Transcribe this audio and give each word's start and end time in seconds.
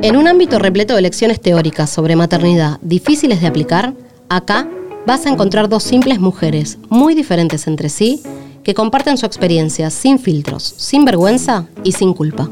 En 0.00 0.16
un 0.16 0.28
ámbito 0.28 0.60
repleto 0.60 0.94
de 0.94 1.02
lecciones 1.02 1.40
teóricas 1.40 1.90
sobre 1.90 2.14
maternidad 2.14 2.78
difíciles 2.82 3.40
de 3.40 3.48
aplicar, 3.48 3.94
acá 4.28 4.68
vas 5.06 5.26
a 5.26 5.28
encontrar 5.28 5.68
dos 5.68 5.82
simples 5.82 6.20
mujeres, 6.20 6.78
muy 6.88 7.16
diferentes 7.16 7.66
entre 7.66 7.88
sí, 7.88 8.22
que 8.62 8.74
comparten 8.74 9.18
su 9.18 9.26
experiencia 9.26 9.90
sin 9.90 10.20
filtros, 10.20 10.62
sin 10.62 11.04
vergüenza 11.04 11.66
y 11.82 11.92
sin 11.92 12.14
culpa. 12.14 12.48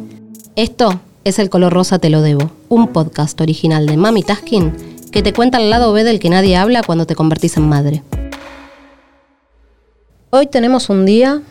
Esto 0.57 1.01
es 1.23 1.39
El 1.39 1.49
color 1.49 1.73
rosa 1.73 2.01
te 2.01 2.11
lo 2.11 2.21
debo, 2.21 2.51
un 2.69 2.89
podcast 2.89 3.41
original 3.41 3.87
de 3.87 3.97
Mami 3.97 4.25
Taskin 4.25 4.73
que 5.13 5.23
te 5.23 5.33
cuenta 5.33 5.59
el 5.59 5.71
lado 5.71 5.93
B 5.93 6.03
del 6.03 6.19
que 6.19 6.31
nadie 6.31 6.57
habla 6.57 6.83
cuando 6.83 7.07
te 7.07 7.15
convertís 7.15 7.57
en 7.57 7.69
madre. 7.69 8.03
Hoy 10.31 10.49
tenemos 10.49 10.91
un 10.91 11.07
día 11.07 11.43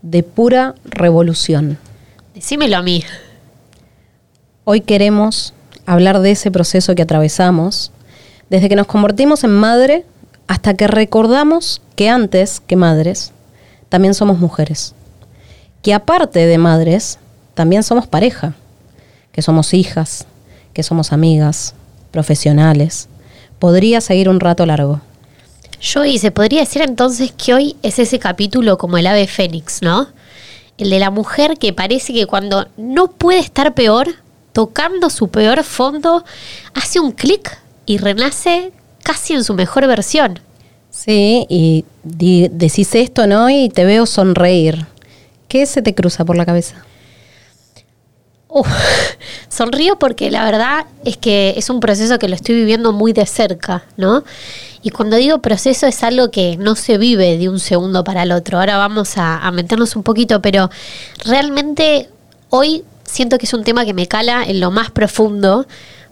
de 0.00 0.22
pura 0.22 0.74
revolución. 0.86 1.76
Decímelo 2.34 2.78
a 2.78 2.82
mí. 2.82 3.04
Hoy 4.66 4.80
queremos 4.80 5.52
hablar 5.84 6.20
de 6.20 6.30
ese 6.30 6.50
proceso 6.50 6.94
que 6.94 7.02
atravesamos, 7.02 7.92
desde 8.48 8.70
que 8.70 8.76
nos 8.76 8.86
convertimos 8.86 9.44
en 9.44 9.50
madre 9.50 10.06
hasta 10.46 10.72
que 10.72 10.86
recordamos 10.86 11.82
que 11.96 12.08
antes 12.08 12.60
que 12.60 12.74
madres, 12.74 13.32
también 13.90 14.14
somos 14.14 14.38
mujeres. 14.38 14.94
Que 15.82 15.92
aparte 15.92 16.46
de 16.46 16.56
madres, 16.56 17.18
también 17.52 17.82
somos 17.82 18.06
pareja, 18.06 18.54
que 19.32 19.42
somos 19.42 19.74
hijas, 19.74 20.26
que 20.72 20.82
somos 20.82 21.12
amigas, 21.12 21.74
profesionales. 22.10 23.10
Podría 23.58 24.00
seguir 24.00 24.30
un 24.30 24.40
rato 24.40 24.64
largo. 24.64 25.02
Yo 25.78 26.06
y 26.06 26.18
se 26.18 26.30
podría 26.30 26.60
decir 26.60 26.80
entonces 26.80 27.34
que 27.36 27.52
hoy 27.52 27.76
es 27.82 27.98
ese 27.98 28.18
capítulo 28.18 28.78
como 28.78 28.96
el 28.96 29.06
ave 29.08 29.26
fénix, 29.26 29.82
¿no? 29.82 30.08
El 30.78 30.88
de 30.88 30.98
la 30.98 31.10
mujer 31.10 31.58
que 31.58 31.74
parece 31.74 32.14
que 32.14 32.26
cuando 32.26 32.66
no 32.78 33.08
puede 33.08 33.40
estar 33.40 33.74
peor, 33.74 34.23
tocando 34.54 35.10
su 35.10 35.28
peor 35.28 35.62
fondo, 35.64 36.24
hace 36.72 37.00
un 37.00 37.12
clic 37.12 37.58
y 37.84 37.98
renace 37.98 38.72
casi 39.02 39.34
en 39.34 39.44
su 39.44 39.52
mejor 39.52 39.86
versión. 39.86 40.40
Sí, 40.90 41.44
y 41.50 41.84
decís 42.02 42.94
esto, 42.94 43.26
¿no? 43.26 43.50
Y 43.50 43.68
te 43.68 43.84
veo 43.84 44.06
sonreír. 44.06 44.86
¿Qué 45.48 45.66
se 45.66 45.82
te 45.82 45.94
cruza 45.94 46.24
por 46.24 46.36
la 46.36 46.46
cabeza? 46.46 46.84
sonrío 49.48 49.98
porque 49.98 50.30
la 50.30 50.44
verdad 50.44 50.86
es 51.04 51.16
que 51.16 51.54
es 51.56 51.70
un 51.70 51.80
proceso 51.80 52.18
que 52.18 52.28
lo 52.28 52.36
estoy 52.36 52.54
viviendo 52.54 52.92
muy 52.92 53.12
de 53.12 53.26
cerca, 53.26 53.84
¿no? 53.96 54.24
Y 54.82 54.90
cuando 54.90 55.16
digo 55.16 55.38
proceso 55.38 55.86
es 55.86 56.02
algo 56.02 56.30
que 56.30 56.56
no 56.56 56.76
se 56.76 56.98
vive 56.98 57.38
de 57.38 57.48
un 57.48 57.58
segundo 57.58 58.04
para 58.04 58.22
el 58.22 58.32
otro. 58.32 58.58
Ahora 58.58 58.76
vamos 58.76 59.16
a, 59.16 59.38
a 59.38 59.50
meternos 59.50 59.96
un 59.96 60.02
poquito, 60.02 60.40
pero 60.40 60.70
realmente 61.24 62.08
hoy 62.50 62.84
siento 63.04 63.38
que 63.38 63.46
es 63.46 63.54
un 63.54 63.64
tema 63.64 63.84
que 63.84 63.94
me 63.94 64.06
cala 64.06 64.44
en 64.44 64.60
lo 64.60 64.70
más 64.70 64.90
profundo, 64.90 65.66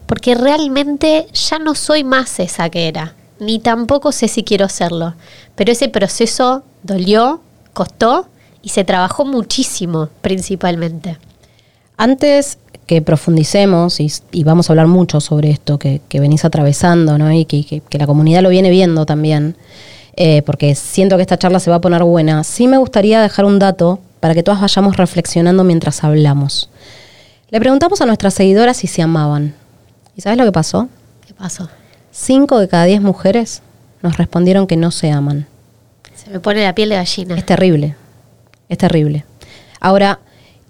porque 0.06 0.34
realmente 0.34 1.26
ya 1.32 1.58
no 1.58 1.74
soy 1.74 2.04
más 2.04 2.38
esa 2.38 2.68
que 2.70 2.88
era, 2.88 3.14
ni 3.38 3.58
tampoco 3.58 4.12
sé 4.12 4.28
si 4.28 4.44
quiero 4.44 4.68
serlo, 4.68 5.14
pero 5.54 5.72
ese 5.72 5.88
proceso 5.88 6.62
dolió, 6.82 7.40
costó 7.72 8.26
y 8.62 8.70
se 8.70 8.84
trabajó 8.84 9.24
muchísimo 9.24 10.08
principalmente. 10.20 11.18
Antes 11.96 12.58
que 12.86 13.00
profundicemos, 13.00 14.00
y, 14.00 14.44
vamos 14.44 14.68
a 14.68 14.72
hablar 14.72 14.86
mucho 14.86 15.20
sobre 15.20 15.50
esto 15.50 15.78
que, 15.78 16.00
venís 16.12 16.44
atravesando, 16.44 17.16
¿no? 17.16 17.32
y 17.32 17.44
que, 17.44 17.82
la 17.92 18.06
comunidad 18.06 18.42
lo 18.42 18.48
viene 18.48 18.70
viendo 18.70 19.06
también, 19.06 19.56
eh, 20.16 20.42
porque 20.42 20.74
siento 20.74 21.16
que 21.16 21.22
esta 21.22 21.38
charla 21.38 21.58
se 21.58 21.70
va 21.70 21.77
a 21.77 21.80
poner 21.80 22.02
buena, 22.02 22.44
sí 22.44 22.68
me 22.68 22.77
gustaría 22.77 23.22
dejar 23.22 23.44
un 23.44 23.58
dato 23.58 24.00
para 24.20 24.34
que 24.34 24.42
todas 24.42 24.60
vayamos 24.60 24.96
reflexionando 24.96 25.64
mientras 25.64 26.04
hablamos. 26.04 26.68
Le 27.53 27.61
preguntamos 27.61 28.00
a 28.00 28.06
nuestras 28.06 28.33
seguidoras 28.33 28.78
si 28.78 28.86
se 28.86 29.03
amaban. 29.03 29.55
¿Y 30.17 30.22
sabes 30.22 30.39
lo 30.39 30.47
que 30.47 30.53
pasó? 30.53 30.89
¿Qué 31.27 31.34
pasó? 31.34 31.69
Cinco 32.11 32.58
de 32.58 32.67
cada 32.67 32.84
diez 32.84 33.03
mujeres 33.03 33.61
nos 34.00 34.17
respondieron 34.17 34.67
que 34.67 34.78
no 34.78 34.91
se 34.91 35.11
aman. 35.11 35.47
Se 36.14 36.30
me 36.30 36.41
pone 36.41 36.64
la 36.64 36.74
piel 36.74 36.89
de 36.89 36.95
gallina. 36.95 37.36
Es 37.36 37.45
terrible, 37.45 37.95
es 38.70 38.79
terrible. 38.79 39.27
Ahora, 39.80 40.20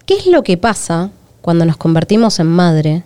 ¿qué 0.06 0.14
es 0.14 0.26
lo 0.26 0.42
que 0.42 0.56
pasa 0.56 1.10
cuando 1.40 1.64
nos 1.64 1.76
convertimos 1.76 2.40
en 2.40 2.48
madre 2.48 3.04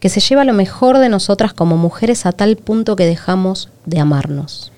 que 0.00 0.08
se 0.08 0.20
lleva 0.20 0.46
lo 0.46 0.54
mejor 0.54 0.96
de 0.96 1.10
nosotras 1.10 1.52
como 1.52 1.76
mujeres 1.76 2.24
a 2.24 2.32
tal 2.32 2.56
punto 2.56 2.96
que 2.96 3.04
dejamos 3.04 3.68
de 3.84 4.00
amarnos? 4.00 4.72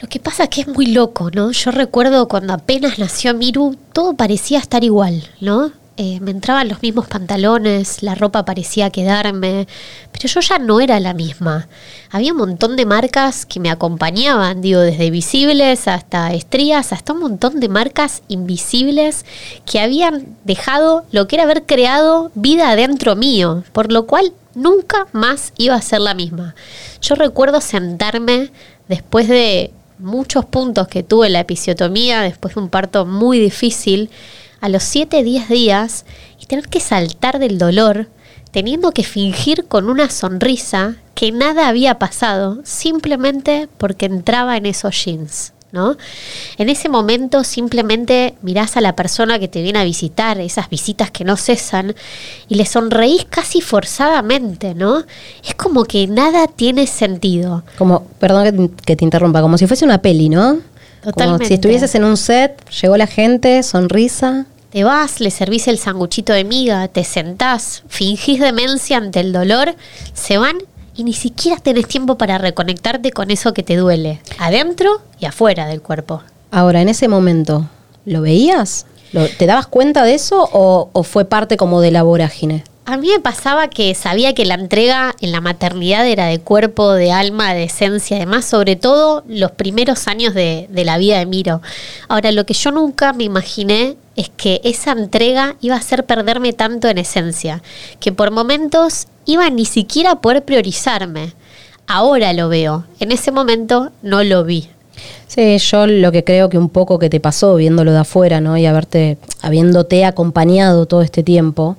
Lo 0.00 0.06
que 0.06 0.20
pasa 0.20 0.44
es 0.44 0.50
que 0.50 0.60
es 0.60 0.68
muy 0.68 0.86
loco, 0.86 1.32
¿no? 1.32 1.50
Yo 1.50 1.72
recuerdo 1.72 2.28
cuando 2.28 2.52
apenas 2.52 3.00
nació 3.00 3.34
Miru, 3.34 3.76
todo 3.92 4.14
parecía 4.14 4.60
estar 4.60 4.84
igual, 4.84 5.28
¿no? 5.40 5.72
Eh, 5.98 6.20
me 6.20 6.30
entraban 6.30 6.68
los 6.68 6.82
mismos 6.82 7.06
pantalones, 7.06 8.02
la 8.02 8.14
ropa 8.14 8.44
parecía 8.44 8.90
quedarme, 8.90 9.66
pero 10.12 10.28
yo 10.28 10.40
ya 10.40 10.58
no 10.58 10.80
era 10.80 11.00
la 11.00 11.14
misma. 11.14 11.68
Había 12.10 12.32
un 12.32 12.38
montón 12.38 12.76
de 12.76 12.84
marcas 12.84 13.46
que 13.46 13.60
me 13.60 13.70
acompañaban, 13.70 14.60
digo, 14.60 14.80
desde 14.80 15.10
visibles 15.10 15.88
hasta 15.88 16.34
estrías, 16.34 16.92
hasta 16.92 17.14
un 17.14 17.20
montón 17.20 17.60
de 17.60 17.70
marcas 17.70 18.22
invisibles 18.28 19.24
que 19.64 19.80
habían 19.80 20.36
dejado 20.44 21.06
lo 21.12 21.26
que 21.26 21.36
era 21.36 21.44
haber 21.44 21.64
creado 21.64 22.30
vida 22.34 22.70
adentro 22.70 23.16
mío, 23.16 23.64
por 23.72 23.90
lo 23.90 24.06
cual 24.06 24.34
nunca 24.54 25.06
más 25.12 25.54
iba 25.56 25.76
a 25.76 25.82
ser 25.82 26.00
la 26.00 26.12
misma. 26.12 26.54
Yo 27.00 27.14
recuerdo 27.14 27.62
sentarme 27.62 28.50
después 28.86 29.28
de 29.28 29.70
muchos 29.98 30.44
puntos 30.44 30.88
que 30.88 31.02
tuve 31.02 31.30
la 31.30 31.40
episiotomía 31.40 32.20
después 32.20 32.54
de 32.54 32.60
un 32.60 32.68
parto 32.68 33.06
muy 33.06 33.38
difícil, 33.38 34.10
a 34.66 34.68
los 34.68 34.82
7, 34.82 35.22
10 35.22 35.48
días 35.48 36.04
y 36.40 36.46
tener 36.46 36.68
que 36.68 36.80
saltar 36.80 37.38
del 37.38 37.56
dolor, 37.56 38.08
teniendo 38.50 38.90
que 38.90 39.04
fingir 39.04 39.66
con 39.66 39.88
una 39.88 40.10
sonrisa 40.10 40.96
que 41.14 41.30
nada 41.30 41.68
había 41.68 42.00
pasado, 42.00 42.58
simplemente 42.64 43.68
porque 43.78 44.06
entraba 44.06 44.56
en 44.56 44.66
esos 44.66 45.04
jeans. 45.04 45.52
¿No? 45.72 45.96
En 46.56 46.70
ese 46.70 46.88
momento 46.88 47.44
simplemente 47.44 48.34
mirás 48.40 48.78
a 48.78 48.80
la 48.80 48.96
persona 48.96 49.38
que 49.38 49.48
te 49.48 49.60
viene 49.60 49.78
a 49.80 49.84
visitar, 49.84 50.40
esas 50.40 50.70
visitas 50.70 51.10
que 51.10 51.24
no 51.24 51.36
cesan, 51.36 51.94
y 52.48 52.54
le 52.54 52.64
sonreís 52.64 53.26
casi 53.26 53.60
forzadamente, 53.60 54.74
¿no? 54.74 55.04
Es 55.44 55.54
como 55.54 55.84
que 55.84 56.06
nada 56.06 56.46
tiene 56.46 56.86
sentido. 56.86 57.62
Como, 57.76 58.04
perdón 58.18 58.70
que 58.86 58.96
te, 58.96 59.04
interrumpa, 59.04 59.42
como 59.42 59.58
si 59.58 59.66
fuese 59.66 59.84
una 59.84 59.98
peli, 59.98 60.30
¿no? 60.30 60.60
Totalmente. 61.02 61.38
Como 61.38 61.48
si 61.48 61.54
estuvieses 61.54 61.94
en 61.94 62.04
un 62.04 62.16
set, 62.16 62.64
llegó 62.70 62.96
la 62.96 63.08
gente, 63.08 63.62
sonrisa. 63.62 64.46
Te 64.76 64.84
vas, 64.84 65.20
le 65.20 65.30
servís 65.30 65.68
el 65.68 65.78
sanguchito 65.78 66.34
de 66.34 66.44
miga, 66.44 66.86
te 66.88 67.02
sentás, 67.02 67.82
fingís 67.88 68.38
demencia 68.38 68.98
ante 68.98 69.20
el 69.20 69.32
dolor, 69.32 69.74
se 70.12 70.36
van 70.36 70.58
y 70.94 71.04
ni 71.04 71.14
siquiera 71.14 71.58
tenés 71.58 71.88
tiempo 71.88 72.18
para 72.18 72.36
reconectarte 72.36 73.10
con 73.10 73.30
eso 73.30 73.54
que 73.54 73.62
te 73.62 73.76
duele, 73.76 74.20
adentro 74.38 75.00
y 75.18 75.24
afuera 75.24 75.66
del 75.66 75.80
cuerpo. 75.80 76.22
Ahora, 76.50 76.82
en 76.82 76.90
ese 76.90 77.08
momento, 77.08 77.66
¿lo 78.04 78.20
veías? 78.20 78.84
¿Te 79.38 79.46
dabas 79.46 79.66
cuenta 79.66 80.04
de 80.04 80.12
eso 80.12 80.46
o, 80.52 80.90
o 80.92 81.02
fue 81.04 81.24
parte 81.24 81.56
como 81.56 81.80
de 81.80 81.92
la 81.92 82.02
vorágine? 82.02 82.62
A 82.88 82.96
mí 82.98 83.08
me 83.08 83.18
pasaba 83.18 83.66
que 83.66 83.92
sabía 83.96 84.32
que 84.32 84.44
la 84.44 84.54
entrega 84.54 85.16
en 85.20 85.32
la 85.32 85.40
maternidad 85.40 86.06
era 86.06 86.26
de 86.26 86.38
cuerpo, 86.38 86.92
de 86.92 87.10
alma, 87.10 87.52
de 87.52 87.64
esencia, 87.64 88.16
además, 88.16 88.44
sobre 88.44 88.76
todo 88.76 89.24
los 89.26 89.50
primeros 89.50 90.06
años 90.06 90.34
de, 90.34 90.68
de, 90.70 90.84
la 90.84 90.96
vida 90.96 91.18
de 91.18 91.26
Miro. 91.26 91.62
Ahora, 92.06 92.30
lo 92.30 92.46
que 92.46 92.54
yo 92.54 92.70
nunca 92.70 93.12
me 93.12 93.24
imaginé 93.24 93.96
es 94.14 94.28
que 94.28 94.60
esa 94.62 94.92
entrega 94.92 95.56
iba 95.60 95.74
a 95.74 95.78
hacer 95.78 96.06
perderme 96.06 96.52
tanto 96.52 96.86
en 96.86 96.98
esencia, 96.98 97.60
que 97.98 98.12
por 98.12 98.30
momentos 98.30 99.08
iba 99.24 99.50
ni 99.50 99.64
siquiera 99.64 100.12
a 100.12 100.20
poder 100.20 100.44
priorizarme. 100.44 101.32
Ahora 101.88 102.32
lo 102.34 102.48
veo, 102.48 102.84
en 103.00 103.10
ese 103.10 103.32
momento 103.32 103.90
no 104.02 104.22
lo 104.22 104.44
vi. 104.44 104.68
Sí, 105.26 105.58
yo 105.58 105.88
lo 105.88 106.12
que 106.12 106.22
creo 106.22 106.48
que 106.48 106.56
un 106.56 106.68
poco 106.68 107.00
que 107.00 107.10
te 107.10 107.18
pasó 107.18 107.56
viéndolo 107.56 107.90
de 107.90 107.98
afuera, 107.98 108.40
¿no? 108.40 108.56
Y 108.56 108.64
haberte, 108.64 109.18
habiéndote 109.42 110.04
acompañado 110.04 110.86
todo 110.86 111.02
este 111.02 111.24
tiempo, 111.24 111.76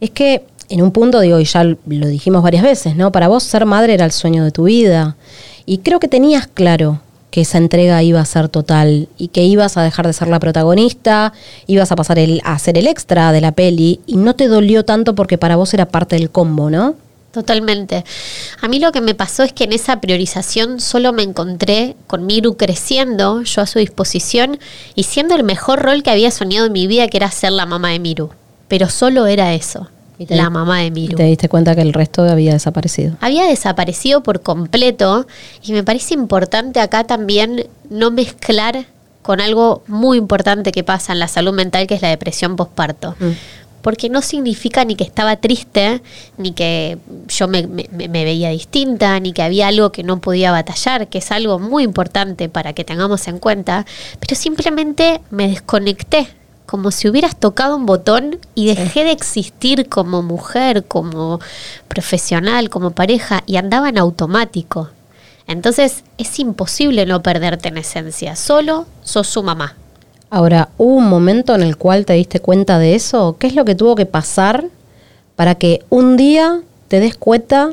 es 0.00 0.10
que 0.10 0.44
en 0.68 0.82
un 0.82 0.92
punto, 0.92 1.20
digo, 1.20 1.40
y 1.40 1.44
ya 1.44 1.64
lo 1.64 2.06
dijimos 2.08 2.42
varias 2.42 2.62
veces, 2.62 2.94
¿no? 2.94 3.10
Para 3.10 3.28
vos 3.28 3.42
ser 3.42 3.64
madre 3.64 3.94
era 3.94 4.04
el 4.04 4.12
sueño 4.12 4.44
de 4.44 4.50
tu 4.50 4.64
vida. 4.64 5.16
Y 5.64 5.78
creo 5.78 5.98
que 5.98 6.08
tenías 6.08 6.46
claro 6.46 7.00
que 7.30 7.42
esa 7.42 7.58
entrega 7.58 8.02
iba 8.02 8.20
a 8.20 8.24
ser 8.24 8.48
total 8.48 9.08
y 9.18 9.28
que 9.28 9.44
ibas 9.44 9.76
a 9.76 9.82
dejar 9.82 10.06
de 10.06 10.12
ser 10.12 10.28
la 10.28 10.40
protagonista, 10.40 11.32
ibas 11.66 11.92
a 11.92 11.96
pasar 11.96 12.18
el, 12.18 12.40
a 12.44 12.58
ser 12.58 12.78
el 12.78 12.86
extra 12.86 13.32
de 13.32 13.40
la 13.40 13.52
peli 13.52 14.00
y 14.06 14.16
no 14.16 14.34
te 14.34 14.48
dolió 14.48 14.84
tanto 14.84 15.14
porque 15.14 15.36
para 15.38 15.56
vos 15.56 15.74
era 15.74 15.86
parte 15.86 16.16
del 16.16 16.30
combo, 16.30 16.70
¿no? 16.70 16.94
Totalmente. 17.32 18.04
A 18.62 18.68
mí 18.68 18.78
lo 18.78 18.90
que 18.90 19.02
me 19.02 19.14
pasó 19.14 19.42
es 19.42 19.52
que 19.52 19.64
en 19.64 19.74
esa 19.74 20.00
priorización 20.00 20.80
solo 20.80 21.12
me 21.12 21.22
encontré 21.22 21.94
con 22.06 22.24
Miru 22.24 22.56
creciendo, 22.56 23.42
yo 23.42 23.62
a 23.62 23.66
su 23.66 23.78
disposición 23.78 24.58
y 24.94 25.02
siendo 25.02 25.34
el 25.34 25.44
mejor 25.44 25.80
rol 25.80 26.02
que 26.02 26.10
había 26.10 26.30
soñado 26.30 26.66
en 26.66 26.72
mi 26.72 26.86
vida, 26.86 27.08
que 27.08 27.18
era 27.18 27.30
ser 27.30 27.52
la 27.52 27.66
mamá 27.66 27.90
de 27.90 27.98
Miru 27.98 28.30
pero 28.68 28.88
solo 28.88 29.26
era 29.26 29.54
eso. 29.54 29.88
La 30.28 30.50
mamá 30.50 30.80
de 30.80 30.90
Miru. 30.90 31.12
¿Y 31.12 31.16
te 31.16 31.22
diste 31.24 31.48
cuenta 31.48 31.76
que 31.76 31.80
el 31.82 31.92
resto 31.92 32.22
había 32.22 32.52
desaparecido? 32.52 33.16
Había 33.20 33.44
desaparecido 33.44 34.22
por 34.22 34.42
completo 34.42 35.26
y 35.62 35.72
me 35.72 35.84
parece 35.84 36.14
importante 36.14 36.80
acá 36.80 37.04
también 37.04 37.66
no 37.88 38.10
mezclar 38.10 38.86
con 39.22 39.40
algo 39.40 39.82
muy 39.86 40.18
importante 40.18 40.72
que 40.72 40.82
pasa 40.82 41.12
en 41.12 41.20
la 41.20 41.28
salud 41.28 41.52
mental, 41.52 41.86
que 41.86 41.94
es 41.94 42.02
la 42.02 42.08
depresión 42.08 42.56
postparto. 42.56 43.14
Mm. 43.20 43.32
porque 43.80 44.10
no 44.10 44.22
significa 44.22 44.84
ni 44.84 44.96
que 44.96 45.04
estaba 45.04 45.36
triste, 45.36 46.02
ni 46.36 46.52
que 46.52 46.98
yo 47.28 47.46
me, 47.46 47.62
veía 47.62 48.50
distinta, 48.50 49.18
ni 49.20 49.32
que 49.32 49.42
había 49.42 49.68
algo 49.68 49.92
que 49.92 50.02
no 50.02 50.20
podía 50.20 50.50
batallar, 50.50 51.06
que 51.06 51.18
es 51.18 51.30
algo 51.30 51.58
muy 51.58 51.84
importante 51.84 52.48
para 52.48 52.72
que 52.72 52.84
tengamos 52.84 53.28
en 53.28 53.38
cuenta, 53.38 53.86
pero 54.18 54.34
simplemente 54.34 55.20
me 55.30 55.48
desconecté, 55.48 56.26
como 56.68 56.90
si 56.90 57.08
hubieras 57.08 57.34
tocado 57.34 57.76
un 57.76 57.86
botón 57.86 58.38
y 58.54 58.66
dejé 58.66 59.02
de 59.02 59.12
existir 59.12 59.88
como 59.88 60.22
mujer, 60.22 60.84
como 60.84 61.40
profesional, 61.88 62.68
como 62.68 62.90
pareja, 62.90 63.42
y 63.46 63.56
andaba 63.56 63.88
en 63.88 63.96
automático. 63.96 64.90
Entonces 65.46 66.04
es 66.18 66.38
imposible 66.38 67.06
no 67.06 67.22
perderte 67.22 67.68
en 67.68 67.78
esencia, 67.78 68.36
solo 68.36 68.84
sos 69.02 69.28
su 69.28 69.42
mamá. 69.42 69.76
Ahora, 70.28 70.68
¿hubo 70.76 70.96
un 70.96 71.08
momento 71.08 71.54
en 71.54 71.62
el 71.62 71.78
cual 71.78 72.04
te 72.04 72.12
diste 72.12 72.40
cuenta 72.40 72.78
de 72.78 72.94
eso? 72.94 73.36
¿Qué 73.38 73.46
es 73.46 73.54
lo 73.54 73.64
que 73.64 73.74
tuvo 73.74 73.94
que 73.94 74.04
pasar 74.04 74.66
para 75.36 75.54
que 75.54 75.86
un 75.88 76.18
día 76.18 76.60
te 76.88 77.00
des 77.00 77.16
cuenta 77.16 77.72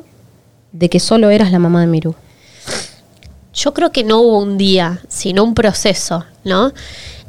de 0.72 0.90
que 0.90 1.02
solo 1.02 1.32
eras 1.32 1.52
la 1.52 1.60
mamá 1.60 1.82
de 1.82 1.88
Miru? 1.88 2.16
Yo 3.54 3.74
creo 3.74 3.92
que 3.92 4.06
no 4.06 4.22
hubo 4.22 4.40
un 4.40 4.58
día, 4.58 5.02
sino 5.10 5.44
un 5.44 5.54
proceso, 5.54 6.24
¿no? 6.46 6.72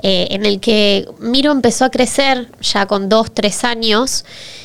Eh, 0.02 0.28
en 0.31 0.44
el 0.44 0.60
que 0.60 1.08
Miro 1.19 1.52
empezó 1.52 1.84
a 1.87 1.90
crecer 1.90 2.48
ya 2.60 2.87
con 2.87 3.08
dos, 3.08 3.32
tres 3.32 3.64
años 3.64 4.25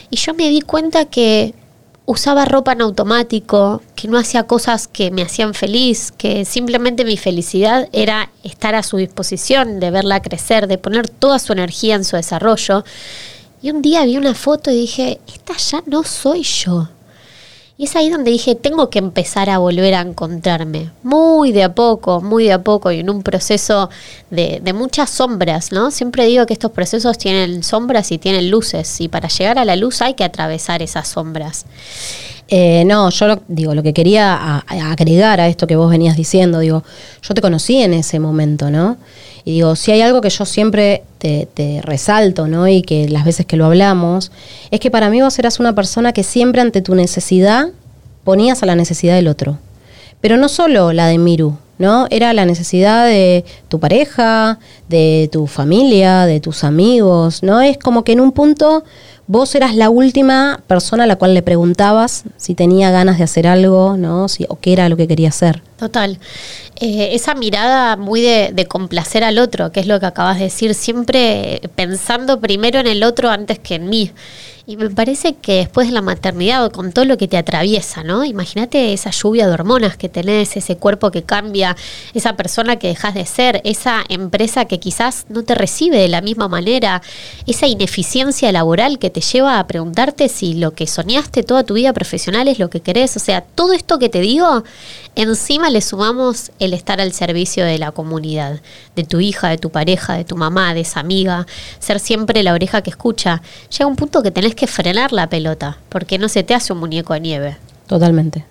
y 0.09 0.17
yo 0.17 0.33
me 0.33 0.49
di 0.49 0.61
cuenta 0.61 1.05
que 1.05 1.53
usaba 2.05 2.45
ropa 2.45 2.73
en 2.73 2.81
automático, 2.81 3.81
que 3.95 4.07
no 4.07 4.17
hacía 4.17 4.43
cosas 4.43 4.87
que 4.87 5.11
me 5.11 5.21
hacían 5.21 5.53
feliz, 5.53 6.11
que 6.11 6.43
simplemente 6.43 7.05
mi 7.05 7.15
felicidad 7.15 7.87
era 7.93 8.29
estar 8.43 8.75
a 8.75 8.83
su 8.83 8.97
disposición, 8.97 9.79
de 9.79 9.91
verla 9.91 10.21
crecer, 10.21 10.67
de 10.67 10.77
poner 10.77 11.07
toda 11.07 11.39
su 11.39 11.53
energía 11.53 11.95
en 11.95 12.03
su 12.03 12.17
desarrollo. 12.17 12.83
Y 13.61 13.69
un 13.69 13.81
día 13.81 14.03
vi 14.05 14.17
una 14.17 14.35
foto 14.35 14.71
y 14.71 14.75
dije, 14.75 15.21
esta 15.27 15.55
ya 15.55 15.83
no 15.85 16.03
soy 16.03 16.43
yo. 16.43 16.89
Y 17.81 17.85
es 17.85 17.95
ahí 17.95 18.11
donde 18.11 18.29
dije, 18.29 18.53
tengo 18.53 18.91
que 18.91 18.99
empezar 18.99 19.49
a 19.49 19.57
volver 19.57 19.95
a 19.95 20.01
encontrarme, 20.01 20.91
muy 21.01 21.51
de 21.51 21.63
a 21.63 21.73
poco, 21.73 22.21
muy 22.21 22.43
de 22.43 22.53
a 22.53 22.61
poco, 22.61 22.91
y 22.91 22.99
en 22.99 23.09
un 23.09 23.23
proceso 23.23 23.89
de, 24.29 24.61
muchas 24.75 25.09
sombras, 25.09 25.71
¿no? 25.71 25.89
Siempre 25.89 26.27
digo 26.27 26.45
que 26.45 26.53
estos 26.53 26.69
procesos 26.69 27.17
tienen 27.17 27.63
sombras 27.63 28.11
y 28.11 28.19
tienen 28.19 28.51
luces, 28.51 29.01
y 29.01 29.07
para 29.07 29.29
llegar 29.29 29.57
a 29.57 29.65
la 29.65 29.75
luz 29.75 30.03
hay 30.03 30.13
que 30.13 30.23
atravesar 30.23 30.83
esas 30.83 31.07
sombras. 31.07 31.65
Eh, 32.49 32.83
no, 32.85 33.09
yo 33.09 33.41
digo, 33.47 33.73
lo 33.73 33.81
que 33.81 33.93
quería 33.93 34.57
agregar 34.59 35.41
a 35.41 35.47
esto 35.47 35.65
que 35.65 35.75
vos 35.75 35.89
venías 35.89 36.15
diciendo, 36.15 36.59
digo, 36.59 36.83
yo 37.23 37.33
te 37.33 37.41
conocí 37.41 37.81
en 37.81 37.95
ese 37.95 38.19
momento, 38.19 38.69
¿no? 38.69 38.97
Y 39.43 39.53
digo, 39.53 39.75
si 39.75 39.91
hay 39.91 40.01
algo 40.01 40.21
que 40.21 40.29
yo 40.29 40.45
siempre 40.45 41.03
te, 41.17 41.81
resalto, 41.83 42.47
¿no? 42.47 42.67
Y 42.67 42.81
que 42.81 43.09
las 43.09 43.25
veces 43.25 43.45
que 43.45 43.57
lo 43.57 43.65
hablamos, 43.65 44.31
es 44.69 44.79
que 44.79 44.91
para 44.91 45.09
mí 45.09 45.21
vos 45.21 45.37
eras 45.39 45.59
una 45.59 45.73
persona 45.73 46.13
que 46.13 46.23
siempre 46.23 46.61
ante 46.61 46.81
tu 46.81 46.95
necesidad 46.95 47.69
ponías 48.23 48.63
a 48.63 48.65
la 48.65 48.75
necesidad 48.75 49.15
del 49.15 49.27
otro. 49.27 49.57
Pero 50.19 50.37
no 50.37 50.49
solo 50.49 50.93
la 50.93 51.07
de 51.07 51.17
Miru, 51.17 51.57
¿no? 51.79 52.05
Era 52.11 52.33
la 52.33 52.45
necesidad 52.45 53.07
de 53.07 53.43
tu 53.67 53.79
pareja, 53.79 54.59
de 54.87 55.29
tu 55.31 55.47
familia, 55.47 56.25
de 56.27 56.39
tus 56.39 56.63
amigos, 56.63 57.41
¿no? 57.41 57.61
Es 57.61 57.77
como 57.77 58.03
que 58.03 58.11
en 58.11 58.21
un 58.21 58.31
punto 58.31 58.83
vos 59.27 59.55
eras 59.55 59.75
la 59.75 59.89
última 59.89 60.61
persona 60.67 61.05
a 61.05 61.07
la 61.07 61.15
cual 61.15 61.33
le 61.33 61.41
preguntabas 61.41 62.23
si 62.37 62.55
tenía 62.55 62.91
ganas 62.91 63.17
de 63.17 63.23
hacer 63.23 63.47
algo, 63.47 63.97
¿no? 63.97 64.27
Si, 64.27 64.45
o 64.49 64.59
qué 64.59 64.73
era 64.73 64.89
lo 64.89 64.97
que 64.97 65.07
quería 65.07 65.29
hacer. 65.29 65.61
Total. 65.77 66.19
Eh, 66.79 67.09
esa 67.13 67.35
mirada 67.35 67.95
muy 67.97 68.21
de, 68.21 68.51
de, 68.53 68.65
complacer 68.65 69.23
al 69.23 69.39
otro, 69.39 69.71
que 69.71 69.79
es 69.79 69.87
lo 69.87 69.99
que 69.99 70.05
acabas 70.05 70.37
de 70.37 70.45
decir, 70.45 70.73
siempre 70.73 71.61
pensando 71.75 72.39
primero 72.39 72.79
en 72.79 72.87
el 72.87 73.03
otro 73.03 73.29
antes 73.29 73.59
que 73.59 73.75
en 73.75 73.89
mí. 73.89 74.11
Y 74.67 74.77
me 74.77 74.89
parece 74.91 75.33
que 75.35 75.55
después 75.55 75.87
de 75.87 75.93
la 75.93 76.01
maternidad, 76.01 76.71
con 76.71 76.91
todo 76.91 77.05
lo 77.05 77.17
que 77.17 77.27
te 77.27 77.37
atraviesa, 77.37 78.03
¿no? 78.03 78.23
Imagínate 78.23 78.93
esa 78.93 79.09
lluvia 79.09 79.47
de 79.47 79.53
hormonas 79.53 79.97
que 79.97 80.07
tenés, 80.07 80.55
ese 80.55 80.77
cuerpo 80.77 81.09
que 81.09 81.23
cambia, 81.23 81.75
esa 82.13 82.35
persona 82.35 82.77
que 82.77 82.89
dejas 82.89 83.15
de 83.15 83.25
ser, 83.25 83.61
esa 83.63 84.03
empresa 84.07 84.65
que 84.65 84.79
quizás 84.79 85.25
no 85.29 85.43
te 85.43 85.55
recibe 85.55 85.97
de 85.97 86.07
la 86.07 86.21
misma 86.21 86.47
manera, 86.47 87.01
esa 87.47 87.65
ineficiencia 87.65 88.51
laboral 88.51 88.99
que 88.99 89.09
te 89.09 89.21
lleva 89.21 89.57
a 89.57 89.65
preguntarte 89.65 90.29
si 90.29 90.53
lo 90.53 90.75
que 90.75 90.85
soñaste 90.85 91.41
toda 91.41 91.63
tu 91.63 91.73
vida 91.73 91.91
profesional 91.91 92.47
es 92.47 92.59
lo 92.59 92.69
que 92.69 92.81
querés. 92.81 93.17
O 93.17 93.19
sea, 93.19 93.41
todo 93.41 93.73
esto 93.73 93.97
que 93.97 94.09
te 94.09 94.21
digo, 94.21 94.63
encima 95.15 95.69
le 95.69 95.81
sumamos 95.81 96.51
el 96.59 96.73
estar 96.73 97.01
al 97.01 97.13
servicio 97.13 97.65
de 97.65 97.77
la 97.77 97.91
comunidad, 97.91 98.61
de 98.95 99.03
tu 99.03 99.19
hija, 99.19 99.49
de 99.49 99.57
tu 99.57 99.69
pareja, 99.69 100.13
de 100.13 100.23
tu 100.23 100.35
mamá, 100.35 100.73
de 100.73 100.81
esa 100.81 100.99
amiga, 100.99 101.45
ser 101.79 101.99
siempre 101.99 102.43
la 102.43 102.53
oreja 102.53 102.81
que 102.81 102.89
escucha. 102.89 103.41
Llega 103.69 103.87
un 103.87 103.95
punto 103.95 104.23
que 104.23 104.31
tenés 104.31 104.55
que 104.55 104.67
frenar 104.67 105.11
la 105.11 105.27
pelota, 105.27 105.77
porque 105.89 106.17
no 106.17 106.29
se 106.29 106.43
te 106.43 106.53
hace 106.53 106.73
un 106.73 106.79
muñeco 106.79 107.13
de 107.13 107.19
nieve. 107.19 107.57
Totalmente. 107.87 108.45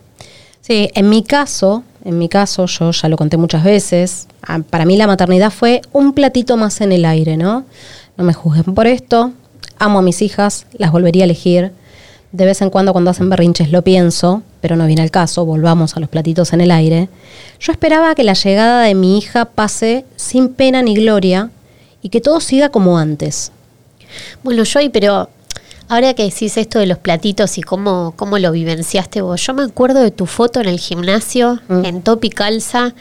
Sí, 0.60 0.90
en 0.94 1.08
mi 1.08 1.22
caso, 1.22 1.82
en 2.04 2.18
mi 2.18 2.28
caso, 2.28 2.66
yo 2.66 2.90
ya 2.90 3.08
lo 3.08 3.16
conté 3.16 3.36
muchas 3.36 3.64
veces, 3.64 4.26
ah, 4.42 4.60
para 4.68 4.84
mí 4.84 4.96
la 4.96 5.06
maternidad 5.06 5.50
fue 5.50 5.80
un 5.92 6.12
platito 6.12 6.56
más 6.56 6.80
en 6.80 6.92
el 6.92 7.04
aire, 7.04 7.36
¿no? 7.36 7.64
No 8.16 8.24
me 8.24 8.34
juzguen 8.34 8.74
por 8.74 8.86
esto, 8.86 9.32
amo 9.78 10.00
a 10.00 10.02
mis 10.02 10.20
hijas, 10.22 10.66
las 10.72 10.92
volvería 10.92 11.22
a 11.22 11.26
elegir. 11.26 11.72
De 12.32 12.44
vez 12.44 12.60
en 12.62 12.70
cuando 12.70 12.92
cuando 12.92 13.10
hacen 13.10 13.28
berrinches 13.30 13.72
lo 13.72 13.82
pienso, 13.82 14.42
pero 14.60 14.76
no 14.76 14.86
viene 14.86 15.02
el 15.02 15.10
caso, 15.10 15.44
volvamos 15.44 15.96
a 15.96 16.00
los 16.00 16.08
platitos 16.08 16.52
en 16.52 16.60
el 16.60 16.70
aire. 16.70 17.08
Yo 17.60 17.72
esperaba 17.72 18.14
que 18.14 18.24
la 18.24 18.34
llegada 18.34 18.82
de 18.82 18.94
mi 18.94 19.18
hija 19.18 19.44
pase 19.44 20.04
sin 20.16 20.48
pena 20.48 20.82
ni 20.82 20.94
gloria 20.94 21.50
y 22.02 22.08
que 22.08 22.20
todo 22.20 22.40
siga 22.40 22.68
como 22.70 22.98
antes. 22.98 23.52
Bueno, 24.42 24.64
Joy, 24.64 24.88
pero 24.88 25.28
Ahora 25.90 26.14
que 26.14 26.22
decís 26.22 26.56
esto 26.56 26.78
de 26.78 26.86
los 26.86 26.98
platitos 26.98 27.58
y 27.58 27.62
cómo, 27.62 28.14
cómo 28.14 28.38
lo 28.38 28.52
vivenciaste 28.52 29.22
vos, 29.22 29.44
yo 29.44 29.54
me 29.54 29.64
acuerdo 29.64 29.98
de 29.98 30.12
tu 30.12 30.26
foto 30.26 30.60
en 30.60 30.68
el 30.68 30.78
gimnasio, 30.78 31.58
mm. 31.66 31.84
en 31.84 32.02
top 32.02 32.26
y 32.26 32.30
calza, 32.30 32.94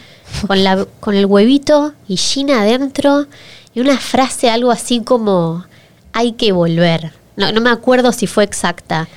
con, 0.47 0.63
la, 0.63 0.87
con 0.99 1.13
el 1.13 1.27
huevito 1.27 1.93
y 2.07 2.17
Gina 2.17 2.61
adentro, 2.61 3.27
y 3.75 3.81
una 3.81 3.99
frase 3.99 4.49
algo 4.49 4.71
así 4.71 5.01
como, 5.01 5.65
hay 6.13 6.31
que 6.31 6.51
volver. 6.51 7.13
No, 7.35 7.51
no 7.51 7.61
me 7.61 7.69
acuerdo 7.69 8.11
si 8.11 8.25
fue 8.25 8.43
exacta, 8.43 9.07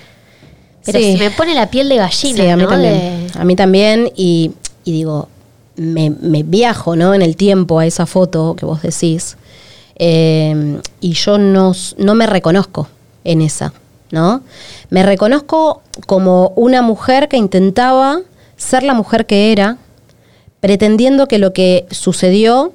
pero 0.84 0.98
sí. 0.98 1.16
me 1.18 1.30
pone 1.30 1.54
la 1.54 1.70
piel 1.70 1.88
de 1.88 1.96
gallina. 1.96 2.42
Sí, 2.42 2.48
a 2.48 2.56
mí 2.56 2.66
también. 2.66 3.26
A 3.34 3.44
mí 3.44 3.56
también, 3.56 4.12
y, 4.16 4.52
digo, 4.84 5.28
me, 5.76 6.10
viajo 6.42 6.96
¿no? 6.96 7.14
en 7.14 7.22
el 7.22 7.36
tiempo 7.36 7.78
a 7.78 7.86
esa 7.86 8.06
foto 8.06 8.54
que 8.56 8.66
vos 8.66 8.82
decís, 8.82 9.36
eh, 9.96 10.80
y 11.00 11.12
yo 11.12 11.38
no, 11.38 11.72
no 11.98 12.14
me 12.14 12.26
reconozco 12.26 12.88
en 13.24 13.42
esa, 13.42 13.72
¿no? 14.10 14.42
Me 14.90 15.02
reconozco 15.02 15.82
como 16.06 16.52
una 16.56 16.82
mujer 16.82 17.28
que 17.28 17.36
intentaba 17.36 18.20
ser 18.56 18.82
la 18.82 18.94
mujer 18.94 19.26
que 19.26 19.52
era, 19.52 19.78
pretendiendo 20.60 21.28
que 21.28 21.38
lo 21.38 21.52
que 21.52 21.86
sucedió 21.90 22.72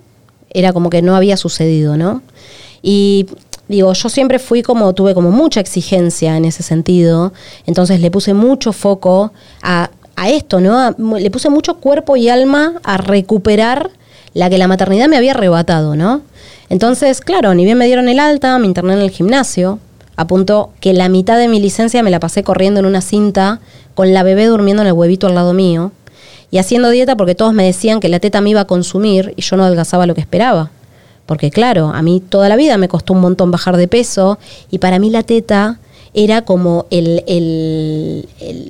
era 0.50 0.74
como 0.74 0.90
que 0.90 1.02
no 1.02 1.16
había 1.16 1.38
sucedido, 1.38 1.98
¿no? 1.98 2.22
Y 2.82 3.28
digo, 3.68 3.94
yo 3.94 4.10
siempre 4.10 4.40
fui 4.40 4.62
como, 4.62 4.94
tuve 4.94 5.14
como 5.14 5.32
mucha 5.32 5.60
exigencia 5.60 6.38
en 6.38 6.46
ese 6.46 6.64
sentido, 6.64 7.34
entonces 7.66 8.00
le 8.00 8.12
puse 8.12 8.34
mucho 8.34 8.74
foco 8.74 9.32
a, 9.62 9.90
a 10.16 10.30
esto, 10.30 10.60
¿no? 10.60 10.96
le 11.18 11.32
puse 11.32 11.50
mucho 11.50 11.78
cuerpo 11.78 12.16
y 12.16 12.30
alma 12.30 12.76
a 12.84 12.98
recuperar 12.98 13.92
la 14.34 14.50
que 14.50 14.58
la 14.58 14.68
maternidad 14.68 15.08
me 15.08 15.18
había 15.18 15.32
arrebatado, 15.32 15.96
¿no? 15.96 16.22
Entonces, 16.70 17.22
claro, 17.22 17.54
ni 17.54 17.66
bien 17.66 17.78
me 17.78 17.86
dieron 17.86 18.08
el 18.08 18.20
alta, 18.20 18.58
me 18.60 18.68
interné 18.68 18.94
en 18.94 19.00
el 19.00 19.10
gimnasio, 19.10 19.80
a 20.16 20.28
punto 20.28 20.72
que 20.80 20.94
la 20.94 21.10
mitad 21.10 21.38
de 21.38 21.48
mi 21.48 21.60
licencia 21.60 22.04
me 22.04 22.12
la 22.12 22.20
pasé 22.20 22.44
corriendo 22.44 22.80
en 22.80 22.86
una 22.86 23.02
cinta 23.02 23.60
con 23.94 24.14
la 24.14 24.24
bebé 24.24 24.46
durmiendo 24.46 24.84
en 24.84 24.88
el 24.88 24.94
huevito 24.94 25.28
al 25.28 25.36
lado 25.36 25.54
mío 25.54 25.92
y 26.52 26.58
haciendo 26.58 26.90
dieta 26.90 27.16
porque 27.16 27.36
todos 27.36 27.54
me 27.54 27.66
decían 27.66 28.00
que 28.00 28.10
la 28.10 28.20
teta 28.20 28.42
me 28.42 28.50
iba 28.50 28.62
a 28.62 28.66
consumir 28.66 29.34
y 29.36 29.42
yo 29.42 29.58
no 29.58 29.64
adelgazaba 29.64 30.06
lo 30.06 30.16
que 30.16 30.22
esperaba. 30.22 30.72
Porque 31.28 31.52
claro, 31.52 31.92
a 31.94 32.02
mí 32.02 32.24
toda 32.28 32.50
la 32.50 32.56
vida 32.56 32.78
me 32.78 32.88
costó 32.88 33.14
un 33.14 33.22
montón 33.22 33.52
bajar 33.52 33.78
de 33.78 33.88
peso 33.88 34.40
y 34.72 34.80
para 34.80 34.98
mí 34.98 35.12
la 35.12 35.22
teta 35.22 35.80
era 36.16 36.42
como 36.44 36.88
el, 36.90 38.26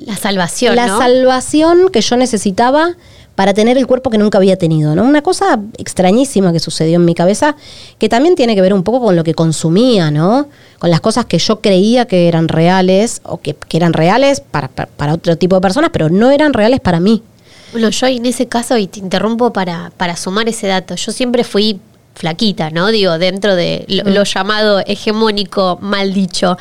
la 0.06 0.16
salvación. 0.16 0.76
La 0.76 0.88
salvación 0.88 1.88
que 1.90 2.02
yo 2.02 2.16
necesitaba 2.16 2.96
para 3.36 3.54
tener 3.54 3.78
el 3.78 3.86
cuerpo 3.86 4.10
que 4.10 4.18
nunca 4.18 4.36
había 4.38 4.56
tenido, 4.56 4.96
¿no? 4.96 5.04
Una 5.04 5.22
cosa 5.22 5.60
extrañísima 5.78 6.52
que 6.52 6.58
sucedió 6.58 6.96
en 6.96 7.04
mi 7.04 7.14
cabeza, 7.14 7.54
que 7.98 8.08
también 8.08 8.34
tiene 8.34 8.56
que 8.56 8.60
ver 8.60 8.74
un 8.74 8.82
poco 8.82 9.00
con 9.00 9.14
lo 9.14 9.22
que 9.22 9.32
consumía, 9.32 10.10
¿no? 10.10 10.48
Con 10.80 10.90
las 10.90 11.00
cosas 11.00 11.24
que 11.24 11.38
yo 11.38 11.60
creía 11.60 12.06
que 12.06 12.26
eran 12.26 12.48
reales, 12.48 13.20
o 13.22 13.40
que, 13.40 13.56
eran 13.70 13.92
reales 13.92 14.40
para, 14.40 14.66
para, 14.66 15.14
otro 15.14 15.38
tipo 15.38 15.54
de 15.54 15.60
personas, 15.60 15.90
pero 15.92 16.10
no 16.10 16.32
eran 16.32 16.52
reales 16.52 16.80
para 16.80 16.98
mí. 16.98 17.22
Bueno, 17.70 17.90
yo 17.90 18.08
en 18.08 18.26
ese 18.26 18.48
caso, 18.48 18.76
y 18.76 18.88
te 18.88 18.98
interrumpo 18.98 19.52
para, 19.52 19.92
para 19.96 20.16
sumar 20.16 20.48
ese 20.48 20.66
dato, 20.66 20.96
yo 20.96 21.12
siempre 21.12 21.44
fui 21.44 21.78
flaquita, 22.18 22.70
¿no? 22.70 22.88
Digo, 22.88 23.16
dentro 23.18 23.54
de 23.54 23.84
lo, 23.88 24.24
llamado 24.24 24.80
hegemónico, 24.80 25.78
mal 25.80 26.12
dicho. 26.12 26.58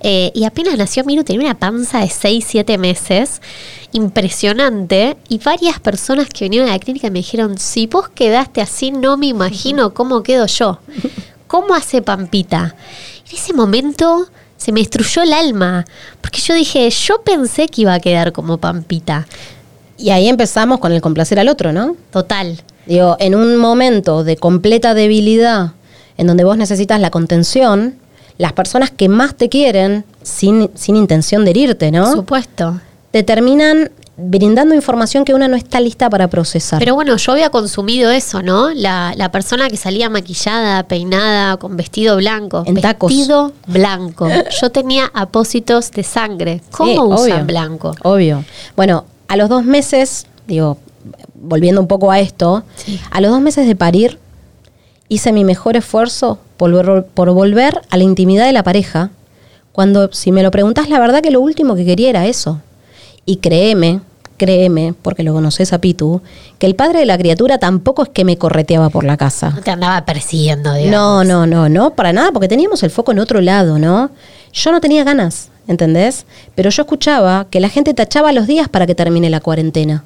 Eh, 0.00 0.32
y 0.34 0.44
apenas 0.44 0.76
nació 0.76 1.04
Miru, 1.04 1.24
tenía 1.24 1.42
una 1.42 1.58
panza 1.58 2.00
de 2.00 2.10
6, 2.10 2.44
7 2.46 2.76
meses, 2.76 3.40
impresionante. 3.92 5.16
Y 5.28 5.38
varias 5.38 5.78
personas 5.80 6.28
que 6.28 6.44
vinieron 6.44 6.68
a 6.68 6.72
la 6.72 6.78
clínica 6.78 7.08
me 7.08 7.20
dijeron, 7.20 7.56
si 7.56 7.86
vos 7.86 8.08
quedaste 8.08 8.60
así, 8.60 8.90
no 8.90 9.16
me 9.16 9.26
imagino 9.26 9.94
cómo 9.94 10.22
quedo 10.22 10.46
yo. 10.46 10.80
¿Cómo 11.46 11.74
hace 11.74 12.02
Pampita? 12.02 12.74
En 13.28 13.36
ese 13.36 13.52
momento 13.52 14.26
se 14.56 14.72
me 14.72 14.80
destruyó 14.80 15.22
el 15.22 15.32
alma. 15.32 15.84
Porque 16.20 16.40
yo 16.40 16.54
dije, 16.54 16.90
yo 16.90 17.22
pensé 17.22 17.68
que 17.68 17.82
iba 17.82 17.94
a 17.94 18.00
quedar 18.00 18.32
como 18.32 18.58
Pampita. 18.58 19.26
Y 19.96 20.10
ahí 20.10 20.28
empezamos 20.28 20.80
con 20.80 20.92
el 20.92 21.00
complacer 21.00 21.38
al 21.38 21.48
otro, 21.48 21.72
¿no? 21.72 21.96
Total. 22.10 22.60
Digo, 22.86 23.16
en 23.18 23.34
un 23.34 23.56
momento 23.56 24.24
de 24.24 24.36
completa 24.36 24.94
debilidad, 24.94 25.72
en 26.16 26.26
donde 26.26 26.44
vos 26.44 26.56
necesitas 26.56 27.00
la 27.00 27.10
contención, 27.10 27.96
las 28.38 28.52
personas 28.52 28.90
que 28.90 29.08
más 29.08 29.34
te 29.34 29.48
quieren, 29.48 30.04
sin, 30.22 30.70
sin 30.74 30.96
intención 30.96 31.44
de 31.44 31.50
herirte, 31.50 31.90
Por 31.90 31.98
¿no? 32.00 32.12
supuesto. 32.12 32.80
Te 33.10 33.22
terminan 33.22 33.90
brindando 34.18 34.74
información 34.74 35.24
que 35.26 35.34
una 35.34 35.46
no 35.48 35.56
está 35.56 35.78
lista 35.80 36.08
para 36.08 36.28
procesar. 36.28 36.78
Pero 36.78 36.94
bueno, 36.94 37.16
yo 37.16 37.32
había 37.32 37.50
consumido 37.50 38.10
eso, 38.10 38.42
¿no? 38.42 38.70
La, 38.72 39.12
la 39.16 39.30
persona 39.30 39.68
que 39.68 39.76
salía 39.76 40.08
maquillada, 40.08 40.84
peinada, 40.84 41.56
con 41.58 41.76
vestido 41.76 42.16
blanco. 42.16 42.62
En 42.66 42.80
tacos. 42.80 43.10
Vestido 43.10 43.52
blanco. 43.66 44.28
Yo 44.62 44.70
tenía 44.70 45.10
apósitos 45.12 45.90
de 45.90 46.02
sangre. 46.02 46.62
¿Cómo 46.70 46.92
Sí, 46.92 46.98
usan 47.24 47.32
obvio. 47.34 47.44
blanco? 47.46 47.94
Obvio. 48.04 48.44
Bueno, 48.74 49.04
a 49.28 49.36
los 49.36 49.48
dos 49.50 49.64
meses, 49.64 50.26
digo, 50.46 50.78
volviendo 51.34 51.80
un 51.80 51.86
poco 51.86 52.10
a 52.10 52.20
esto, 52.20 52.62
Sí. 52.76 53.00
a 53.10 53.20
los 53.20 53.30
dos 53.30 53.40
meses 53.40 53.66
de 53.66 53.76
parir, 53.76 54.18
hice 55.08 55.32
mi 55.32 55.44
mejor 55.44 55.76
esfuerzo 55.76 56.38
por, 56.56 56.70
volver- 56.72 57.04
por 57.04 57.30
volver 57.32 57.80
a 57.90 57.96
la 57.96 58.02
intimidad 58.04 58.46
de 58.46 58.52
la 58.52 58.62
pareja, 58.62 59.10
cuando, 59.72 60.10
si 60.12 60.32
me 60.32 60.42
lo 60.42 60.50
preguntás, 60.50 60.88
la 60.88 60.98
verdad 60.98 61.20
que 61.22 61.30
lo 61.30 61.40
último 61.40 61.74
que 61.76 61.84
quería 61.84 62.08
era 62.10 62.26
eso. 62.26 62.60
Y 63.26 63.36
créeme, 63.36 64.00
créeme, 64.38 64.94
porque 65.02 65.22
lo 65.22 65.32
conoces 65.34 65.72
a 65.72 65.78
Pitu, 65.80 66.22
que 66.58 66.66
el 66.66 66.74
padre 66.74 67.00
de 67.00 67.06
la 67.06 67.18
criatura 67.18 67.58
tampoco 67.58 68.02
es 68.04 68.08
que 68.08 68.24
me 68.24 68.38
correteaba 68.38 68.88
por 68.88 69.04
la 69.04 69.16
casa. 69.16 69.50
No 69.50 69.60
te 69.62 69.70
andaba 69.70 70.04
persiguiendo, 70.06 70.72
digamos. 70.72 70.90
No, 70.92 71.24
no, 71.24 71.46
no, 71.46 71.68
no, 71.68 71.90
para 71.94 72.12
nada, 72.12 72.32
porque 72.32 72.48
teníamos 72.48 72.82
el 72.82 72.90
foco 72.90 73.12
en 73.12 73.18
otro 73.18 73.40
lado, 73.40 73.78
¿no? 73.78 74.10
Yo 74.52 74.72
no 74.72 74.80
tenía 74.80 75.04
ganas, 75.04 75.50
¿entendés? 75.68 76.24
Pero 76.54 76.70
yo 76.70 76.82
escuchaba 76.82 77.46
que 77.50 77.60
la 77.60 77.68
gente 77.68 77.92
tachaba 77.92 78.32
los 78.32 78.46
días 78.46 78.68
para 78.70 78.86
que 78.86 78.94
termine 78.94 79.28
la 79.28 79.40
cuarentena. 79.40 80.04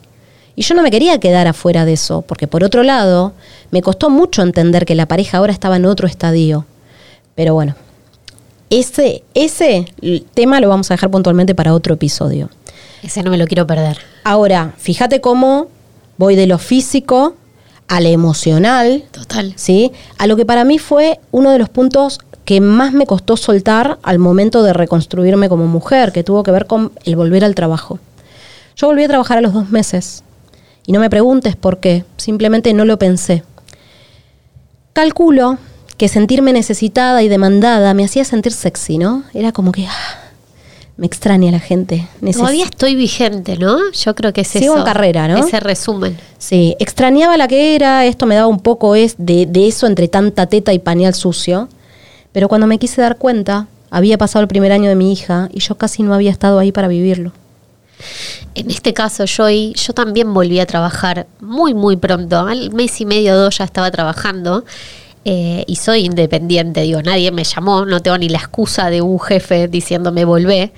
Y 0.60 0.62
yo 0.62 0.74
no 0.74 0.82
me 0.82 0.90
quería 0.90 1.18
quedar 1.18 1.46
afuera 1.46 1.86
de 1.86 1.94
eso, 1.94 2.20
porque 2.20 2.46
por 2.46 2.64
otro 2.64 2.82
lado, 2.82 3.32
me 3.70 3.80
costó 3.80 4.10
mucho 4.10 4.42
entender 4.42 4.84
que 4.84 4.94
la 4.94 5.06
pareja 5.06 5.38
ahora 5.38 5.54
estaba 5.54 5.76
en 5.76 5.86
otro 5.86 6.06
estadio. 6.06 6.66
Pero 7.34 7.54
bueno, 7.54 7.76
ese, 8.68 9.24
ese 9.32 9.86
tema 10.34 10.60
lo 10.60 10.68
vamos 10.68 10.90
a 10.90 10.94
dejar 10.94 11.10
puntualmente 11.10 11.54
para 11.54 11.72
otro 11.72 11.94
episodio. 11.94 12.50
Ese 13.02 13.22
no 13.22 13.30
me 13.30 13.38
lo 13.38 13.46
quiero 13.46 13.66
perder. 13.66 14.00
Ahora, 14.22 14.74
fíjate 14.76 15.22
cómo 15.22 15.68
voy 16.18 16.36
de 16.36 16.46
lo 16.46 16.58
físico 16.58 17.36
a 17.88 18.02
lo 18.02 18.08
emocional, 18.08 19.04
Total. 19.12 19.54
¿sí? 19.56 19.92
A 20.18 20.26
lo 20.26 20.36
que 20.36 20.44
para 20.44 20.66
mí 20.66 20.78
fue 20.78 21.20
uno 21.30 21.52
de 21.52 21.58
los 21.58 21.70
puntos 21.70 22.20
que 22.44 22.60
más 22.60 22.92
me 22.92 23.06
costó 23.06 23.38
soltar 23.38 23.98
al 24.02 24.18
momento 24.18 24.62
de 24.62 24.74
reconstruirme 24.74 25.48
como 25.48 25.66
mujer, 25.66 26.12
que 26.12 26.22
tuvo 26.22 26.42
que 26.42 26.50
ver 26.50 26.66
con 26.66 26.92
el 27.06 27.16
volver 27.16 27.46
al 27.46 27.54
trabajo. 27.54 27.98
Yo 28.76 28.88
volví 28.88 29.04
a 29.04 29.08
trabajar 29.08 29.38
a 29.38 29.40
los 29.40 29.54
dos 29.54 29.70
meses 29.70 30.22
y 30.90 30.92
no 30.92 30.98
me 30.98 31.08
preguntes 31.08 31.54
por 31.54 31.78
qué, 31.78 32.04
simplemente 32.16 32.74
no 32.74 32.84
lo 32.84 32.98
pensé. 32.98 33.44
Calculo 34.92 35.56
que 35.96 36.08
sentirme 36.08 36.52
necesitada 36.52 37.22
y 37.22 37.28
demandada 37.28 37.94
me 37.94 38.04
hacía 38.04 38.24
sentir 38.24 38.50
sexy, 38.52 38.98
¿no? 38.98 39.22
Era 39.32 39.52
como 39.52 39.70
que 39.70 39.86
ah, 39.86 40.18
me 40.96 41.06
extraña 41.06 41.52
la 41.52 41.60
gente. 41.60 42.08
neces- 42.20 42.38
Todavía 42.38 42.64
estoy 42.64 42.96
vigente, 42.96 43.56
¿no? 43.56 43.78
Yo 43.92 44.16
creo 44.16 44.32
que 44.32 44.40
es 44.40 44.48
Sigo 44.48 44.64
eso. 44.74 44.78
en 44.78 44.82
carrera, 44.84 45.28
¿no? 45.28 45.36
Ese 45.46 45.60
resumen. 45.60 46.18
Sí, 46.38 46.74
extrañaba 46.80 47.36
la 47.36 47.46
que 47.46 47.76
era, 47.76 48.04
esto 48.06 48.26
me 48.26 48.34
daba 48.34 48.48
un 48.48 48.58
poco 48.58 48.96
es 48.96 49.14
de, 49.16 49.46
de 49.46 49.68
eso 49.68 49.86
entre 49.86 50.08
tanta 50.08 50.46
teta 50.46 50.72
y 50.72 50.80
pañal 50.80 51.14
sucio. 51.14 51.68
Pero 52.32 52.48
cuando 52.48 52.66
me 52.66 52.78
quise 52.80 53.00
dar 53.00 53.16
cuenta, 53.16 53.68
había 53.90 54.18
pasado 54.18 54.42
el 54.42 54.48
primer 54.48 54.72
año 54.72 54.88
de 54.88 54.96
mi 54.96 55.12
hija 55.12 55.48
y 55.52 55.60
yo 55.60 55.76
casi 55.76 56.02
no 56.02 56.14
había 56.14 56.32
estado 56.32 56.58
ahí 56.58 56.72
para 56.72 56.88
vivirlo. 56.88 57.30
En 58.54 58.70
este 58.70 58.92
caso, 58.92 59.24
Joy, 59.26 59.74
yo 59.74 59.92
también 59.92 60.32
volví 60.34 60.60
a 60.60 60.66
trabajar 60.66 61.26
muy, 61.40 61.74
muy 61.74 61.96
pronto. 61.96 62.40
Al 62.40 62.72
mes 62.72 63.00
y 63.00 63.06
medio, 63.06 63.36
dos 63.36 63.58
ya 63.58 63.64
estaba 63.64 63.90
trabajando. 63.90 64.64
eh, 65.24 65.64
y 65.66 65.76
soy 65.76 66.06
independiente, 66.06 66.80
digo, 66.80 67.02
nadie 67.02 67.30
me 67.30 67.44
llamó, 67.44 67.84
no 67.84 68.00
tengo 68.00 68.16
ni 68.16 68.30
la 68.30 68.38
excusa 68.38 68.88
de 68.88 69.02
un 69.02 69.20
jefe 69.20 69.68
diciéndome 69.68 70.24
volvé. 70.24 70.72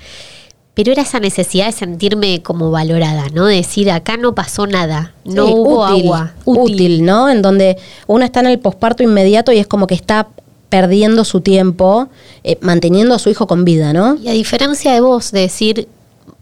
Pero 0.73 0.91
era 0.91 1.03
esa 1.03 1.19
necesidad 1.19 1.67
de 1.67 1.71
sentirme 1.71 2.41
como 2.41 2.71
valorada, 2.71 3.27
¿no? 3.31 3.45
De 3.45 3.55
decir, 3.57 3.91
acá 3.91 4.17
no 4.17 4.33
pasó 4.35 4.65
nada, 4.67 5.13
no 5.23 5.45
Sí, 5.45 5.53
hubo 5.55 5.85
útil, 5.85 6.05
agua. 6.05 6.33
Útil. 6.45 7.05
¿no? 7.05 7.29
En 7.29 7.41
donde 7.41 7.77
uno 8.07 8.25
está 8.25 8.39
en 8.41 8.47
el 8.47 8.59
posparto 8.59 9.03
inmediato 9.03 9.51
y 9.51 9.59
es 9.59 9.67
como 9.67 9.85
que 9.87 9.95
está 9.95 10.27
perdiendo 10.69 11.23
su 11.23 11.41
tiempo, 11.41 12.09
eh, 12.43 12.57
manteniendo 12.61 13.13
a 13.13 13.19
su 13.19 13.29
hijo 13.29 13.45
con 13.45 13.63
vida, 13.63 13.93
¿no? 13.93 14.15
Y 14.15 14.27
a 14.29 14.31
diferencia 14.31 14.91
de 14.91 15.01
vos, 15.01 15.31
de 15.31 15.41
decir 15.41 15.87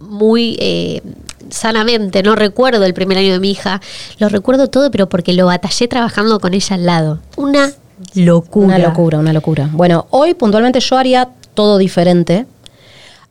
muy 0.01 0.57
eh, 0.59 1.01
sanamente, 1.49 2.23
no 2.23 2.35
recuerdo 2.35 2.85
el 2.85 2.93
primer 2.93 3.17
año 3.17 3.33
de 3.33 3.39
mi 3.39 3.51
hija, 3.51 3.81
lo 4.19 4.29
recuerdo 4.29 4.67
todo, 4.67 4.91
pero 4.91 5.09
porque 5.09 5.33
lo 5.33 5.45
batallé 5.45 5.87
trabajando 5.87 6.39
con 6.39 6.53
ella 6.53 6.75
al 6.75 6.85
lado. 6.85 7.19
Una 7.37 7.71
locura. 8.13 8.65
Una 8.65 8.77
locura, 8.79 9.19
una 9.19 9.33
locura. 9.33 9.69
Bueno, 9.71 10.07
hoy 10.09 10.33
puntualmente 10.33 10.79
yo 10.79 10.97
haría 10.97 11.29
todo 11.53 11.77
diferente, 11.77 12.45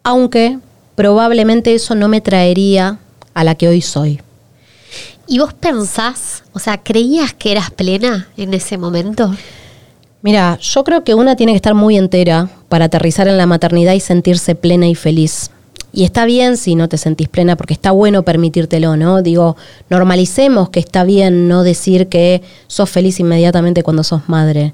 aunque 0.03 0.59
probablemente 0.95 1.75
eso 1.75 1.95
no 1.95 2.09
me 2.09 2.21
traería 2.21 2.99
a 3.35 3.45
la 3.45 3.55
que 3.55 3.69
hoy 3.69 3.81
soy. 3.81 4.21
¿Y 5.27 5.39
vos 5.39 5.55
pensás, 5.55 6.43
o 6.53 6.59
sea, 6.59 6.83
creías 6.83 7.33
que 7.35 7.53
eras 7.53 7.71
plena 7.71 8.29
en 8.37 8.53
ese 8.53 8.77
momento? 8.79 9.35
Mira, 10.23 10.59
yo 10.61 10.85
creo 10.85 11.05
que 11.05 11.15
una 11.15 11.37
tiene 11.37 11.53
que 11.53 11.57
estar 11.57 11.75
muy 11.75 11.97
entera 11.97 12.51
para 12.69 12.87
aterrizar 12.87 13.29
en 13.29 13.39
la 13.39 13.47
maternidad 13.47 13.95
y 13.95 14.01
sentirse 14.01 14.55
plena 14.55 14.89
y 14.89 14.95
feliz. 14.95 15.51
Y 15.93 16.05
está 16.05 16.25
bien 16.25 16.57
si 16.57 16.75
no 16.75 16.89
te 16.89 16.99
sentís 16.99 17.29
plena, 17.29 17.57
porque 17.57 17.75
está 17.75 17.91
bueno 17.91 18.23
permitírtelo, 18.23 18.97
¿no? 18.97 19.23
Digo, 19.23 19.57
normalicemos 19.89 20.71
que 20.71 20.81
está 20.81 21.05
bien 21.05 21.49
no 21.49 21.63
decir 21.63 22.09
que 22.09 22.43
sos 22.69 22.89
feliz 22.89 23.19
inmediatamente 23.19 23.83
cuando 23.83 24.05
sos 24.05 24.29
madre. 24.29 24.73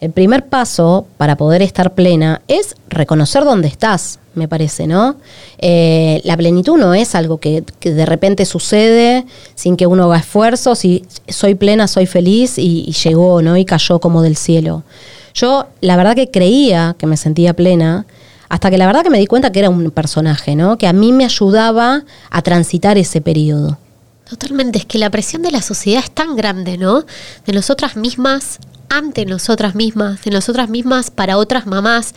El 0.00 0.12
primer 0.12 0.46
paso 0.46 1.06
para 1.16 1.36
poder 1.36 1.60
estar 1.60 1.94
plena 1.94 2.42
es 2.46 2.76
reconocer 2.88 3.44
dónde 3.44 3.66
estás, 3.66 4.20
me 4.34 4.46
parece, 4.46 4.86
¿no? 4.86 5.16
Eh, 5.58 6.20
la 6.22 6.36
plenitud 6.36 6.78
no 6.78 6.94
es 6.94 7.16
algo 7.16 7.38
que, 7.38 7.64
de 7.80 8.06
repente 8.06 8.44
sucede 8.44 9.24
sin 9.56 9.76
que 9.76 9.88
uno 9.88 10.04
haga 10.04 10.18
esfuerzos 10.18 10.84
y 10.84 11.04
soy 11.28 11.56
plena, 11.56 11.88
soy 11.88 12.06
feliz 12.06 12.58
y, 12.58 12.84
y 12.86 12.92
llegó, 12.92 13.42
¿no? 13.42 13.56
Y 13.56 13.64
cayó 13.64 13.98
como 13.98 14.22
del 14.22 14.36
cielo. 14.36 14.84
Yo, 15.34 15.66
la 15.80 15.96
verdad 15.96 16.14
que 16.14 16.30
creía 16.30 16.94
que 16.98 17.06
me 17.06 17.16
sentía 17.16 17.54
plena, 17.54 18.06
hasta 18.48 18.70
que 18.70 18.78
la 18.78 18.86
verdad 18.86 19.02
que 19.02 19.10
me 19.10 19.18
di 19.18 19.26
cuenta 19.26 19.52
que 19.52 19.58
era 19.58 19.70
un 19.70 19.90
personaje, 19.90 20.56
¿no? 20.56 20.78
Que 20.78 20.86
a 20.86 20.92
mí 20.92 21.12
me 21.12 21.24
ayudaba 21.24 22.04
a 22.30 22.42
transitar 22.42 22.98
ese 22.98 23.20
periodo. 23.20 23.78
Totalmente, 24.28 24.78
es 24.78 24.84
que 24.84 24.98
la 24.98 25.10
presión 25.10 25.42
de 25.42 25.50
la 25.50 25.62
sociedad 25.62 26.02
es 26.04 26.10
tan 26.10 26.36
grande, 26.36 26.76
¿no? 26.76 27.04
De 27.46 27.52
nosotras 27.52 27.96
mismas, 27.96 28.58
ante 28.90 29.24
nosotras 29.24 29.74
mismas, 29.74 30.22
de 30.22 30.30
nosotras 30.30 30.68
mismas 30.68 31.10
para 31.10 31.38
otras 31.38 31.66
mamás, 31.66 32.14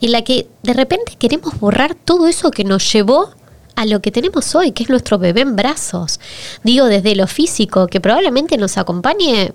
en 0.00 0.12
la 0.12 0.22
que 0.22 0.48
de 0.62 0.72
repente 0.72 1.16
queremos 1.18 1.58
borrar 1.60 1.94
todo 1.94 2.28
eso 2.28 2.50
que 2.50 2.64
nos 2.64 2.90
llevó 2.92 3.30
a 3.76 3.86
lo 3.86 4.00
que 4.00 4.10
tenemos 4.10 4.54
hoy, 4.54 4.72
que 4.72 4.82
es 4.82 4.90
nuestro 4.90 5.18
bebé 5.18 5.42
en 5.42 5.56
brazos. 5.56 6.20
Digo, 6.64 6.86
desde 6.86 7.14
lo 7.14 7.26
físico, 7.26 7.86
que 7.86 8.00
probablemente 8.00 8.56
nos 8.56 8.78
acompañe 8.78 9.52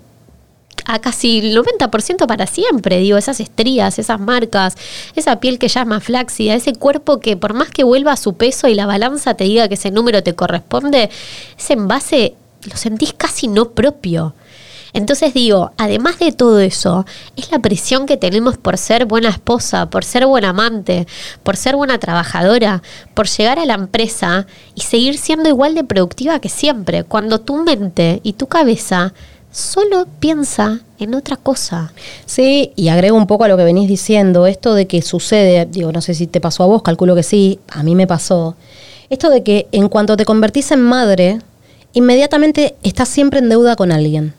a 0.85 0.99
casi 0.99 1.39
el 1.39 1.57
90% 1.57 2.27
para 2.27 2.47
siempre, 2.47 2.99
digo, 2.99 3.17
esas 3.17 3.39
estrías, 3.39 3.99
esas 3.99 4.19
marcas, 4.19 4.75
esa 5.15 5.39
piel 5.39 5.59
que 5.59 5.67
ya 5.67 5.81
es 5.81 5.87
más 5.87 6.03
flácida, 6.03 6.53
ese 6.53 6.73
cuerpo 6.73 7.19
que 7.19 7.37
por 7.37 7.53
más 7.53 7.69
que 7.69 7.83
vuelva 7.83 8.13
a 8.13 8.17
su 8.17 8.33
peso 8.33 8.67
y 8.67 8.75
la 8.75 8.85
balanza 8.85 9.33
te 9.33 9.45
diga 9.45 9.67
que 9.67 9.75
ese 9.75 9.91
número 9.91 10.23
te 10.23 10.35
corresponde, 10.35 11.09
ese 11.57 11.73
envase 11.73 12.35
lo 12.69 12.77
sentís 12.77 13.13
casi 13.13 13.47
no 13.47 13.71
propio. 13.71 14.33
Entonces 14.95 15.33
digo, 15.33 15.71
además 15.75 16.19
de 16.19 16.31
todo 16.31 16.61
eso, 16.61 17.05
es 17.35 17.51
la 17.51 17.59
presión 17.59 18.05
que 18.05 18.15
tenemos 18.15 18.57
por 18.57 18.77
ser 18.77 19.05
buena 19.05 19.27
esposa, 19.27 19.89
por 19.89 20.05
ser 20.05 20.25
buena 20.25 20.51
amante, 20.51 21.05
por 21.43 21.57
ser 21.57 21.75
buena 21.75 21.99
trabajadora, 21.99 22.81
por 23.13 23.27
llegar 23.27 23.59
a 23.59 23.65
la 23.65 23.73
empresa 23.73 24.47
y 24.73 24.81
seguir 24.81 25.17
siendo 25.17 25.49
igual 25.49 25.75
de 25.75 25.83
productiva 25.83 26.39
que 26.39 26.47
siempre, 26.47 27.03
cuando 27.03 27.41
tu 27.41 27.57
mente 27.57 28.21
y 28.23 28.33
tu 28.33 28.47
cabeza 28.47 29.13
solo 29.55 30.05
piensa 30.19 30.81
en 30.99 31.15
otra 31.15 31.37
cosa. 31.37 31.93
Sí, 32.25 32.73
y 32.75 32.89
agrego 32.89 33.15
un 33.15 33.25
poco 33.25 33.45
a 33.45 33.47
lo 33.47 33.55
que 33.55 33.63
venís 33.63 33.87
diciendo, 33.87 34.47
esto 34.47 34.73
de 34.73 34.85
que 34.85 35.01
sucede, 35.01 35.65
digo, 35.65 35.93
no 35.93 36.01
sé 36.01 36.13
si 36.13 36.27
te 36.27 36.41
pasó 36.41 36.63
a 36.63 36.65
vos, 36.65 36.81
calculo 36.81 37.15
que 37.15 37.23
sí, 37.23 37.59
a 37.69 37.81
mí 37.81 37.95
me 37.95 38.05
pasó, 38.05 38.57
esto 39.09 39.29
de 39.29 39.43
que 39.43 39.67
en 39.71 39.87
cuanto 39.87 40.17
te 40.17 40.25
convertís 40.25 40.71
en 40.71 40.81
madre, 40.81 41.39
inmediatamente 41.93 42.75
estás 42.83 43.07
siempre 43.07 43.39
en 43.39 43.47
deuda 43.47 43.77
con 43.77 43.93
alguien, 43.93 44.33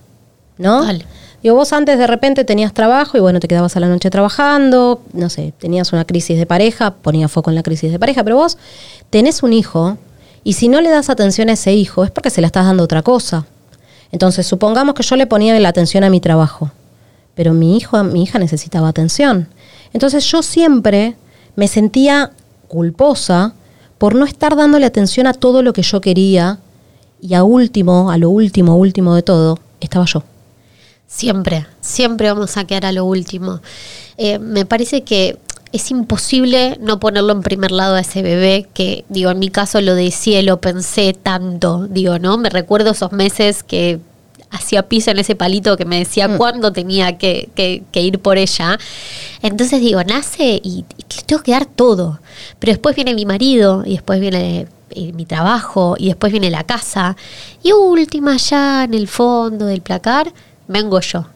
¿no? 0.59 0.81
Total. 0.81 1.07
Digo, 1.43 1.57
vos 1.57 1.73
antes 1.73 1.99
de 1.99 2.07
repente 2.07 2.45
tenías 2.45 2.75
trabajo 2.75 3.17
y 3.17 3.21
bueno, 3.21 3.41
te 3.41 3.49
quedabas 3.49 3.75
a 3.77 3.81
la 3.81 3.89
noche 3.89 4.11
trabajando, 4.11 5.01
no 5.15 5.31
sé, 5.31 5.55
tenías 5.59 5.95
una 5.95 6.05
crisis 6.05 6.39
de 6.39 6.45
pareja, 6.45 6.91
ponía 6.91 7.29
foco 7.29 7.51
en 7.51 7.55
la 7.55 7.63
crisis 7.63 7.91
de 7.91 7.99
pareja, 7.99 8.23
pero 8.23 8.37
vos 8.37 8.59
tenés 9.09 9.43
un 9.43 9.55
hijo 9.55 9.97
y 10.45 10.55
si 10.55 10.69
no 10.69 10.83
le 10.83 10.91
das 10.91 11.09
atención 11.09 11.49
a 11.49 11.55
ese 11.55 11.73
hijo 11.73 12.05
es 12.05 12.11
porque 12.11 12.29
se 12.29 12.43
le 12.43 12.49
estás 12.49 12.67
dando 12.67 12.83
otra 12.83 13.03
cosa. 13.03 13.47
Entonces, 14.13 14.47
supongamos 14.47 14.95
que 14.95 15.03
yo 15.03 15.17
le 15.17 15.27
ponía 15.27 15.59
la 15.59 15.69
atención 15.69 16.05
a 16.05 16.11
mi 16.11 16.21
trabajo, 16.21 16.71
pero 17.35 17.53
mi 17.53 17.77
hijo, 17.77 18.03
mi 18.05 18.23
hija 18.23 18.39
necesitaba 18.39 18.89
atención. 18.89 19.49
Entonces, 19.93 20.25
yo 20.25 20.43
siempre 20.43 21.17
me 21.55 21.69
sentía 21.69 22.33
culposa 22.69 23.55
por 23.99 24.15
no 24.15 24.25
estar 24.25 24.57
dándole 24.57 24.87
atención 24.87 25.27
a 25.27 25.33
todo 25.33 25.63
lo 25.63 25.73
que 25.73 25.83
yo 25.83 26.01
quería 26.01 26.59
y 27.21 27.35
a 27.35 27.45
último, 27.45 28.11
a 28.11 28.19
lo 28.19 28.31
último, 28.31 28.77
último 28.77 29.15
de 29.15 29.23
todo, 29.23 29.59
estaba 29.81 30.05
yo. 30.05 30.23
Siempre, 31.07 31.67
siempre 31.81 32.29
vamos 32.29 32.57
a 32.57 32.65
quedar 32.65 32.87
a 32.87 32.93
lo 32.93 33.05
último. 33.05 33.61
Eh, 34.19 34.39
me 34.39 34.67
parece 34.67 35.03
que 35.03 35.39
es 35.73 35.91
imposible 35.91 36.79
no 36.81 37.01
ponerlo 37.01 37.33
en 37.33 37.43
primer 37.43 37.71
lado 37.71 37.97
a 37.97 38.01
ese 38.01 38.23
bebé, 38.23 38.69
que 38.73 39.05
digo, 39.09 39.31
en 39.31 39.39
mi 39.39 39.51
caso 39.51 39.81
lo 39.81 39.95
decía, 39.95 40.43
lo 40.43 40.61
pensé 40.61 41.13
tanto, 41.13 41.87
digo, 41.89 42.19
¿no? 42.19 42.39
Me 42.39 42.51
recuerdo 42.51 42.93
esos 42.93 43.13
meses 43.13 43.63
que 43.63 44.01
hacía 44.51 44.89
piso 44.89 45.11
en 45.11 45.19
ese 45.19 45.35
palito 45.35 45.77
que 45.77 45.85
me 45.85 45.99
decía 45.99 46.29
mm. 46.29 46.37
cuándo 46.37 46.73
tenía 46.73 47.19
que, 47.19 47.83
ir 47.93 48.19
por 48.21 48.39
ella. 48.39 48.79
Entonces 49.43 49.81
digo, 49.81 50.03
nace 50.05 50.61
y, 50.63 50.85
y, 50.97 51.03
tengo 51.27 51.43
que 51.43 51.53
dar 51.53 51.67
todo. 51.67 52.21
Pero 52.59 52.73
después 52.73 52.97
viene 52.97 53.15
mi 53.15 53.27
marido 53.27 53.83
y 53.85 53.93
después 53.93 54.21
viene 54.21 54.67
eh, 54.91 55.13
mi 55.13 55.27
trabajo 55.27 55.97
y 55.99 56.07
después 56.07 56.33
viene 56.33 56.51
la 56.51 56.65
casa. 56.65 57.17
Y 57.63 57.73
última 57.73 58.37
ya 58.37 58.85
en 58.85 58.95
el 58.95 59.09
fondo 59.09 59.67
del 59.67 59.83
placar, 59.83 60.33
vengo 60.69 61.01
yo. 61.01 61.27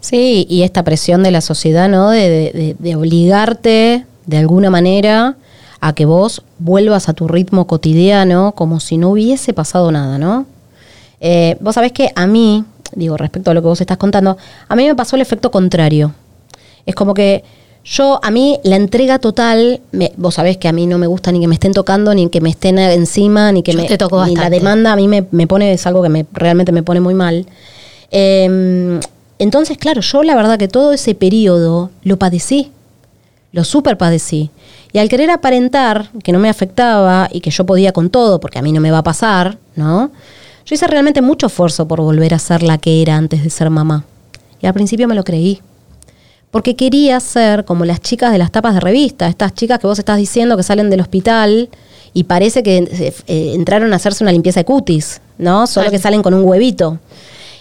Sí, 0.00 0.46
y 0.48 0.62
esta 0.62 0.84
presión 0.84 1.22
de 1.22 1.30
la 1.30 1.40
sociedad, 1.40 1.88
¿no? 1.88 2.10
De, 2.10 2.76
de, 2.78 2.96
obligarte 2.96 4.06
de 4.26 4.36
alguna 4.36 4.70
manera 4.70 5.36
a 5.80 5.94
que 5.94 6.04
vos 6.04 6.42
vuelvas 6.58 7.08
a 7.08 7.12
tu 7.12 7.28
ritmo 7.28 7.66
cotidiano 7.66 8.52
como 8.52 8.80
si 8.80 8.98
no 8.98 9.10
hubiese 9.10 9.52
pasado 9.52 9.90
nada, 9.90 10.18
¿no? 10.18 10.46
Eh, 11.20 11.56
vos 11.60 11.74
sabés 11.74 11.92
que 11.92 12.10
a 12.14 12.26
mí, 12.26 12.64
digo, 12.94 13.16
respecto 13.16 13.50
a 13.50 13.54
lo 13.54 13.62
que 13.62 13.68
vos 13.68 13.80
estás 13.80 13.96
contando, 13.96 14.36
a 14.68 14.76
mí 14.76 14.86
me 14.86 14.94
pasó 14.94 15.16
el 15.16 15.22
efecto 15.22 15.50
contrario. 15.50 16.14
Es 16.84 16.94
como 16.94 17.14
que 17.14 17.42
yo, 17.88 18.18
a 18.20 18.32
mí, 18.32 18.58
la 18.64 18.74
entrega 18.74 19.20
total, 19.20 19.80
vos 20.16 20.34
sabés 20.34 20.56
que 20.56 20.66
a 20.66 20.72
mí 20.72 20.88
no 20.88 20.98
me 20.98 21.06
gusta 21.06 21.30
ni 21.30 21.40
que 21.40 21.46
me 21.46 21.54
estén 21.54 21.72
tocando, 21.72 22.12
ni 22.14 22.28
que 22.28 22.40
me 22.40 22.50
estén 22.50 22.80
encima, 22.80 23.52
ni 23.52 23.62
que 23.62 23.74
me. 23.74 23.84
Te 23.84 23.96
ni 24.26 24.34
la 24.34 24.50
demanda 24.50 24.92
a 24.92 24.96
mí 24.96 25.06
me, 25.06 25.24
me, 25.30 25.46
pone, 25.46 25.72
es 25.72 25.86
algo 25.86 26.02
que 26.02 26.08
me, 26.08 26.26
realmente 26.32 26.72
me 26.72 26.82
pone 26.82 27.00
muy 27.00 27.14
mal. 27.14 27.46
Em, 28.10 28.98
entonces, 29.38 29.78
claro, 29.78 30.00
yo 30.00 30.22
la 30.22 30.34
verdad 30.34 30.58
que 30.58 30.68
todo 30.68 30.92
ese 30.92 31.14
periodo 31.14 31.90
lo 32.02 32.18
padecí, 32.18 32.72
lo 33.52 33.64
super 33.64 33.98
padecí. 33.98 34.50
Y 34.92 34.98
al 34.98 35.08
querer 35.08 35.30
aparentar 35.30 36.10
que 36.22 36.32
no 36.32 36.38
me 36.38 36.48
afectaba 36.48 37.28
y 37.30 37.40
que 37.40 37.50
yo 37.50 37.66
podía 37.66 37.92
con 37.92 38.08
todo, 38.08 38.40
porque 38.40 38.58
a 38.58 38.62
mí 38.62 38.72
no 38.72 38.80
me 38.80 38.90
va 38.90 38.98
a 38.98 39.04
pasar, 39.04 39.58
¿no? 39.74 40.10
Yo 40.64 40.74
hice 40.74 40.86
realmente 40.86 41.22
mucho 41.22 41.46
esfuerzo 41.46 41.86
por 41.86 42.00
volver 42.00 42.34
a 42.34 42.38
ser 42.38 42.62
la 42.62 42.78
que 42.78 43.02
era 43.02 43.16
antes 43.16 43.42
de 43.44 43.50
ser 43.50 43.70
mamá. 43.70 44.04
Y 44.60 44.66
al 44.66 44.74
principio 44.74 45.06
me 45.06 45.14
lo 45.14 45.22
creí. 45.22 45.60
Porque 46.50 46.74
quería 46.74 47.20
ser 47.20 47.64
como 47.64 47.84
las 47.84 48.00
chicas 48.00 48.32
de 48.32 48.38
las 48.38 48.50
tapas 48.50 48.74
de 48.74 48.80
revista, 48.80 49.28
estas 49.28 49.54
chicas 49.54 49.78
que 49.78 49.86
vos 49.86 49.98
estás 49.98 50.16
diciendo 50.16 50.56
que 50.56 50.62
salen 50.62 50.88
del 50.88 51.00
hospital 51.00 51.68
y 52.14 52.24
parece 52.24 52.62
que 52.62 52.78
eh, 53.26 53.52
entraron 53.54 53.92
a 53.92 53.96
hacerse 53.96 54.24
una 54.24 54.32
limpieza 54.32 54.60
de 54.60 54.64
cutis, 54.64 55.20
¿no? 55.38 55.66
Solo 55.66 55.90
que 55.90 55.98
salen 55.98 56.22
con 56.22 56.32
un 56.32 56.44
huevito. 56.44 56.98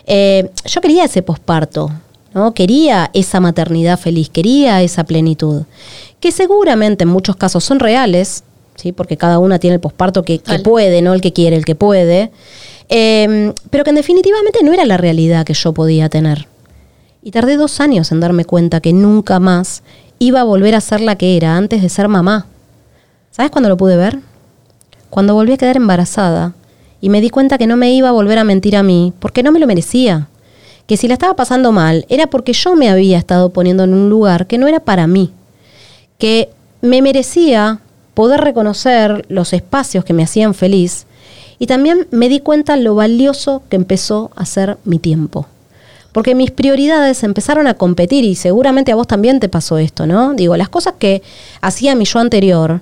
Eh, 0.05 0.49
yo 0.65 0.81
quería 0.81 1.05
ese 1.05 1.21
posparto, 1.21 1.91
¿no? 2.33 2.53
Quería 2.53 3.09
esa 3.13 3.39
maternidad 3.39 3.99
feliz, 3.99 4.29
quería 4.29 4.81
esa 4.81 5.03
plenitud, 5.03 5.63
que 6.19 6.31
seguramente 6.31 7.03
en 7.03 7.09
muchos 7.09 7.35
casos 7.35 7.63
son 7.63 7.79
reales, 7.79 8.43
¿sí? 8.75 8.91
Porque 8.91 9.17
cada 9.17 9.39
una 9.39 9.59
tiene 9.59 9.75
el 9.75 9.79
posparto 9.79 10.23
que, 10.23 10.39
que 10.39 10.59
puede, 10.59 11.01
no 11.01 11.13
el 11.13 11.21
que 11.21 11.33
quiere, 11.33 11.55
el 11.55 11.65
que 11.65 11.75
puede. 11.75 12.31
Em, 12.89 13.53
pero 13.69 13.83
que 13.83 13.89
en 13.89 13.95
definitivamente 13.95 14.59
no 14.63 14.73
era 14.73 14.85
la 14.85 14.97
realidad 14.97 15.45
que 15.45 15.53
yo 15.53 15.73
podía 15.73 16.09
tener. 16.09 16.47
Y 17.23 17.31
tardé 17.31 17.57
dos 17.57 17.79
años 17.79 18.11
en 18.11 18.19
darme 18.19 18.45
cuenta 18.45 18.81
que 18.81 18.93
nunca 18.93 19.39
más 19.39 19.81
iba 20.19 20.41
a 20.41 20.43
volver 20.43 20.75
a 20.75 20.81
ser 20.81 21.01
la 21.01 21.15
que 21.15 21.35
era 21.35 21.57
antes 21.57 21.81
de 21.81 21.89
ser 21.89 22.07
mamá. 22.07 22.45
¿Sabes 23.31 23.51
cuándo 23.51 23.69
lo 23.69 23.77
pude 23.77 23.97
ver? 23.97 24.19
Cuando 25.09 25.33
volví 25.33 25.53
a 25.53 25.57
quedar 25.57 25.77
embarazada 25.77 26.53
y 27.01 27.09
me 27.09 27.21
di 27.21 27.29
cuenta 27.29 27.57
que 27.57 27.67
no 27.67 27.77
me 27.77 27.93
iba 27.93 28.09
a 28.09 28.13
volver 28.13 28.39
a 28.39 28.43
mentir 28.43 28.75
a 28.75 28.83
mí 28.83 29.13
porque 29.19 29.43
no 29.43 29.51
me 29.51 29.59
lo 29.59 29.67
merecía. 29.67 30.27
Que 30.87 30.97
si 30.97 31.07
la 31.07 31.13
estaba 31.13 31.35
pasando 31.35 31.71
mal 31.71 32.05
era 32.09 32.27
porque 32.27 32.53
yo 32.53 32.75
me 32.75 32.89
había 32.89 33.17
estado 33.17 33.49
poniendo 33.49 33.83
en 33.83 33.93
un 33.93 34.09
lugar 34.09 34.47
que 34.47 34.57
no 34.57 34.67
era 34.67 34.79
para 34.79 35.07
mí. 35.07 35.31
Que 36.17 36.49
me 36.81 37.01
merecía 37.01 37.79
poder 38.13 38.41
reconocer 38.41 39.25
los 39.29 39.53
espacios 39.53 40.05
que 40.05 40.13
me 40.13 40.23
hacían 40.23 40.53
feliz 40.53 41.05
y 41.59 41.67
también 41.67 42.07
me 42.11 42.29
di 42.29 42.39
cuenta 42.39 42.75
lo 42.77 42.95
valioso 42.95 43.63
que 43.69 43.75
empezó 43.75 44.31
a 44.35 44.45
ser 44.45 44.77
mi 44.83 44.99
tiempo. 44.99 45.47
Porque 46.11 46.33
mis 46.33 46.51
prioridades 46.51 47.23
empezaron 47.23 47.67
a 47.67 47.73
competir 47.73 48.23
y 48.23 48.35
seguramente 48.35 48.91
a 48.91 48.95
vos 48.95 49.07
también 49.07 49.39
te 49.39 49.49
pasó 49.49 49.77
esto, 49.77 50.05
¿no? 50.07 50.33
Digo, 50.33 50.55
las 50.55 50.69
cosas 50.69 50.93
que 50.97 51.21
hacía 51.61 51.95
mi 51.95 52.05
yo 52.05 52.19
anterior 52.19 52.81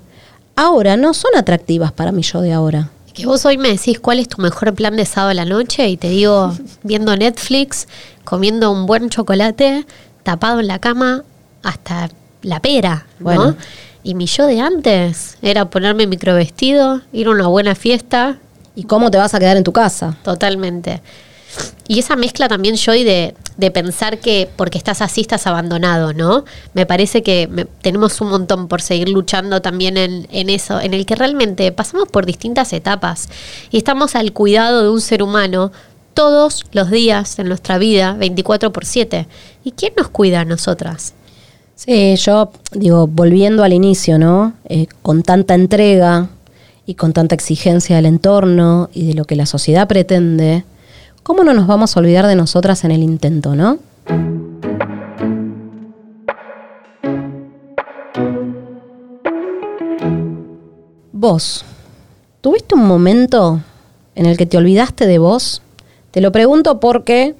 ahora 0.56 0.98
no 0.98 1.14
son 1.14 1.32
atractivas 1.36 1.92
para 1.92 2.12
mi 2.12 2.22
yo 2.22 2.42
de 2.42 2.54
ahora. 2.54 2.90
Que 3.14 3.26
vos 3.26 3.46
hoy 3.46 3.58
me 3.58 3.70
decís 3.70 4.00
cuál 4.00 4.20
es 4.20 4.28
tu 4.28 4.42
mejor 4.42 4.74
plan 4.74 4.96
de 4.96 5.06
sábado 5.06 5.32
a 5.32 5.34
la 5.34 5.46
noche 5.46 5.88
y 5.88 5.98
te 5.98 6.10
digo, 6.10 6.56
viendo 6.84 7.16
Netflix, 7.16 7.88
comiendo 8.24 8.72
un 8.72 8.86
buen 8.86 9.10
chocolate, 9.10 9.86
tapado 10.24 10.60
en 10.60 10.68
la 10.68 10.80
cama 10.80 11.24
hasta 11.62 12.10
la 12.42 12.60
pera, 12.60 13.06
¿no? 13.20 13.56
Y 14.04 14.16
mi 14.16 14.26
yo 14.26 14.48
de 14.48 14.60
antes 14.60 15.38
era 15.42 15.70
ponerme 15.70 16.08
microvestido, 16.08 17.02
ir 17.14 17.28
a 17.28 17.32
una 17.32 17.48
buena 17.48 17.74
fiesta, 17.74 18.38
y 18.76 18.84
cómo 18.84 19.12
te 19.12 19.18
vas 19.18 19.34
a 19.34 19.40
quedar 19.40 19.58
en 19.58 19.64
tu 19.64 19.72
casa. 19.72 20.18
Totalmente. 20.24 21.02
Y 21.88 22.00
esa 22.00 22.16
mezcla 22.16 22.48
también, 22.48 22.76
Joy, 22.76 23.04
de, 23.04 23.36
de 23.58 23.72
pensar 23.72 24.20
que 24.20 24.50
porque 24.56 24.78
estás 24.78 25.02
así 25.02 25.22
estás 25.22 25.48
abandonado, 25.48 26.14
¿no? 26.14 26.46
Me 26.74 26.86
parece 26.86 27.24
que 27.24 27.68
tenemos 27.82 28.20
un 28.22 28.30
montón 28.30 28.68
por 28.68 28.82
seguir 28.82 29.10
luchando 29.10 29.62
también 29.62 29.98
en, 29.98 30.28
en, 30.32 30.50
eso, 30.50 30.80
en 30.80 30.94
el 30.94 31.06
que 31.06 31.16
realmente 31.16 31.72
pasamos 31.72 32.08
por 32.08 32.26
distintas 32.26 32.72
etapas 32.74 33.30
y 33.70 33.78
estamos 33.78 34.16
al 34.16 34.32
cuidado 34.32 34.84
de 34.84 34.90
un 34.90 35.02
ser 35.02 35.22
humano 35.22 35.72
todos 36.14 36.64
los 36.72 36.90
días 36.90 37.38
en 37.40 37.48
nuestra 37.48 37.78
vida, 37.78 38.14
24 38.14 38.72
por 38.72 38.86
7. 38.86 39.28
¿Y 39.64 39.72
quién 39.72 39.94
nos 39.98 40.10
cuida 40.10 40.42
a 40.42 40.46
nosotras? 40.46 41.14
Sí, 41.76 42.16
yo 42.16 42.52
digo, 42.72 43.08
volviendo 43.08 43.64
al 43.64 43.74
inicio, 43.74 44.20
¿no? 44.20 44.54
Eh, 44.70 44.86
con 45.02 45.24
tanta 45.24 45.56
entrega, 45.56 46.30
y 46.86 46.96
con 46.96 47.14
tanta 47.14 47.36
exigencia 47.36 47.96
del 47.96 48.06
entorno 48.06 48.90
y 48.94 49.08
de 49.08 49.14
lo 49.14 49.26
que 49.26 49.36
la 49.36 49.46
sociedad 49.46 49.88
pretende, 49.88 50.66
¿cómo 51.24 51.44
no 51.44 51.54
nos 51.54 51.68
vamos 51.68 51.96
a 51.96 52.00
olvidar 52.00 52.28
de 52.28 52.36
nosotras 52.36 52.84
en 52.84 52.92
el 52.92 53.02
intento, 53.02 53.56
no? 53.56 53.80
Vos, 61.12 61.64
¿tuviste 62.42 62.76
un 62.76 62.86
momento 62.86 63.62
en 64.16 64.26
el 64.26 64.36
que 64.36 64.46
te 64.46 64.58
olvidaste 64.58 65.08
de 65.08 65.18
vos? 65.18 65.62
Te 66.12 66.20
lo 66.20 66.34
pregunto 66.34 66.82
porque, 66.82 67.36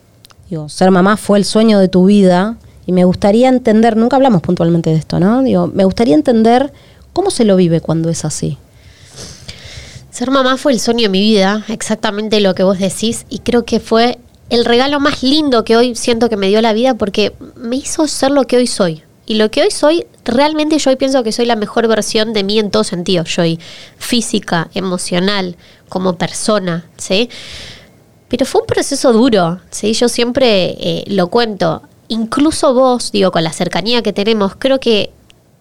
ser 0.68 0.92
mamá 0.92 1.18
fue 1.18 1.38
el 1.38 1.46
sueño 1.46 1.80
de 1.80 1.90
tu 1.90 2.06
vida 2.06 2.56
y 2.86 2.94
me 2.94 3.04
gustaría 3.04 3.50
entender, 3.50 3.98
nunca 3.98 4.16
hablamos 4.16 4.42
puntualmente 4.42 4.90
de 4.90 4.96
esto, 4.96 5.20
¿no? 5.20 5.44
Digo, 5.44 5.68
me 5.68 5.84
gustaría 5.84 6.16
entender 6.16 6.72
cómo 7.12 7.30
se 7.30 7.44
lo 7.44 7.58
vive 7.58 7.82
cuando 7.82 8.10
es 8.10 8.24
así. 8.24 8.58
Ser 10.14 10.30
mamá 10.30 10.58
fue 10.58 10.74
el 10.74 10.80
sueño 10.80 11.02
de 11.02 11.10
mi 11.10 11.22
vida, 11.22 11.66
exactamente 11.70 12.40
lo 12.40 12.54
que 12.54 12.62
vos 12.62 12.78
decís, 12.78 13.26
y 13.30 13.40
creo 13.40 13.66
que 13.66 13.80
fue 13.80 14.20
el 14.52 14.64
regalo 14.64 15.00
más 15.00 15.24
lindo 15.24 15.64
que 15.66 15.76
hoy 15.76 15.96
siento 15.96 16.30
que 16.30 16.38
me 16.38 16.50
dio 16.50 16.62
la 16.62 16.72
vida 16.72 16.94
porque 16.94 17.34
me 17.56 17.78
hizo 17.78 18.08
ser 18.08 18.30
lo 18.30 18.46
que 18.46 18.58
hoy 18.58 18.68
soy. 18.68 19.02
Y 19.26 19.36
lo 19.36 19.50
que 19.50 19.64
hoy 19.64 19.72
soy, 19.72 20.06
realmente 20.24 20.78
yo 20.78 20.92
hoy 20.92 20.98
pienso 20.98 21.24
que 21.24 21.32
soy 21.32 21.48
la 21.48 21.56
mejor 21.56 21.88
versión 21.88 22.32
de 22.32 22.44
mí 22.44 22.60
en 22.60 22.70
todo 22.70 22.84
sentido. 22.84 23.24
Yo 23.24 23.32
soy 23.32 23.60
física, 23.98 24.70
emocional, 24.76 25.56
como 25.90 26.16
persona, 26.16 26.86
¿sí? 26.96 27.28
Pero 28.28 28.46
fue 28.46 28.62
un 28.62 28.68
proceso 28.68 29.14
duro, 29.14 29.62
¿sí? 29.72 29.94
Yo 29.94 30.10
siempre 30.10 30.76
eh, 30.80 31.06
lo 31.08 31.30
cuento. 31.30 31.82
Incluso 32.08 32.76
vos, 32.76 33.12
digo, 33.12 33.32
con 33.32 33.44
la 33.44 33.52
cercanía 33.52 34.04
que 34.04 34.14
tenemos, 34.14 34.54
creo 34.60 34.80
que 34.80 35.10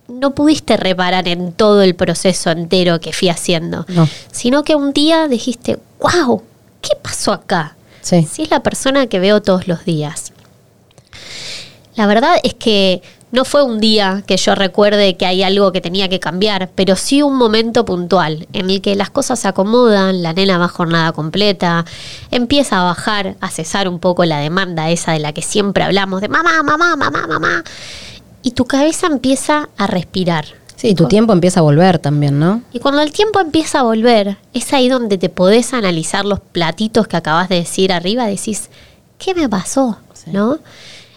no 0.08 0.34
pudiste 0.34 0.76
reparar 0.76 1.28
en 1.28 1.52
todo 1.52 1.82
el 1.82 1.94
proceso 1.94 2.50
entero 2.50 3.00
que 3.00 3.12
fui 3.12 3.28
haciendo, 3.28 3.86
sino 4.30 4.64
que 4.64 4.74
un 4.74 4.92
día 4.92 5.28
dijiste, 5.28 5.78
wow, 6.00 6.42
¿qué 6.80 6.90
pasó 7.00 7.32
acá? 7.32 7.76
Si 8.02 8.42
es 8.42 8.50
la 8.50 8.60
persona 8.60 9.06
que 9.06 9.20
veo 9.20 9.40
todos 9.42 9.68
los 9.68 9.84
días. 9.84 10.32
La 11.94 12.06
verdad 12.06 12.36
es 12.42 12.54
que 12.54 13.02
no 13.30 13.44
fue 13.44 13.62
un 13.62 13.80
día 13.80 14.22
que 14.26 14.36
yo 14.36 14.54
recuerde 14.54 15.16
que 15.16 15.24
hay 15.24 15.42
algo 15.42 15.72
que 15.72 15.80
tenía 15.80 16.08
que 16.08 16.20
cambiar, 16.20 16.70
pero 16.74 16.96
sí 16.96 17.22
un 17.22 17.36
momento 17.36 17.84
puntual 17.84 18.46
en 18.52 18.68
el 18.68 18.82
que 18.82 18.94
las 18.94 19.08
cosas 19.08 19.40
se 19.40 19.48
acomodan, 19.48 20.22
la 20.22 20.34
nena 20.34 20.58
va 20.58 20.68
jornada 20.68 21.12
completa, 21.12 21.86
empieza 22.30 22.80
a 22.80 22.84
bajar, 22.84 23.36
a 23.40 23.50
cesar 23.50 23.88
un 23.88 24.00
poco 24.00 24.24
la 24.26 24.38
demanda 24.38 24.90
esa 24.90 25.12
de 25.12 25.20
la 25.20 25.32
que 25.32 25.42
siempre 25.42 25.84
hablamos, 25.84 26.20
de 26.20 26.28
mamá, 26.28 26.62
mamá, 26.62 26.96
mamá, 26.96 27.26
mamá 27.26 27.64
y 28.42 28.52
tu 28.52 28.64
cabeza 28.64 29.06
empieza 29.06 29.68
a 29.76 29.86
respirar. 29.86 30.44
Sí, 30.76 30.96
tu 30.96 31.06
tiempo 31.06 31.32
empieza 31.32 31.60
a 31.60 31.62
volver 31.62 32.00
también, 32.00 32.40
¿no? 32.40 32.62
Y 32.72 32.80
cuando 32.80 33.02
el 33.02 33.12
tiempo 33.12 33.38
empieza 33.38 33.78
a 33.78 33.82
volver, 33.84 34.38
es 34.52 34.72
ahí 34.72 34.88
donde 34.88 35.16
te 35.16 35.28
podés 35.28 35.74
analizar 35.74 36.24
los 36.24 36.40
platitos 36.40 37.06
que 37.06 37.16
acabas 37.16 37.48
de 37.48 37.54
decir 37.56 37.92
arriba, 37.92 38.26
decís, 38.26 38.68
¿qué 39.16 39.32
me 39.32 39.48
pasó? 39.48 39.98
¿No? 40.26 40.58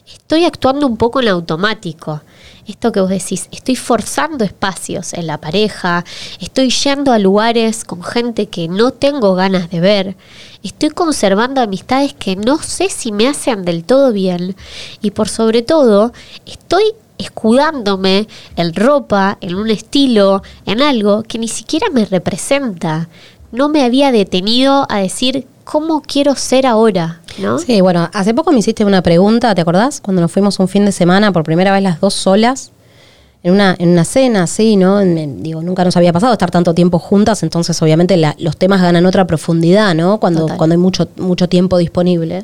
Estoy 0.06 0.46
actuando 0.46 0.86
un 0.86 0.98
poco 0.98 1.20
en 1.20 1.30
automático. 1.30 2.22
esto 2.68 2.92
que 2.92 3.02
vos 3.02 3.10
decís, 3.10 3.48
estoy 3.52 3.76
forzando 3.76 4.44
espacios 4.44 5.14
en 5.14 5.26
la 5.26 5.40
pareja, 5.40 6.06
estoy 6.40 6.70
yendo 6.70 7.12
a 7.12 7.18
lugares 7.18 7.84
con 7.84 8.04
gente 8.04 8.48
que 8.48 8.68
no 8.68 8.92
tengo 8.92 9.34
ganas 9.34 9.72
de 9.72 9.80
ver, 9.80 10.16
estoy 10.64 10.90
conservando 10.90 11.62
amistades 11.62 12.14
que 12.14 12.36
no 12.36 12.60
sé 12.62 12.90
si 12.90 13.12
me 13.12 13.28
hacen 13.28 13.66
del 13.66 13.84
todo 13.84 14.12
bien 14.12 14.56
y 15.02 15.12
por 15.12 15.28
sobre 15.30 15.64
todo 15.64 16.12
estoy 16.46 16.94
escudándome 17.18 18.28
en 18.56 18.74
ropa, 18.74 19.38
en 19.42 19.56
un 19.56 19.70
estilo, 19.70 20.42
en 20.66 20.82
algo 20.82 21.24
que 21.24 21.40
ni 21.40 21.48
siquiera 21.48 21.88
me 21.92 22.06
representa. 22.06 23.10
No 23.52 23.70
me 23.70 23.84
había 23.84 24.12
detenido 24.12 24.86
a 24.90 25.00
decir 25.00 25.48
cómo 25.64 26.02
quiero 26.02 26.36
ser 26.36 26.66
ahora, 26.66 27.22
¿no? 27.40 27.60
Sí, 27.60 27.82
bueno, 27.82 28.10
hace 28.14 28.34
poco 28.34 28.52
me 28.52 28.60
hiciste 28.60 28.86
una 28.86 29.02
pregunta, 29.02 29.54
¿te 29.56 29.62
acordás? 29.62 30.00
Cuando 30.02 30.22
nos 30.22 30.32
fuimos 30.32 30.60
un 30.60 30.68
fin 30.68 30.86
de 30.86 30.92
semana 30.92 31.32
por 31.32 31.44
primera 31.44 31.72
vez 31.72 31.82
las 31.82 32.00
dos 32.00 32.14
solas, 32.14 32.72
en 33.44 33.54
una, 33.54 33.76
en 33.78 33.90
una 33.90 34.06
cena, 34.06 34.48
sí, 34.48 34.76
¿no? 34.76 35.02
digo, 35.02 35.62
nunca 35.62 35.84
nos 35.84 35.96
había 35.96 36.12
pasado 36.12 36.34
estar 36.34 36.50
tanto 36.50 36.74
tiempo 36.74 36.98
juntas, 36.98 37.44
entonces 37.44 37.80
obviamente 37.80 38.20
los 38.40 38.58
temas 38.58 38.82
ganan 38.82 39.06
otra 39.06 39.28
profundidad, 39.28 39.94
¿no? 39.94 40.20
Cuando, 40.20 40.48
cuando 40.58 40.74
hay 40.74 40.80
mucho, 40.80 41.08
mucho 41.18 41.48
tiempo 41.48 41.78
disponible. 41.78 42.44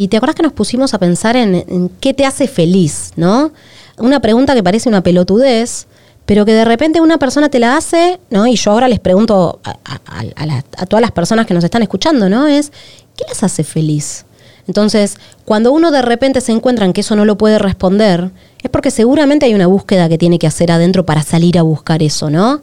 Y 0.00 0.06
te 0.06 0.16
acordás 0.16 0.36
que 0.36 0.44
nos 0.44 0.52
pusimos 0.52 0.94
a 0.94 0.98
pensar 1.00 1.34
en, 1.34 1.90
qué 1.98 2.14
te 2.14 2.24
hace 2.24 2.46
feliz, 2.46 3.10
¿no? 3.16 3.50
Una 3.98 4.20
pregunta 4.20 4.54
que 4.54 4.62
parece 4.62 4.88
una 4.88 5.02
pelotudez, 5.02 5.88
pero 6.24 6.44
que 6.44 6.52
de 6.52 6.64
repente 6.64 7.00
una 7.00 7.18
persona 7.18 7.48
te 7.48 7.58
la 7.58 7.76
hace, 7.76 8.20
¿no? 8.30 8.46
Y 8.46 8.54
yo 8.54 8.70
ahora 8.70 8.86
les 8.86 9.00
pregunto 9.00 9.58
a, 9.64 10.86
todas 10.86 11.00
las 11.00 11.10
personas 11.10 11.46
que 11.46 11.54
nos 11.54 11.64
están 11.64 11.82
escuchando, 11.82 12.28
¿no? 12.28 12.46
Es, 12.46 12.70
¿qué 13.16 13.24
les 13.28 13.42
hace 13.42 13.64
feliz? 13.64 14.24
Entonces, 14.68 15.16
cuando 15.44 15.72
uno 15.72 15.90
de 15.90 16.02
repente 16.02 16.40
se 16.42 16.52
encuentra 16.52 16.84
en 16.84 16.92
que 16.92 17.00
eso 17.00 17.16
no 17.16 17.24
lo 17.24 17.36
puede 17.36 17.58
responder, 17.58 18.30
es 18.62 18.70
porque 18.70 18.92
seguramente 18.92 19.46
hay 19.46 19.54
una 19.54 19.66
búsqueda 19.66 20.08
que 20.08 20.16
tiene 20.16 20.38
que 20.38 20.46
hacer 20.46 20.70
adentro 20.70 21.04
para 21.06 21.24
salir 21.24 21.58
a 21.58 21.62
buscar 21.62 22.04
eso, 22.04 22.30
¿no? 22.30 22.60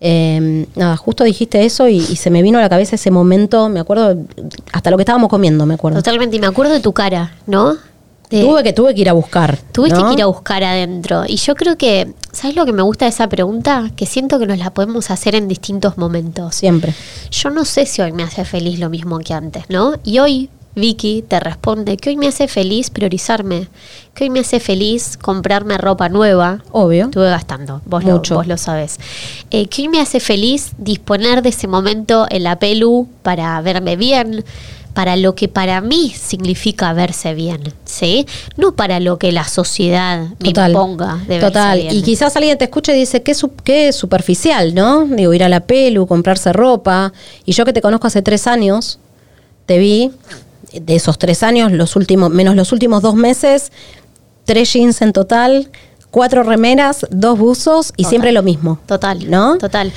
Em, 0.00 0.66
nada, 0.76 0.96
justo 0.96 1.24
dijiste 1.24 1.64
eso 1.64 1.88
y, 1.88 2.00
se 2.00 2.30
me 2.30 2.42
vino 2.42 2.58
a 2.58 2.62
la 2.62 2.68
cabeza 2.68 2.94
ese 2.94 3.10
momento, 3.10 3.68
me 3.68 3.80
acuerdo, 3.80 4.16
hasta 4.72 4.90
lo 4.90 4.96
que 4.96 5.02
estábamos 5.02 5.28
comiendo, 5.28 5.66
me 5.66 5.74
acuerdo. 5.74 5.98
Totalmente, 5.98 6.36
y 6.36 6.40
me 6.40 6.46
acuerdo 6.46 6.72
de 6.72 6.80
tu 6.80 6.92
cara, 6.92 7.32
¿no? 7.46 7.76
tuve 8.30 8.62
que 8.62 8.72
tuve 8.72 8.94
que 8.94 9.00
ir 9.00 9.08
a 9.08 9.14
buscar. 9.14 9.58
Tuviste 9.72 10.00
que 10.02 10.12
ir 10.12 10.22
a 10.22 10.26
buscar 10.26 10.62
adentro. 10.62 11.24
Y 11.26 11.36
yo 11.36 11.54
creo 11.54 11.76
que, 11.76 12.12
¿sabes 12.30 12.56
lo 12.56 12.66
que 12.66 12.72
me 12.72 12.82
gusta 12.82 13.06
de 13.06 13.10
esa 13.10 13.28
pregunta? 13.28 13.90
Que 13.96 14.06
siento 14.06 14.38
que 14.38 14.46
nos 14.46 14.58
la 14.58 14.70
podemos 14.70 15.10
hacer 15.10 15.34
en 15.34 15.48
distintos 15.48 15.96
momentos. 15.96 16.54
Siempre. 16.54 16.94
Yo 17.30 17.50
no 17.50 17.64
sé 17.64 17.86
si 17.86 18.02
hoy 18.02 18.12
me 18.12 18.22
hace 18.22 18.44
feliz 18.44 18.78
lo 18.78 18.90
mismo 18.90 19.18
que 19.20 19.32
antes, 19.32 19.64
¿no? 19.70 19.94
Y 20.04 20.18
hoy 20.18 20.50
Vicky 20.78 21.22
te 21.26 21.40
responde 21.40 21.96
que 21.96 22.10
hoy 22.10 22.16
me 22.16 22.28
hace 22.28 22.48
feliz 22.48 22.90
priorizarme, 22.90 23.68
que 24.14 24.24
hoy 24.24 24.30
me 24.30 24.40
hace 24.40 24.60
feliz 24.60 25.16
comprarme 25.16 25.78
ropa 25.78 26.08
nueva. 26.08 26.62
Obvio. 26.72 27.06
Estuve 27.06 27.28
gastando, 27.30 27.82
vos, 27.84 28.04
Lo, 28.04 28.20
vos 28.20 28.46
lo 28.46 28.56
sabes. 28.56 28.98
Eh, 29.50 29.66
que 29.66 29.82
hoy 29.82 29.88
me 29.88 30.00
hace 30.00 30.20
feliz 30.20 30.72
disponer 30.78 31.42
de 31.42 31.50
ese 31.50 31.68
momento 31.68 32.26
en 32.30 32.44
la 32.44 32.58
pelu 32.58 33.08
para 33.22 33.60
verme 33.60 33.96
bien, 33.96 34.44
para 34.98 35.16
lo 35.16 35.36
que 35.36 35.46
para 35.46 35.80
mí 35.80 36.10
significa 36.10 36.92
verse 36.92 37.32
bien, 37.32 37.72
¿sí? 37.84 38.26
No 38.56 38.74
para 38.74 38.98
lo 38.98 39.16
que 39.16 39.30
la 39.30 39.44
sociedad 39.44 40.26
me 40.40 40.48
imponga 40.48 41.22
de 41.28 41.38
Total. 41.38 41.78
Y 41.92 42.02
quizás 42.02 42.34
alguien 42.34 42.58
te 42.58 42.64
escuche 42.64 42.96
y 42.96 42.98
dice, 42.98 43.22
qué, 43.22 43.32
qué 43.62 43.92
superficial, 43.92 44.74
¿no? 44.74 45.04
Digo, 45.04 45.32
ir 45.34 45.44
a 45.44 45.48
la 45.48 45.60
pelu, 45.60 46.08
comprarse 46.08 46.52
ropa. 46.52 47.12
Y 47.44 47.52
yo 47.52 47.64
que 47.64 47.72
te 47.72 47.80
conozco 47.80 48.08
hace 48.08 48.22
tres 48.22 48.48
años, 48.48 48.98
te 49.66 49.78
vi, 49.78 50.10
de 50.72 50.96
esos 50.96 51.18
tres 51.18 51.42
años, 51.42 51.72
los 51.72 51.96
últimos, 51.96 52.30
menos 52.30 52.56
los 52.56 52.72
últimos 52.72 53.02
dos 53.02 53.14
meses, 53.14 53.72
tres 54.44 54.72
jeans 54.72 55.02
en 55.02 55.12
total, 55.12 55.70
cuatro 56.10 56.42
remeras, 56.42 57.06
dos 57.10 57.38
buzos 57.38 57.92
y 57.96 58.04
siempre 58.04 58.32
lo 58.32 58.42
mismo. 58.42 58.78
Total, 58.86 59.30
¿no? 59.30 59.58
Total. 59.58 59.92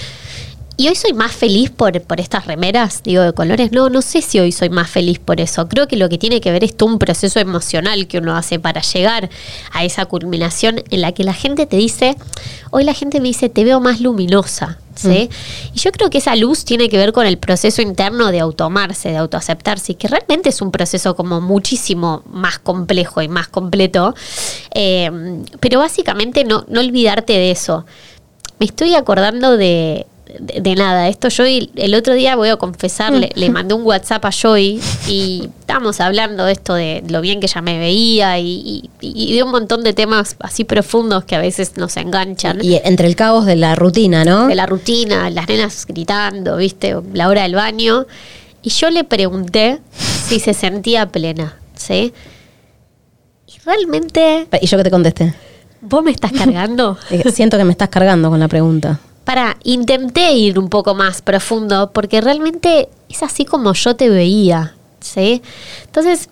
Y 0.78 0.88
hoy 0.88 0.96
soy 0.96 1.14
más 1.14 1.32
feliz 1.32 1.70
por, 1.70 2.02
por 2.02 2.20
estas 2.20 2.48
remeras, 2.48 3.04
digo, 3.04 3.22
de 3.22 3.34
colores. 3.34 3.72
No, 3.72 3.90
no 3.90 4.02
sé 4.02 4.22
si 4.22 4.40
hoy 4.40 4.52
soy 4.52 4.70
más 4.70 4.90
feliz 4.90 5.20
por 5.20 5.40
eso. 5.40 5.68
Creo 5.68 5.88
que 5.88 5.96
lo 5.96 6.10
que 6.10 6.18
tiene 6.18 6.42
que 6.42 6.52
ver 6.52 6.64
es 6.64 6.76
todo 6.76 6.90
un 6.90 6.98
proceso 6.98 7.40
emocional 7.40 8.08
que 8.08 8.18
uno 8.18 8.36
hace 8.36 8.58
para 8.58 8.82
llegar 8.82 9.30
a 9.72 9.84
esa 9.84 10.06
culminación 10.06 10.82
en 10.90 11.02
la 11.02 11.12
que 11.12 11.24
la 11.24 11.34
gente 11.34 11.68
te 11.68 11.78
dice, 11.78 12.16
hoy 12.72 12.84
la 12.84 12.96
gente 12.96 13.20
me 13.20 13.28
dice, 13.28 13.48
te 13.48 13.64
veo 13.64 13.80
más 13.80 14.02
luminosa. 14.02 14.80
¿Sí? 15.02 15.30
Mm. 15.30 15.76
Y 15.76 15.80
yo 15.80 15.92
creo 15.92 16.10
que 16.10 16.20
esa 16.20 16.36
luz 16.36 16.66
tiene 16.66 16.90
que 16.90 16.98
ver 16.98 17.12
con 17.12 17.26
el 17.26 17.38
proceso 17.38 17.82
interno 17.82 18.32
de 18.32 18.40
automarse, 18.40 19.10
de 19.10 19.18
autoaceptarse, 19.18 19.96
que 19.96 20.08
realmente 20.08 20.50
es 20.50 20.62
un 20.62 20.72
proceso 20.72 21.16
como 21.16 21.42
muchísimo 21.42 22.24
más 22.30 22.60
complejo 22.60 23.22
y 23.22 23.28
más 23.28 23.48
completo. 23.48 24.14
Eh, 24.74 25.10
pero 25.60 25.80
básicamente 25.80 26.44
no, 26.44 26.66
no 26.68 26.80
olvidarte 26.82 27.34
de 27.34 27.52
eso. 27.52 27.86
Me 28.60 28.68
estoy 28.68 28.94
acordando 28.94 29.58
de, 29.58 30.06
de, 30.40 30.76
nada. 30.76 31.08
Esto 31.08 31.30
Joy, 31.30 31.72
el 31.76 31.94
otro 31.96 32.14
día 32.14 32.36
voy 32.36 32.50
a 32.50 32.58
confesarle, 32.58 33.30
le, 33.36 33.50
mandé 33.50 33.74
un 33.74 33.84
WhatsApp 33.84 34.24
a 34.26 34.32
Joy 34.32 34.80
y 35.08 35.50
estábamos 35.60 36.00
hablando 36.00 36.46
de 36.46 36.54
esto 36.54 36.74
de 36.74 37.04
lo 37.08 37.22
bien 37.22 37.40
que 37.40 37.48
ella 37.48 37.62
me 37.62 37.80
veía 37.80 38.40
y, 38.40 38.90
de 39.02 39.44
un 39.44 39.52
montón 39.52 39.84
de 39.84 39.94
temas 39.94 40.36
así 40.40 40.64
profundos 40.64 41.26
que 41.26 41.36
a 41.36 41.40
veces 41.40 41.78
nos 41.78 41.98
enganchan. 41.98 42.64
Y 42.64 42.80
entre 42.84 43.08
el 43.08 43.16
caos 43.16 43.46
de 43.46 43.56
la 43.56 43.76
rutina, 43.76 44.24
¿no? 44.24 44.48
De 44.48 44.56
la 44.56 44.66
rutina, 44.66 45.30
las 45.30 45.48
nenas 45.48 45.86
gritando, 45.86 46.58
¿viste? 46.58 46.96
La 47.14 47.28
hora 47.28 47.44
del 47.44 47.56
baño. 47.56 48.06
Y 48.62 48.70
yo 48.70 48.90
le 48.90 49.04
pregunté 49.04 49.80
si 50.28 50.40
se 50.40 50.54
sentía 50.54 51.10
plena, 51.10 51.58
¿sí? 51.76 52.14
Y 53.48 53.60
realmente... 53.66 54.48
¿Y 54.62 54.68
yo 54.68 54.78
qué 54.78 54.84
te 54.84 54.92
contesté? 54.92 55.34
¿Vos 55.82 56.04
me 56.04 56.12
estás 56.12 56.32
cargando? 56.32 56.98
Siento 57.34 57.58
que 57.58 57.64
me 57.64 57.72
estás 57.72 57.90
cargando 57.90 58.30
con 58.30 58.40
la 58.40 58.48
pregunta 58.48 59.00
para, 59.24 59.58
intenté 59.64 60.34
ir 60.34 60.60
un 60.60 60.70
poco 60.70 60.96
más 60.96 61.22
profundo 61.22 61.92
porque 61.94 62.22
realmente 62.22 62.90
es 63.10 63.24
así 63.24 63.46
como 63.46 63.74
yo 63.74 63.96
te 63.96 64.10
veía, 64.10 64.76
¿sí? 65.00 65.42
Entonces, 65.86 66.30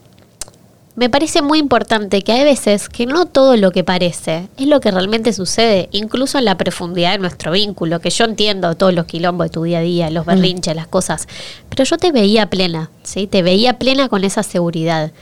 me 0.99 1.09
parece 1.09 1.41
muy 1.41 1.59
importante 1.59 2.21
que 2.23 2.33
hay 2.33 2.43
veces 2.43 2.89
que 2.89 3.05
no 3.05 3.25
todo 3.25 3.55
lo 3.55 3.71
que 3.71 3.85
parece 3.85 4.49
es 4.57 4.67
lo 4.67 4.81
que 4.81 4.91
realmente 4.91 5.31
sucede, 5.31 5.87
incluso 5.93 6.37
en 6.37 6.43
la 6.43 6.57
profundidad 6.57 7.13
de 7.13 7.19
nuestro 7.19 7.53
vínculo, 7.53 8.01
que 8.01 8.09
yo 8.09 8.25
entiendo 8.25 8.75
todos 8.75 8.93
los 8.93 9.05
quilombos 9.05 9.45
de 9.45 9.49
tu 9.51 9.63
día 9.63 9.77
a 9.77 9.81
día, 9.81 10.09
los 10.09 10.25
mm. 10.25 10.29
berrinches, 10.29 10.75
las 10.75 10.87
cosas, 10.87 11.29
pero 11.69 11.85
yo 11.85 11.97
te 11.97 12.11
veía 12.11 12.49
plena, 12.49 12.89
¿sí? 13.03 13.27
Te 13.27 13.43
veía 13.43 13.79
plena 13.79 14.09
con 14.09 14.25
esa 14.25 14.43
seguridad. 14.43 15.13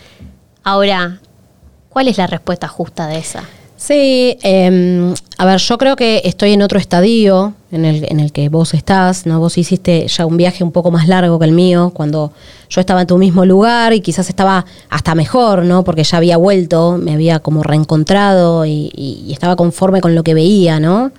Ahora, 0.63 1.19
¿cuál 1.89 2.07
es 2.07 2.17
la 2.17 2.25
respuesta 2.25 2.67
justa 2.67 3.05
de 3.05 3.19
esa? 3.19 3.43
Sí, 3.77 4.37
em, 4.41 5.13
a 5.37 5.45
ver, 5.45 5.59
yo 5.59 5.77
creo 5.77 5.95
que 5.95 6.23
estoy 6.25 6.53
en 6.53 6.63
otro 6.63 6.79
estadio 6.79 7.53
en 7.71 7.85
el, 7.85 8.07
en 8.09 8.19
el 8.19 8.31
que 8.31 8.49
vos 8.49 8.73
estás, 8.73 9.27
¿no? 9.27 9.39
Vos 9.39 9.55
hiciste 9.59 10.07
ya 10.07 10.25
un 10.25 10.35
viaje 10.35 10.63
un 10.63 10.71
poco 10.71 10.89
más 10.89 11.07
largo 11.07 11.37
que 11.37 11.45
el 11.45 11.51
mío, 11.51 11.91
cuando 11.93 12.33
yo 12.69 12.81
estaba 12.81 13.01
en 13.01 13.07
tu 13.07 13.19
mismo 13.19 13.45
lugar 13.45 13.93
y 13.93 14.01
quizás 14.01 14.29
estaba 14.29 14.65
hasta 14.89 15.13
mejor, 15.13 15.63
¿no? 15.63 15.83
Porque 15.83 16.03
ya 16.03 16.17
había 16.17 16.37
vuelto, 16.37 16.97
me 16.97 17.13
había 17.13 17.39
como 17.39 17.61
reencontrado 17.61 18.65
y, 18.65 19.27
estaba 19.31 19.55
conforme 19.55 20.01
con 20.01 20.15
lo 20.15 20.23
que 20.23 20.33
veía, 20.33 20.79
¿no? 20.79 21.11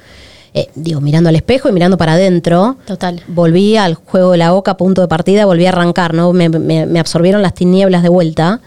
Eh, 0.52 0.68
digo, 0.74 1.00
mirando 1.00 1.28
al 1.28 1.36
espejo 1.36 1.68
y 1.68 1.72
mirando 1.72 1.96
para 1.96 2.14
adentro. 2.14 2.76
Total. 2.86 3.22
Volví 3.28 3.76
al 3.76 3.94
juego 3.94 4.32
de 4.32 4.38
la 4.38 4.50
boca, 4.50 4.76
punto 4.76 5.00
de 5.00 5.06
partida, 5.06 5.46
volví 5.46 5.66
a 5.66 5.68
arrancar, 5.68 6.12
¿no? 6.12 6.32
Me, 6.32 6.48
me, 6.48 6.98
absorbieron 6.98 7.40
las 7.40 7.54
tinieblas 7.54 8.02
de 8.02 8.08
vuelta. 8.08 8.60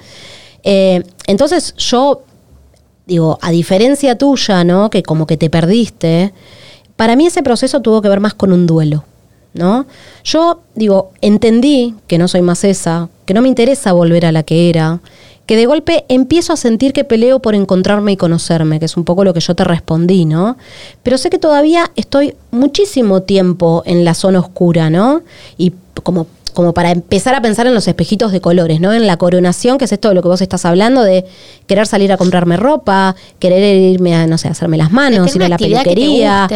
Eh, 0.63 1.03
entonces 1.27 1.73
yo 1.75 2.23
digo, 3.05 3.37
a 3.41 3.51
diferencia 3.51 4.17
tuya, 4.17 4.63
¿no? 4.63 4.89
Que 4.89 5.03
como 5.03 5.27
que 5.27 5.37
te 5.37 5.49
perdiste, 5.49 6.33
para 6.95 7.15
mí 7.15 7.25
ese 7.25 7.43
proceso 7.43 7.81
tuvo 7.81 8.01
que 8.01 8.09
ver 8.09 8.19
más 8.19 8.33
con 8.33 8.53
un 8.53 8.67
duelo, 8.67 9.03
¿no? 9.53 9.85
Yo, 10.23 10.61
digo, 10.75 11.11
entendí 11.21 11.95
que 12.07 12.17
no 12.17 12.27
soy 12.27 12.41
más 12.41 12.63
esa, 12.63 13.09
que 13.25 13.33
no 13.33 13.41
me 13.41 13.47
interesa 13.47 13.91
volver 13.91 14.25
a 14.25 14.31
la 14.31 14.43
que 14.43 14.69
era, 14.69 14.99
que 15.45 15.57
de 15.57 15.65
golpe 15.65 16.05
empiezo 16.07 16.53
a 16.53 16.57
sentir 16.57 16.93
que 16.93 17.03
peleo 17.03 17.39
por 17.39 17.55
encontrarme 17.55 18.13
y 18.13 18.17
conocerme, 18.17 18.79
que 18.79 18.85
es 18.85 18.95
un 18.95 19.03
poco 19.03 19.23
lo 19.23 19.33
que 19.33 19.39
yo 19.39 19.55
te 19.55 19.63
respondí, 19.63 20.25
¿no? 20.25 20.57
Pero 21.03 21.17
sé 21.17 21.29
que 21.29 21.39
todavía 21.39 21.91
estoy 21.95 22.35
muchísimo 22.51 23.23
tiempo 23.23 23.83
en 23.85 24.05
la 24.05 24.13
zona 24.13 24.39
oscura, 24.39 24.89
¿no? 24.89 25.23
Y 25.57 25.73
como 26.03 26.27
como 26.51 26.73
para 26.73 26.91
empezar 26.91 27.35
a 27.35 27.41
pensar 27.41 27.67
en 27.67 27.73
los 27.73 27.87
espejitos 27.87 28.31
de 28.31 28.41
colores, 28.41 28.79
¿no? 28.79 28.93
En 28.93 29.07
la 29.07 29.17
coronación, 29.17 29.77
que 29.77 29.85
es 29.85 29.91
esto 29.91 30.09
de 30.09 30.15
lo 30.15 30.21
que 30.21 30.27
vos 30.27 30.41
estás 30.41 30.65
hablando, 30.65 31.03
de 31.03 31.25
querer 31.67 31.87
salir 31.87 32.11
a 32.11 32.17
comprarme 32.17 32.57
ropa, 32.57 33.15
querer 33.39 33.77
irme 33.77 34.15
a, 34.15 34.27
no 34.27 34.37
sé, 34.37 34.47
hacerme 34.47 34.77
las 34.77 34.91
manos, 34.91 35.35
ir 35.35 35.43
a 35.43 35.49
la 35.49 35.57
peluquería, 35.57 36.47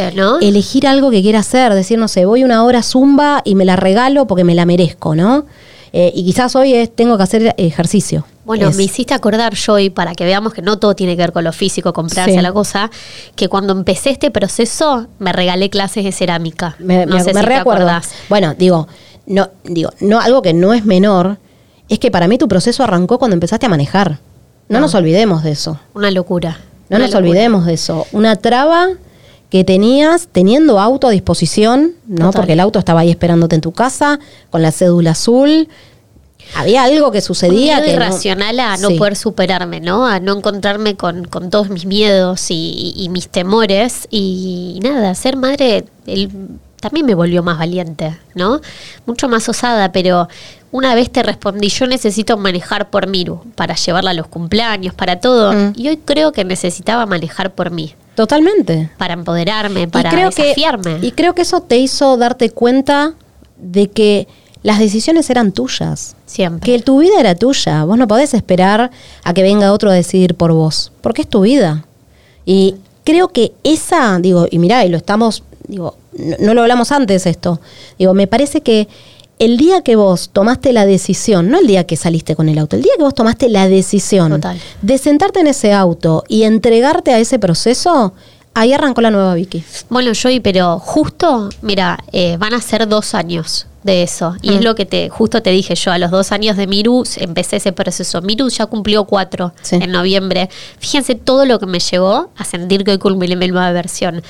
elegir 0.41 0.87
algo 0.87 1.11
que 1.11 1.21
quiera 1.21 1.39
hacer, 1.39 1.73
decir, 1.73 1.97
no 1.97 2.07
sé, 2.07 2.25
voy 2.25 2.43
una 2.43 2.63
hora 2.63 2.83
zumba 2.83 3.41
y 3.45 3.55
me 3.55 3.65
la 3.65 3.75
regalo 3.75 4.27
porque 4.27 4.43
me 4.43 4.55
la 4.55 4.65
merezco, 4.65 5.15
¿no? 5.15 5.45
Eh, 5.97 6.11
y 6.13 6.25
quizás 6.25 6.55
hoy 6.57 6.73
es, 6.73 6.93
tengo 6.93 7.15
que 7.15 7.23
hacer 7.23 7.55
ejercicio. 7.57 8.25
Bueno, 8.43 8.69
me 8.73 8.83
hiciste 8.83 9.13
acordar, 9.13 9.55
Joy, 9.55 9.89
para 9.89 10.13
que 10.13 10.25
veamos 10.25 10.53
que 10.53 10.61
no 10.61 10.77
todo 10.77 10.93
tiene 10.93 11.15
que 11.15 11.23
ver 11.23 11.31
con 11.31 11.45
lo 11.45 11.53
físico, 11.53 11.93
comprarse 11.93 12.41
la 12.41 12.51
cosa, 12.51 12.91
que 13.35 13.47
cuando 13.47 13.71
empecé 13.71 14.11
este 14.11 14.29
proceso 14.29 15.07
me 15.19 15.31
regalé 15.31 15.69
clases 15.69 16.03
de 16.03 16.11
cerámica. 16.11 16.75
Me, 16.79 17.05
no 17.05 17.17
sé 17.19 17.33
si 17.33 17.39
Bueno, 18.29 18.53
digo, 18.53 18.87
no, 19.27 19.49
digo, 19.63 19.89
no, 19.99 20.19
algo 20.19 20.41
que 20.41 20.53
no 20.53 20.73
es 20.73 20.85
menor, 20.85 21.37
es 21.89 21.99
que 21.99 22.11
para 22.11 22.27
mí 22.27 22.37
tu 22.37 22.47
proceso 22.47 22.83
arrancó 22.83 23.17
cuando 23.19 23.33
empezaste 23.35 23.65
a 23.65 23.69
manejar. 23.69 24.19
No, 24.69 24.79
nos 24.79 24.95
olvidemos 24.95 25.43
de 25.43 25.51
eso. 25.51 25.79
Una 25.93 26.09
locura. 26.11 26.59
No 26.89 26.97
Una 26.97 27.05
nos 27.05 27.13
locura. 27.13 27.29
olvidemos 27.29 27.65
de 27.65 27.73
eso. 27.73 28.07
Una 28.11 28.35
traba 28.35 28.87
que 29.49 29.63
tenías 29.63 30.27
teniendo 30.31 30.79
auto 30.79 31.07
a 31.07 31.11
disposición, 31.11 31.93
¿no? 32.07 32.27
Total. 32.27 32.41
Porque 32.41 32.53
el 32.53 32.59
auto 32.59 32.79
estaba 32.79 33.01
ahí 33.01 33.09
esperándote 33.11 33.55
en 33.55 33.61
tu 33.61 33.71
casa, 33.71 34.19
con 34.49 34.61
la 34.63 34.71
cédula 34.71 35.11
azul. 35.11 35.67
Había 36.55 36.83
algo 36.83 37.11
que 37.11 37.19
Un 37.19 37.23
sucedía 37.23 37.75
miedo 37.79 37.85
que. 37.85 37.87
no- 37.97 38.05
irracional 38.05 38.59
a 38.59 38.77
no 38.77 38.89
Sí. 38.89 38.97
poder 38.97 39.15
superarme, 39.15 39.79
¿no? 39.81 40.05
A 40.05 40.19
no 40.19 40.35
encontrarme 40.37 40.95
con, 40.95 41.25
con 41.25 41.49
todos 41.49 41.69
mis 41.69 41.85
miedos 41.85 42.49
y, 42.51 42.93
y 42.95 43.09
mis 43.09 43.29
temores. 43.29 44.07
Y 44.11 44.79
nada, 44.83 45.13
ser 45.15 45.37
madre 45.37 45.85
el- 46.07 46.29
también 46.85 47.07
me 47.07 47.15
volvió 47.15 47.41
más 47.41 47.57
valiente, 47.57 48.15
¿no? 48.35 48.61
Mucho 49.07 49.27
más 49.27 49.49
osada, 49.49 49.91
pero 49.91 50.27
una 50.69 50.93
vez 50.93 51.09
te 51.09 51.23
respondí, 51.23 51.69
yo 51.69 51.87
necesito 51.87 52.37
manejar 52.37 52.91
por 52.91 53.07
Miru, 53.07 53.41
para 53.55 53.73
llevarla 53.73 54.11
a 54.11 54.13
los 54.13 54.27
cumpleaños, 54.27 54.93
para 54.93 55.19
todo. 55.19 55.51
Mm. 55.51 55.73
Y 55.77 55.87
hoy 55.87 55.97
creo 55.97 56.31
que 56.31 56.45
necesitaba 56.45 57.07
manejar 57.07 57.55
por 57.55 57.71
mí, 57.71 57.95
Totalmente. 58.13 58.91
para 58.99 59.15
empoderarme, 59.15 59.87
para 59.87 60.09
y 60.09 60.11
creo 60.11 60.29
desafiarme. 60.29 60.99
Que, 60.99 61.07
y 61.07 61.11
creo 61.13 61.33
que 61.33 61.41
eso 61.41 61.61
te 61.61 61.77
hizo 61.77 62.17
darte 62.17 62.51
cuenta 62.51 63.15
de 63.57 63.89
que 63.89 64.27
las 64.61 64.77
decisiones 64.77 65.27
eran 65.31 65.53
tuyas. 65.53 66.15
Siempre. 66.27 66.71
Que 66.71 66.79
tu 66.83 66.99
vida 66.99 67.19
era 67.19 67.33
tuya. 67.33 67.83
Vos 67.83 67.97
no 67.97 68.07
podés 68.07 68.35
esperar 68.35 68.91
a 69.23 69.33
que 69.33 69.41
venga 69.41 69.73
otro 69.73 69.89
a 69.89 69.93
decidir 69.93 70.35
por 70.35 70.51
vos. 70.53 70.91
Porque 71.01 71.23
es 71.23 71.27
tu 71.27 71.41
vida. 71.41 71.83
Y 72.45 72.75
creo 73.03 73.29
que 73.29 73.53
esa, 73.63 74.19
digo, 74.19 74.45
y 74.51 74.59
mirá, 74.59 74.85
y 74.85 74.89
lo 74.89 74.97
estamos, 74.97 75.41
digo, 75.67 75.97
no, 76.39 76.53
lo 76.53 76.61
hablamos 76.61 76.91
antes 76.91 77.25
esto. 77.25 77.59
Digo, 77.97 78.13
me 78.13 78.27
parece 78.27 78.61
que 78.61 78.87
el 79.39 79.57
día 79.57 79.81
que 79.81 79.95
vos 79.95 80.29
tomaste 80.31 80.71
la 80.71 80.85
decisión, 80.85 81.49
no 81.49 81.59
el 81.59 81.67
día 81.67 81.85
que 81.85 81.97
saliste 81.97 82.35
con 82.35 82.47
el 82.47 82.57
auto, 82.57 82.75
el 82.75 82.83
día 82.83 82.93
que 82.97 83.03
vos 83.03 83.13
tomaste 83.13 83.49
la 83.49 83.67
decisión 83.67 84.31
Total. 84.31 84.57
de 84.81 84.97
sentarte 84.97 85.41
en 85.41 85.47
ese 85.47 85.73
auto 85.73 86.23
y 86.29 86.43
entregarte 86.43 87.13
a 87.13 87.19
ese 87.19 87.37
proceso, 87.37 88.13
ahí 88.53 88.71
arrancó 88.71 89.01
la 89.01 89.11
nueva 89.11 89.33
Vicky. 89.33 89.63
Bueno, 89.89 90.13
Joy, 90.13 90.39
pero 90.39 90.79
justo, 90.79 91.49
mira, 91.61 91.99
eh, 92.13 92.37
van 92.37 92.53
a 92.53 92.61
ser 92.61 92.87
dos 92.87 93.13
años 93.13 93.67
de 93.85 94.01
eso. 94.03 94.35
Y 94.41 94.49
Mm. 94.49 94.53
es 94.55 94.63
lo 94.63 94.73
que 94.75 94.85
te 94.87 95.09
justo 95.09 95.41
te 95.43 95.51
dije 95.51 95.75
yo, 95.75 95.91
a 95.91 95.97
los 95.99 96.09
dos 96.09 96.31
años 96.31 96.57
de 96.57 96.65
Miru 96.65 97.03
empecé 97.17 97.57
ese 97.57 97.71
proceso. 97.71 98.19
Miru 98.23 98.49
ya 98.49 98.65
cumplió 98.65 99.05
cuatro 99.05 99.53
Sí. 99.61 99.75
en 99.75 99.91
noviembre. 99.91 100.49
Fíjense 100.79 101.13
todo 101.15 101.45
lo 101.45 101.59
que 101.59 101.67
me 101.67 101.79
llevó 101.79 102.31
a 102.35 102.43
sentir 102.45 102.83
que 102.83 102.91
hoy 102.91 102.97
culminé 102.97 103.35
mi 103.35 103.47
nueva 103.47 103.71
versión. 103.71 104.23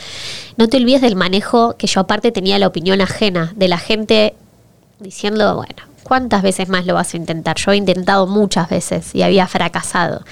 No 0.57 0.67
te 0.67 0.75
olvides 0.77 1.01
del 1.01 1.15
manejo 1.15 1.75
que 1.77 1.87
yo 1.87 2.01
aparte 2.01 2.31
tenía 2.33 2.59
la 2.59 2.67
opinión 2.67 2.99
ajena 2.99 3.53
de 3.55 3.67
la 3.69 3.77
gente 3.77 4.35
diciendo, 4.99 5.55
bueno, 5.55 5.83
¿cuántas 6.03 6.41
veces 6.43 6.67
más 6.67 6.85
lo 6.85 6.93
vas 6.93 7.13
a 7.13 7.17
intentar? 7.17 7.55
Yo 7.57 7.71
he 7.71 7.77
intentado 7.77 8.27
muchas 8.27 8.69
veces 8.69 9.15
y 9.15 9.21
había 9.21 9.47
fracasado. 9.47 10.23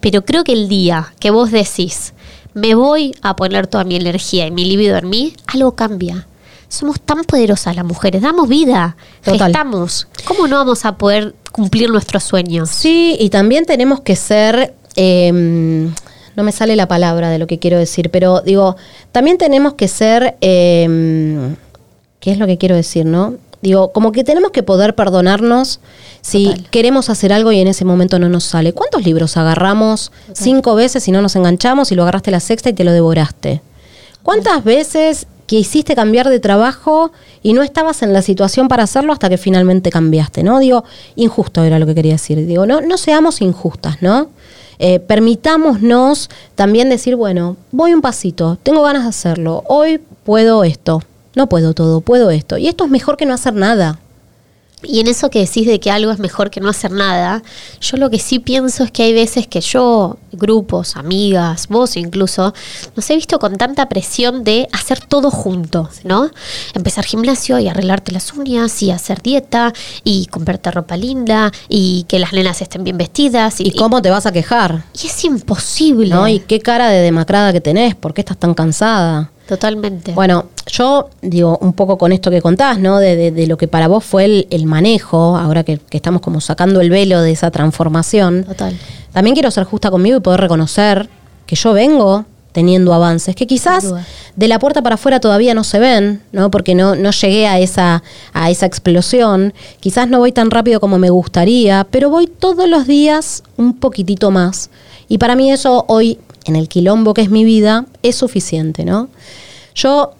Pero 0.00 0.24
creo 0.24 0.42
que 0.42 0.52
el 0.52 0.68
día 0.68 1.12
que 1.20 1.30
vos 1.30 1.50
decís, 1.50 2.14
me 2.54 2.74
voy 2.74 3.14
a 3.20 3.36
poner 3.36 3.66
toda 3.66 3.84
mi 3.84 3.96
energía 3.96 4.46
y 4.46 4.50
mi 4.50 4.64
libido 4.64 4.96
en 4.96 5.08
mí, 5.10 5.34
algo 5.46 5.72
cambia. 5.76 6.26
Somos 6.70 7.00
tan 7.00 7.24
poderosas 7.24 7.74
las 7.74 7.84
mujeres, 7.84 8.22
damos 8.22 8.48
vida, 8.48 8.96
Total. 9.24 9.48
gestamos. 9.48 10.06
¿Cómo 10.24 10.46
no 10.46 10.56
vamos 10.56 10.84
a 10.84 10.96
poder 10.96 11.34
cumplir 11.50 11.90
nuestros 11.90 12.22
sueños? 12.22 12.70
Sí, 12.70 13.16
y 13.18 13.28
también 13.28 13.66
tenemos 13.66 14.00
que 14.02 14.14
ser, 14.14 14.72
eh, 14.94 15.32
no 16.36 16.42
me 16.44 16.52
sale 16.52 16.76
la 16.76 16.86
palabra 16.86 17.28
de 17.28 17.38
lo 17.38 17.48
que 17.48 17.58
quiero 17.58 17.76
decir, 17.76 18.10
pero 18.10 18.40
digo, 18.40 18.76
también 19.10 19.36
tenemos 19.36 19.74
que 19.74 19.88
ser, 19.88 20.36
eh, 20.40 21.56
¿qué 22.20 22.30
es 22.30 22.38
lo 22.38 22.46
que 22.46 22.56
quiero 22.56 22.76
decir, 22.76 23.04
no? 23.04 23.34
Digo, 23.62 23.90
como 23.90 24.12
que 24.12 24.22
tenemos 24.22 24.52
que 24.52 24.62
poder 24.62 24.94
perdonarnos 24.94 25.80
si 26.22 26.46
Total. 26.46 26.70
queremos 26.70 27.10
hacer 27.10 27.32
algo 27.32 27.50
y 27.50 27.58
en 27.58 27.66
ese 27.66 27.84
momento 27.84 28.20
no 28.20 28.28
nos 28.28 28.44
sale. 28.44 28.72
¿Cuántos 28.72 29.04
libros 29.04 29.36
agarramos 29.36 30.12
cinco 30.34 30.76
veces 30.76 31.06
y 31.08 31.12
no 31.12 31.20
nos 31.20 31.34
enganchamos 31.34 31.90
y 31.90 31.96
lo 31.96 32.02
agarraste 32.02 32.30
la 32.30 32.40
sexta 32.40 32.70
y 32.70 32.74
te 32.74 32.84
lo 32.84 32.92
devoraste? 32.92 33.60
¿Cuántas 34.22 34.62
veces 34.64 35.26
que 35.50 35.56
hiciste 35.56 35.96
cambiar 35.96 36.28
de 36.28 36.38
trabajo 36.38 37.10
y 37.42 37.54
no 37.54 37.64
estabas 37.64 38.02
en 38.02 38.12
la 38.12 38.22
situación 38.22 38.68
para 38.68 38.84
hacerlo 38.84 39.12
hasta 39.12 39.28
que 39.28 39.36
finalmente 39.36 39.90
cambiaste, 39.90 40.44
¿no? 40.44 40.60
Digo, 40.60 40.84
injusto 41.16 41.64
era 41.64 41.80
lo 41.80 41.86
que 41.86 41.94
quería 41.96 42.12
decir. 42.12 42.46
Digo, 42.46 42.66
no, 42.66 42.82
no 42.82 42.96
seamos 42.96 43.40
injustas, 43.40 44.00
¿no? 44.00 44.28
Eh, 44.78 45.00
permitámonos 45.00 46.30
también 46.54 46.88
decir, 46.88 47.16
bueno, 47.16 47.56
voy 47.72 47.92
un 47.94 48.00
pasito, 48.00 48.58
tengo 48.62 48.82
ganas 48.82 49.02
de 49.02 49.08
hacerlo, 49.08 49.64
hoy 49.66 50.00
puedo 50.22 50.62
esto, 50.62 51.02
no 51.34 51.48
puedo 51.48 51.74
todo, 51.74 52.00
puedo 52.00 52.30
esto. 52.30 52.56
Y 52.56 52.68
esto 52.68 52.84
es 52.84 52.90
mejor 52.92 53.16
que 53.16 53.26
no 53.26 53.34
hacer 53.34 53.54
nada. 53.54 53.98
Y 54.82 55.00
en 55.00 55.08
eso 55.08 55.30
que 55.30 55.40
decís 55.40 55.66
de 55.66 55.78
que 55.78 55.90
algo 55.90 56.10
es 56.10 56.18
mejor 56.18 56.50
que 56.50 56.60
no 56.60 56.68
hacer 56.68 56.90
nada, 56.90 57.42
yo 57.80 57.96
lo 57.96 58.10
que 58.10 58.18
sí 58.18 58.38
pienso 58.38 58.84
es 58.84 58.90
que 58.90 59.02
hay 59.02 59.12
veces 59.12 59.46
que 59.46 59.60
yo, 59.60 60.16
grupos, 60.32 60.96
amigas, 60.96 61.68
vos 61.68 61.96
incluso, 61.96 62.54
nos 62.96 63.10
he 63.10 63.16
visto 63.16 63.38
con 63.38 63.56
tanta 63.56 63.88
presión 63.88 64.42
de 64.44 64.68
hacer 64.72 65.00
todo 65.00 65.30
junto, 65.30 65.90
¿no? 66.04 66.30
Empezar 66.74 67.04
gimnasio 67.04 67.58
y 67.58 67.68
arreglarte 67.68 68.12
las 68.12 68.32
uñas 68.32 68.82
y 68.82 68.90
hacer 68.90 69.22
dieta 69.22 69.72
y 70.04 70.26
comprarte 70.26 70.70
ropa 70.70 70.96
linda 70.96 71.52
y 71.68 72.04
que 72.08 72.18
las 72.18 72.32
nenas 72.32 72.62
estén 72.62 72.84
bien 72.84 72.96
vestidas. 72.96 73.60
Y, 73.60 73.68
¿Y 73.68 73.72
cómo 73.72 74.00
te 74.00 74.10
vas 74.10 74.26
a 74.26 74.32
quejar? 74.32 74.84
y 74.94 75.06
es 75.06 75.24
imposible. 75.24 76.14
¿No? 76.14 76.28
¿Y 76.28 76.40
qué 76.40 76.60
cara 76.60 76.88
de 76.88 77.00
demacrada 77.00 77.52
que 77.52 77.60
tenés? 77.60 77.94
¿Por 77.94 78.14
qué 78.14 78.20
estás 78.22 78.38
tan 78.38 78.54
cansada? 78.54 79.30
Totalmente. 79.50 80.12
Bueno, 80.12 80.44
yo 80.68 81.10
digo 81.22 81.58
un 81.60 81.72
poco 81.72 81.98
con 81.98 82.12
esto 82.12 82.30
que 82.30 82.40
contás, 82.40 82.78
¿no? 82.78 82.98
De, 82.98 83.16
de- 83.16 83.32
de 83.32 83.46
lo 83.48 83.56
que 83.56 83.66
para 83.66 83.88
vos 83.88 84.04
fue 84.04 84.24
el, 84.24 84.46
el 84.50 84.64
manejo, 84.64 85.36
ahora 85.36 85.64
que, 85.64 85.78
que 85.78 85.96
estamos 85.96 86.22
como 86.22 86.40
sacando 86.40 86.80
el 86.80 86.88
velo 86.88 87.20
de 87.20 87.32
esa 87.32 87.50
transformación. 87.50 88.44
Total. 88.44 88.78
También 89.12 89.34
quiero 89.34 89.50
ser 89.50 89.64
justa 89.64 89.90
conmigo 89.90 90.18
y 90.18 90.20
poder 90.20 90.40
reconocer 90.40 91.08
que 91.46 91.56
yo 91.56 91.72
vengo 91.72 92.26
teniendo 92.52 92.94
avances, 92.94 93.34
que 93.34 93.48
quizás 93.48 93.92
de 94.36 94.48
la 94.48 94.60
puerta 94.60 94.82
para 94.82 94.94
afuera 94.94 95.18
todavía 95.18 95.52
no 95.52 95.64
se 95.64 95.80
ven, 95.80 96.22
¿no? 96.30 96.48
Porque 96.52 96.76
no, 96.76 96.94
no 96.94 97.10
llegué 97.10 97.48
a 97.48 97.58
esa, 97.58 98.04
a 98.32 98.50
esa 98.50 98.66
explosión. 98.66 99.52
Quizás 99.80 100.08
no 100.08 100.18
voy 100.20 100.30
tan 100.30 100.50
rápido 100.52 100.78
como 100.78 100.96
me 100.98 101.10
gustaría, 101.10 101.84
pero 101.90 102.08
voy 102.08 102.28
todos 102.28 102.68
los 102.68 102.86
días 102.86 103.42
un 103.56 103.74
poquitito 103.80 104.30
más. 104.30 104.70
Y 105.08 105.18
para 105.18 105.34
mí 105.34 105.50
eso 105.50 105.84
hoy, 105.88 106.18
en 106.44 106.56
el 106.56 106.68
quilombo 106.68 107.14
que 107.14 107.22
es 107.22 107.30
mi 107.30 107.44
vida, 107.44 107.86
es 108.02 108.16
suficiente, 108.16 108.84
¿no? 108.84 109.08
Yo 109.74 110.12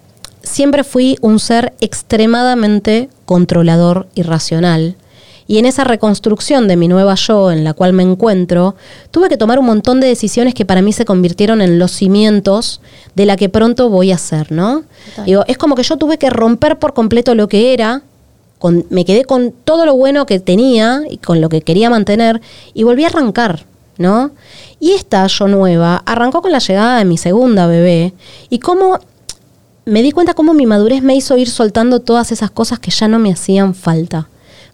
siempre 0.42 0.84
fui 0.84 1.16
un 1.20 1.38
ser 1.38 1.72
extremadamente 1.80 3.08
controlador 3.24 4.06
y 4.14 4.22
racional. 4.22 4.96
Y 5.46 5.58
en 5.58 5.66
esa 5.66 5.82
reconstrucción 5.82 6.68
de 6.68 6.76
mi 6.76 6.86
nueva 6.86 7.16
yo 7.16 7.50
en 7.50 7.64
la 7.64 7.72
cual 7.74 7.92
me 7.92 8.04
encuentro, 8.04 8.76
tuve 9.10 9.28
que 9.28 9.36
tomar 9.36 9.58
un 9.58 9.66
montón 9.66 9.98
de 9.98 10.06
decisiones 10.06 10.54
que 10.54 10.64
para 10.64 10.80
mí 10.80 10.92
se 10.92 11.04
convirtieron 11.04 11.60
en 11.60 11.78
los 11.80 11.90
cimientos 11.90 12.80
de 13.16 13.26
la 13.26 13.36
que 13.36 13.48
pronto 13.48 13.88
voy 13.90 14.12
a 14.12 14.18
ser, 14.18 14.52
¿no? 14.52 14.84
Total. 15.10 15.24
Digo, 15.26 15.44
es 15.48 15.58
como 15.58 15.74
que 15.74 15.82
yo 15.82 15.96
tuve 15.96 16.18
que 16.18 16.30
romper 16.30 16.78
por 16.78 16.94
completo 16.94 17.34
lo 17.34 17.48
que 17.48 17.72
era, 17.74 18.02
con- 18.60 18.86
me 18.90 19.04
quedé 19.04 19.24
con 19.24 19.52
todo 19.64 19.86
lo 19.86 19.96
bueno 19.96 20.24
que 20.24 20.38
tenía 20.38 21.02
y 21.10 21.16
con 21.16 21.40
lo 21.40 21.48
que 21.48 21.62
quería 21.62 21.90
mantener 21.90 22.40
y 22.72 22.84
volví 22.84 23.02
a 23.02 23.08
arrancar, 23.08 23.64
¿no? 24.00 24.30
Y 24.80 24.92
esta 24.92 25.26
yo 25.26 25.46
nueva 25.46 26.02
arrancó 26.06 26.40
con 26.40 26.50
la 26.50 26.58
llegada 26.58 26.98
de 26.98 27.04
mi 27.04 27.18
segunda 27.18 27.66
bebé 27.66 28.14
y 28.48 28.58
cómo 28.58 28.98
me 29.84 30.02
di 30.02 30.10
cuenta 30.10 30.32
cómo 30.32 30.54
mi 30.54 30.64
madurez 30.64 31.02
me 31.02 31.14
hizo 31.14 31.36
ir 31.36 31.50
soltando 31.50 32.00
todas 32.00 32.32
esas 32.32 32.50
cosas 32.50 32.78
que 32.78 32.90
ya 32.90 33.08
no 33.08 33.18
me 33.18 33.30
hacían 33.30 33.74
falta, 33.74 34.28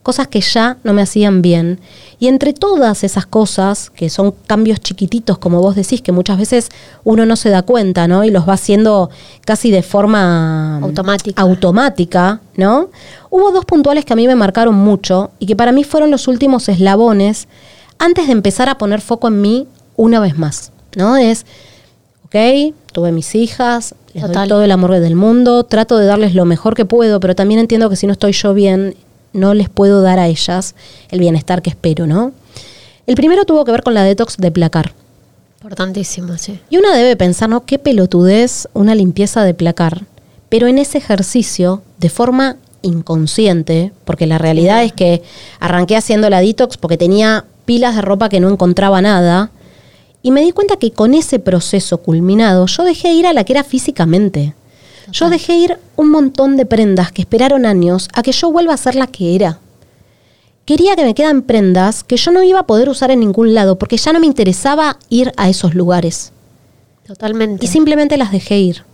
cosas 0.05 0.29
que 0.29 0.41
ya 0.41 0.79
no 0.85 0.93
me 0.93 1.03
hacían 1.03 1.43
bien. 1.43 1.81
Y 2.21 2.29
entre 2.29 2.53
todas 2.53 3.03
esas 3.03 3.27
cosas, 3.27 3.91
que 3.91 4.09
son 4.11 4.33
cambios 4.47 4.79
chiquititos, 4.79 5.39
como 5.39 5.61
vos 5.61 5.75
decís, 5.75 6.01
que 6.03 6.13
muchas 6.13 6.39
veces 6.39 6.69
uno 7.03 7.27
no 7.27 7.35
se 7.35 7.51
da 7.51 7.63
cuenta, 7.63 8.07
¿no? 8.07 8.23
Y 8.23 8.31
los 8.31 8.49
va 8.49 8.55
haciendo 8.55 9.11
casi 9.45 9.73
de 9.73 9.83
forma 9.83 10.79
Automática. 10.79 11.43
automática, 11.43 12.41
¿no? 12.57 12.91
Hubo 13.29 13.51
dos 13.51 13.65
puntuales 13.65 14.05
que 14.05 14.13
a 14.13 14.17
mí 14.17 14.29
me 14.29 14.37
marcaron 14.37 14.77
mucho 14.77 15.33
y 15.41 15.47
que 15.47 15.57
para 15.57 15.73
mí 15.73 15.83
fueron 15.83 16.13
los 16.13 16.29
últimos 16.29 16.69
eslabones 16.69 17.49
antes 17.99 18.27
de 18.27 18.33
empezar 18.33 18.69
a 18.69 18.79
poner 18.79 19.01
foco 19.01 19.29
en 19.29 19.41
mí 19.41 19.69
una 19.97 20.21
vez 20.21 20.37
más, 20.37 20.73
¿no? 20.95 21.17
Es, 21.17 21.47
ok, 22.25 22.75
tuve 22.93 23.13
mis 23.13 23.35
hijas, 23.35 23.95
les 24.13 24.23
doy 24.23 24.33
Total. 24.33 24.49
todo 24.49 24.63
el 24.63 24.71
amor 24.71 24.93
del 24.99 25.17
mundo, 25.17 25.65
trato 25.65 25.99
de 25.99 26.07
darles 26.07 26.35
lo 26.35 26.45
mejor 26.45 26.75
que 26.75 26.85
puedo, 26.85 27.21
pero 27.21 27.35
también 27.35 27.61
entiendo 27.61 27.91
que 27.91 27.97
si 27.97 28.07
no 28.07 28.13
estoy 28.13 28.33
yo 28.33 28.55
bien, 28.55 28.95
no 29.33 29.55
les 29.55 29.69
puedo 29.69 30.03
dar 30.03 30.19
a 30.19 30.29
ellas 30.29 30.75
el 31.11 31.21
bienestar 31.21 31.63
que 31.63 31.71
espero, 31.71 32.07
¿no? 32.07 32.33
El 33.07 33.15
primero 33.15 33.45
tuvo 33.45 33.65
que 33.65 33.73
ver 33.73 33.83
con 33.83 33.95
la 33.95 34.03
detox 34.03 34.37
de 34.39 34.51
placar. 34.51 34.93
Importantísimo, 35.61 36.37
sí. 36.39 36.61
Y 36.71 36.77
una 36.77 36.95
debe 36.95 37.17
pensar, 37.17 37.49
¿no? 37.49 37.65
Qué 37.65 37.79
pelotudez 37.79 38.69
una 38.73 38.95
limpieza 38.95 39.45
de 39.45 39.55
placar. 39.55 40.07
Pero 40.49 40.67
en 40.67 40.79
ese 40.79 40.99
ejercicio, 40.99 41.83
de 41.99 42.09
forma 42.09 42.57
inconsciente, 42.83 43.93
porque 44.05 44.27
la 44.27 44.39
realidad 44.39 44.85
es 44.85 44.93
que 44.93 45.23
arranqué 45.59 45.97
haciendo 45.97 46.31
la 46.31 46.41
detox 46.41 46.77
porque 46.77 46.97
tenía 46.97 47.45
pilas 47.67 47.95
de 47.95 48.01
ropa 48.01 48.31
que 48.31 48.41
no 48.41 48.49
encontraba 48.49 49.03
nada. 49.03 49.51
Y 50.23 50.31
me 50.31 50.41
di 50.41 50.53
cuenta 50.53 50.77
que 50.77 50.93
con 50.93 51.13
ese 51.13 51.39
proceso 51.39 51.99
culminado, 51.99 52.65
yo 52.67 52.85
dejé 52.85 53.13
ir 53.13 53.27
a 53.27 53.35
la 53.35 53.45
que 53.45 53.53
era 53.53 53.65
físicamente. 53.65 54.55
Yo 55.13 55.29
dejé 55.29 55.57
ir 55.57 55.79
un 55.95 56.11
montón 56.11 56.57
de 56.57 56.67
prendas 56.67 57.13
que 57.13 57.23
esperaron 57.23 57.67
años 57.67 58.09
a 58.15 58.23
que 58.23 58.33
yo 58.33 58.51
vuelva 58.51 58.75
a 58.75 58.79
ser 58.79 58.95
la 58.95 59.07
que 59.07 59.35
era. 59.35 59.61
Quería 60.65 60.97
que 60.97 61.05
me 61.05 61.15
quedan 61.15 61.43
prendas 61.43 62.03
que 62.03 62.17
yo 62.17 62.33
no 62.33 62.43
iba 62.43 62.61
a 62.61 62.67
poder 62.67 62.89
usar 62.89 63.13
en 63.13 63.21
ningún 63.21 63.55
lado 63.55 63.79
porque 63.79 63.99
ya 63.99 64.13
no 64.13 64.19
me 64.19 64.27
interesaba 64.27 64.99
ir 65.09 65.33
a 65.37 65.49
esos 65.49 65.75
lugares. 65.75 66.33
Totalmente. 67.07 67.65
Y 67.65 67.69
simplemente 67.69 68.17
las 68.17 68.33
dejé 68.33 68.59
ir. 68.59 68.85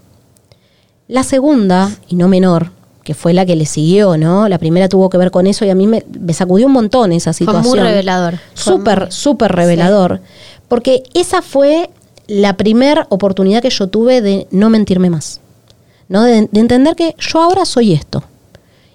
La 1.08 1.22
segunda, 1.24 1.90
y 2.08 2.16
no 2.16 2.28
menor, 2.28 2.72
que 3.04 3.14
fue 3.14 3.32
la 3.32 3.44
que 3.44 3.56
le 3.56 3.66
siguió, 3.66 4.16
¿no? 4.16 4.48
La 4.48 4.58
primera 4.58 4.88
tuvo 4.88 5.10
que 5.10 5.18
ver 5.18 5.30
con 5.30 5.46
eso 5.46 5.64
y 5.64 5.70
a 5.70 5.74
mí 5.74 5.86
me, 5.86 6.04
me 6.20 6.32
sacudió 6.32 6.66
un 6.66 6.72
montón 6.72 7.12
esa 7.12 7.32
Fue 7.32 7.38
situación. 7.46 7.70
muy 7.70 7.80
revelador. 7.80 8.34
Fue 8.54 8.74
Súper, 8.74 9.12
súper 9.12 9.52
revelador. 9.52 10.20
Porque 10.68 11.02
esa 11.14 11.42
fue 11.42 11.90
la 12.28 12.56
primera 12.56 13.06
oportunidad 13.10 13.60
que 13.62 13.70
yo 13.70 13.88
tuve 13.88 14.20
de 14.20 14.46
no 14.50 14.70
mentirme 14.70 15.10
más. 15.10 15.40
¿no? 16.08 16.22
De, 16.22 16.48
de 16.50 16.60
entender 16.60 16.94
que 16.94 17.14
yo 17.18 17.40
ahora 17.42 17.64
soy 17.64 17.92
esto. 17.92 18.22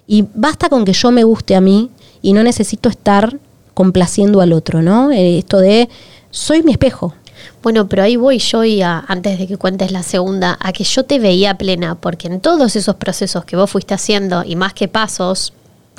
Y 0.06 0.24
basta 0.34 0.68
con 0.68 0.84
que 0.84 0.92
yo 0.92 1.10
me 1.10 1.24
guste 1.24 1.54
a 1.54 1.60
mí 1.60 1.90
y 2.22 2.32
no 2.32 2.42
necesito 2.42 2.88
estar 2.88 3.38
complaciendo 3.74 4.40
al 4.40 4.52
otro, 4.52 4.82
¿no? 4.82 5.10
Eh, 5.12 5.38
Esto 5.38 5.58
de 5.58 5.88
soy 6.30 6.62
mi 6.62 6.72
espejo. 6.72 7.14
Bueno, 7.62 7.88
pero 7.88 8.02
ahí 8.02 8.16
voy 8.16 8.38
yo 8.38 8.64
y 8.64 8.82
antes 8.82 9.38
de 9.38 9.46
que 9.46 9.56
cuentes 9.56 9.92
la 9.92 10.02
segunda, 10.02 10.56
a 10.60 10.72
que 10.72 10.84
yo 10.84 11.04
te 11.04 11.18
veía 11.18 11.58
plena, 11.58 11.94
porque 11.96 12.28
en 12.28 12.40
todos 12.40 12.76
esos 12.76 12.96
procesos 12.96 13.44
que 13.44 13.56
vos 13.56 13.70
fuiste 13.70 13.94
haciendo, 13.94 14.44
y 14.44 14.56
más 14.56 14.74
que 14.74 14.88
pasos, 14.88 15.52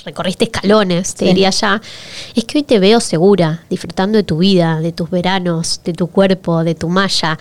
recorriste 0.04 0.46
escalones, 0.46 1.14
te 1.16 1.20
Sí. 1.20 1.26
diría 1.26 1.50
ya, 1.50 1.82
es 2.36 2.46
que 2.46 2.60
hoy 2.60 2.64
te 2.64 2.80
veo 2.80 3.00
segura, 3.00 3.64
disfrutando 3.70 4.18
de 4.18 4.24
tu 4.24 4.38
vida, 4.38 4.80
de 4.82 4.92
tus 4.92 5.10
veranos, 5.10 5.82
de 5.84 5.94
tu 5.94 6.08
cuerpo, 6.08 6.64
de 6.64 6.76
tu 6.76 6.90
malla. 6.90 7.38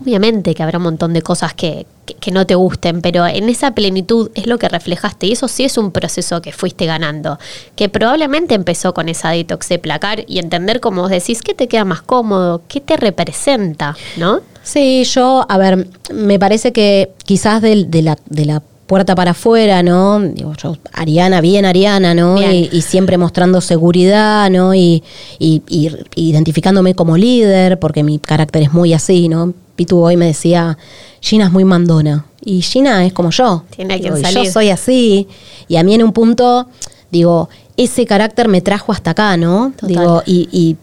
Obviamente 0.00 0.54
que 0.54 0.62
habrá 0.62 0.78
un 0.78 0.84
montón 0.84 1.12
de 1.12 1.22
cosas 1.22 1.54
que, 1.54 1.86
que- 2.06 2.14
que 2.14 2.30
no 2.32 2.44
te 2.46 2.54
gusten, 2.56 3.00
pero 3.02 3.24
en 3.26 3.48
esa 3.48 3.70
plenitud 3.72 4.30
es 4.34 4.46
lo 4.48 4.58
que 4.58 4.68
reflejaste 4.68 5.26
y 5.26 5.32
eso 5.32 5.46
sí 5.46 5.64
es 5.64 5.78
un 5.78 5.92
proceso 5.92 6.42
que 6.42 6.50
fuiste 6.52 6.86
ganando, 6.86 7.38
que 7.76 7.88
probablemente 7.88 8.54
empezó 8.54 8.92
con 8.94 9.08
esa 9.08 9.30
detox 9.30 9.68
de 9.68 9.78
placar 9.78 10.24
y 10.26 10.38
entender, 10.40 10.80
como 10.80 11.02
vos 11.02 11.10
decís, 11.10 11.40
qué 11.42 11.54
te 11.54 11.68
queda 11.68 11.84
más 11.84 12.02
cómodo, 12.02 12.62
qué 12.66 12.80
te 12.80 12.96
representa, 12.96 13.96
¿no? 14.16 14.40
Sí, 14.64 15.04
yo, 15.04 15.44
a 15.48 15.58
ver, 15.58 15.86
me 16.12 16.38
parece 16.38 16.72
que 16.72 17.12
quizás 17.24 17.62
del- 17.62 17.90
de, 17.90 18.02
la, 18.02 18.18
de 18.26 18.44
la 18.46 18.62
puerta 18.92 19.14
para 19.14 19.30
afuera, 19.30 19.82
¿no? 19.82 20.20
Digo, 20.20 20.52
yo, 20.62 20.76
Ariana, 20.92 21.40
bien 21.40 21.64
Ariana, 21.64 22.14
¿no? 22.14 22.34
Bien. 22.34 22.52
Y, 22.52 22.68
y 22.70 22.82
siempre 22.82 23.16
mostrando 23.16 23.62
seguridad, 23.62 24.50
¿no? 24.50 24.74
Y, 24.74 25.02
y- 25.38 25.62
y 25.70 25.90
identificándome 26.14 26.94
como 26.94 27.16
líder, 27.16 27.78
porque 27.78 28.02
mi 28.02 28.18
carácter 28.18 28.64
es 28.64 28.72
muy 28.74 28.92
así, 28.92 29.30
¿no? 29.30 29.54
Pitu 29.76 29.98
hoy 29.98 30.18
me 30.18 30.26
decía, 30.26 30.76
Gina 31.22 31.46
es 31.46 31.52
muy 31.52 31.64
mandona. 31.64 32.26
Y 32.44 32.60
Gina 32.60 33.06
es 33.06 33.14
como 33.14 33.30
yo. 33.30 33.64
Tiene 33.74 33.98
que 33.98 34.10
salir. 34.20 34.44
Yo 34.44 34.52
soy 34.52 34.68
así. 34.68 35.26
Y 35.68 35.76
a 35.76 35.82
mí 35.84 35.94
en 35.94 36.02
un 36.02 36.12
punto, 36.12 36.68
digo, 37.10 37.48
ese 37.78 38.04
carácter 38.04 38.48
me 38.48 38.60
trajo 38.60 38.92
hasta 38.92 39.12
acá, 39.12 39.38
¿no? 39.38 39.72
Total. 39.74 39.88
Digo, 39.88 40.22
y 40.26 40.76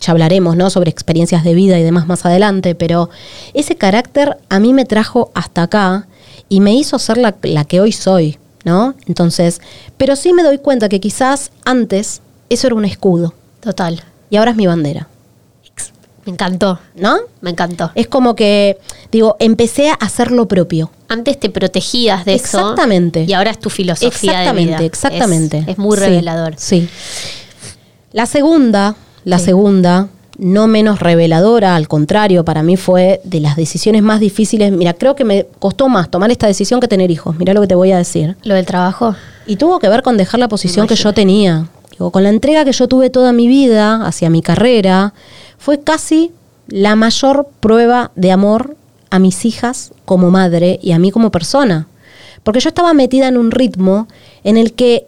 ya 0.00 0.12
hablaremos, 0.12 0.54
¿no? 0.54 0.68
Sobre 0.68 0.90
experiencias 0.90 1.44
de 1.44 1.54
vida 1.54 1.78
y 1.78 1.82
demás 1.82 2.06
más 2.06 2.26
adelante, 2.26 2.74
pero 2.74 3.08
ese 3.54 3.76
carácter 3.76 4.36
a 4.50 4.58
mí 4.60 4.74
me 4.74 4.84
trajo 4.84 5.30
hasta 5.34 5.62
acá 5.62 6.06
y 6.48 6.60
me 6.60 6.72
hizo 6.74 6.98
ser 6.98 7.18
la, 7.18 7.34
la 7.42 7.64
que 7.64 7.80
hoy 7.80 7.92
soy, 7.92 8.38
¿no? 8.64 8.94
Entonces, 9.06 9.60
pero 9.96 10.16
sí 10.16 10.32
me 10.32 10.42
doy 10.42 10.58
cuenta 10.58 10.88
que 10.88 11.00
quizás 11.00 11.50
antes 11.64 12.20
eso 12.50 12.66
era 12.68 12.76
un 12.76 12.84
escudo 12.84 13.34
Total. 13.60 14.02
y 14.30 14.36
ahora 14.36 14.52
es 14.52 14.56
mi 14.56 14.66
bandera, 14.66 15.08
Me 16.24 16.32
encantó, 16.32 16.78
¿no? 16.94 17.16
me 17.40 17.50
encantó. 17.50 17.90
Es 17.94 18.06
como 18.06 18.34
que, 18.36 18.78
digo, 19.12 19.36
empecé 19.38 19.88
a 19.90 19.94
hacer 19.94 20.30
lo 20.30 20.46
propio. 20.48 20.90
Antes 21.08 21.40
te 21.40 21.48
protegías 21.48 22.24
de 22.26 22.34
eso. 22.34 22.58
Exactamente. 22.60 23.24
Y 23.26 23.32
ahora 23.32 23.50
es 23.50 23.58
tu 23.58 23.70
filosofía 23.70 24.30
Exactamente, 24.32 24.72
de 24.72 24.76
vida. 24.78 24.84
exactamente. 24.86 25.58
Es, 25.60 25.68
es 25.68 25.78
muy 25.78 25.96
Sí, 25.96 26.02
revelador. 26.04 26.54
Sí. 26.58 26.88
La 28.12 28.26
segunda, 28.26 28.94
la 29.24 29.38
Sí. 29.38 29.46
segunda, 29.46 30.08
no 30.38 30.68
menos 30.68 31.00
reveladora, 31.00 31.74
al 31.74 31.88
contrario, 31.88 32.44
para 32.44 32.62
mí 32.62 32.76
fue 32.76 33.20
de 33.24 33.40
las 33.40 33.56
decisiones 33.56 34.02
más 34.02 34.20
difíciles. 34.20 34.72
Mira, 34.72 34.94
creo 34.94 35.16
que 35.16 35.24
me 35.24 35.46
costó 35.58 35.88
más 35.88 36.10
tomar 36.10 36.30
esta 36.30 36.46
decisión 36.46 36.80
que 36.80 36.86
tener 36.86 37.10
hijos. 37.10 37.36
Mira 37.36 37.52
lo 37.54 37.60
que 37.60 37.66
te 37.66 37.74
voy 37.74 37.90
a 37.90 37.98
decir. 37.98 38.36
Lo 38.44 38.54
del 38.54 38.64
trabajo. 38.64 39.16
Y 39.46 39.56
tuvo 39.56 39.80
que 39.80 39.88
ver 39.88 40.02
con 40.02 40.16
dejar 40.16 40.38
la 40.38 40.48
posición 40.48 40.86
que 40.86 40.94
yo 40.94 41.12
tenía. 41.12 41.68
Digo, 41.90 42.12
con 42.12 42.22
la 42.22 42.28
entrega 42.28 42.64
que 42.64 42.72
yo 42.72 42.86
tuve 42.86 43.10
toda 43.10 43.32
mi 43.32 43.48
vida 43.48 44.06
hacia 44.06 44.30
mi 44.30 44.40
carrera, 44.40 45.12
fue 45.58 45.80
casi 45.80 46.30
la 46.68 46.94
mayor 46.94 47.48
prueba 47.58 48.12
de 48.14 48.30
amor 48.30 48.76
a 49.10 49.18
mis 49.18 49.44
hijas 49.44 49.92
como 50.04 50.30
madre 50.30 50.78
y 50.80 50.92
a 50.92 50.98
mí 51.00 51.10
como 51.10 51.32
persona. 51.32 51.88
Porque 52.44 52.60
yo 52.60 52.68
estaba 52.68 52.94
metida 52.94 53.26
en 53.26 53.36
un 53.36 53.50
ritmo 53.50 54.06
en 54.44 54.56
el 54.56 54.74
que 54.74 55.06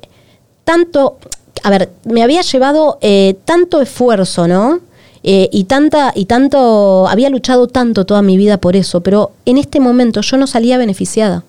tanto, 0.65 1.19
a 1.63 1.71
ver, 1.71 1.91
me 2.05 2.25
había 2.25 2.43
llevado 2.43 2.99
eh, 3.01 3.37
tanto 3.45 3.81
esfuerzo, 3.81 4.49
¿no? 4.49 4.81
Eh, 5.23 5.49
y 5.53 5.65
tanta, 5.65 6.13
y 6.15 6.25
tanto, 6.25 7.07
había 7.09 7.29
luchado 7.31 7.67
tanto 7.67 8.07
toda 8.07 8.23
mi 8.23 8.37
vida 8.37 8.59
por 8.59 8.75
eso, 8.77 9.03
pero 9.03 9.33
en 9.45 9.59
este 9.59 9.79
momento 9.81 10.21
yo 10.23 10.37
no 10.37 10.47
salía 10.47 10.79
beneficiada. 10.79 11.45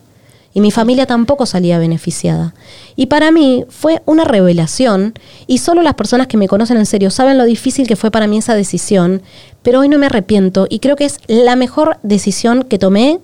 Y 0.54 0.60
mi 0.60 0.72
familia 0.72 1.06
tampoco 1.06 1.46
salía 1.46 1.80
beneficiada. 1.80 2.54
Y 2.98 3.06
para 3.06 3.32
mí 3.32 3.64
fue 3.70 4.02
una 4.06 4.26
revelación, 4.26 5.14
y 5.48 5.60
solo 5.60 5.82
las 5.82 5.94
personas 5.94 6.28
que 6.28 6.36
me 6.36 6.50
conocen 6.50 6.76
en 6.76 6.86
serio 6.86 7.10
saben 7.10 7.38
lo 7.38 7.46
difícil 7.46 7.88
que 7.88 7.96
fue 7.96 8.12
para 8.12 8.28
mí 8.28 8.38
esa 8.40 8.56
decisión, 8.56 9.22
pero 9.64 9.80
hoy 9.80 9.88
no 9.88 9.98
me 9.98 10.08
arrepiento 10.08 10.68
y 10.70 10.80
creo 10.80 10.98
que 10.98 11.06
es 11.06 11.20
la 11.28 11.56
mejor 11.56 11.98
decisión 12.04 12.64
que 12.64 12.78
tomé 12.78 13.20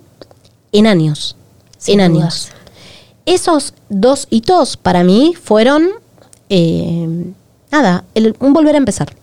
en 0.72 0.86
años. 0.86 1.36
Sin 1.76 2.00
en 2.00 2.14
dudas. 2.14 2.46
años. 2.46 2.52
Esos 3.26 3.74
dos 3.90 4.26
hitos 4.30 4.78
para 4.78 5.04
mí 5.04 5.34
fueron, 5.40 5.86
eh, 6.48 7.06
nada, 7.70 8.04
el- 8.14 8.34
un 8.40 8.54
volver 8.54 8.74
a 8.74 8.78
empezar. 8.78 9.14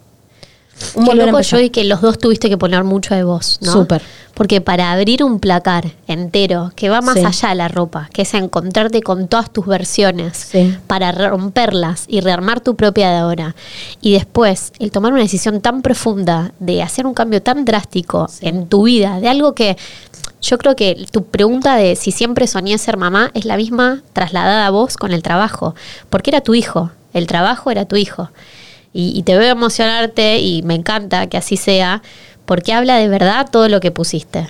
Un 0.96 1.06
Qué 1.06 1.16
loco 1.16 1.40
yo 1.42 1.60
y 1.60 1.70
que 1.70 1.84
los 1.86 2.02
dos 2.02 2.18
tuviste 2.18 2.50
que 2.50 2.58
poner 2.58 2.84
mucho 2.84 3.16
de 3.16 3.24
vos, 3.24 3.60
¿no? 3.62 3.72
Súper. 3.72 4.02
Porque 4.34 4.60
para 4.60 4.92
abrir 4.92 5.24
un 5.24 5.40
placar 5.40 5.92
entero, 6.08 6.74
que 6.76 6.90
va 6.90 7.00
más 7.02 7.16
Sí. 7.18 7.24
allá 7.26 7.50
de 7.50 7.56
la 7.56 7.68
ropa, 7.70 8.10
que 8.12 8.24
es 8.24 8.34
encontrarte 8.34 9.02
con 9.02 9.30
todas 9.30 9.52
tus 9.54 9.66
versiones, 9.66 10.36
Sí. 10.52 10.78
para 10.88 11.14
romperlas 11.14 12.04
y 12.10 12.20
rearmar 12.20 12.60
tu 12.60 12.76
propia 12.76 13.10
de 13.10 13.16
ahora, 13.18 13.56
y 14.02 14.12
después 14.14 14.74
el 14.80 14.92
tomar 14.92 15.14
una 15.14 15.22
decisión 15.22 15.62
tan 15.62 15.82
profunda 15.82 16.52
de 16.60 16.84
hacer 16.84 17.08
un 17.08 17.14
cambio 17.14 17.42
tan 17.42 17.64
drástico 17.64 18.28
en 18.42 18.68
tu 18.68 18.84
vida, 18.84 19.22
de 19.22 19.30
algo 19.30 19.56
que 19.56 19.78
yo 20.42 20.58
creo 20.58 20.76
que 20.76 21.06
tu 21.12 21.24
pregunta 21.24 21.76
de 21.78 21.96
si 21.96 22.12
siempre 22.12 22.48
soñé 22.48 22.78
ser 22.78 22.98
mamá 22.98 23.32
es 23.34 23.46
la 23.46 23.56
misma 23.56 24.02
trasladada 24.12 24.68
a 24.68 24.70
vos 24.72 24.98
con 24.98 25.14
el 25.14 25.24
trabajo, 25.24 25.74
porque 26.10 26.32
era 26.32 26.42
tu 26.42 26.54
hijo, 26.54 26.92
el 27.14 27.28
trabajo 27.28 27.72
era 27.72 27.86
tu 27.86 27.96
hijo. 27.96 28.30
Y, 28.98 29.12
y 29.20 29.24
te 29.24 29.38
veo 29.38 29.52
emocionarte 29.52 30.40
y 30.40 30.62
me 30.64 30.74
encanta 30.74 31.28
que 31.28 31.36
así 31.36 31.58
sea, 31.58 32.02
porque 32.46 32.72
habla 32.72 32.96
de 32.96 33.10
verdad 33.10 33.50
todo 33.52 33.68
lo 33.68 33.82
que 33.82 33.92
pusiste. 33.92 34.42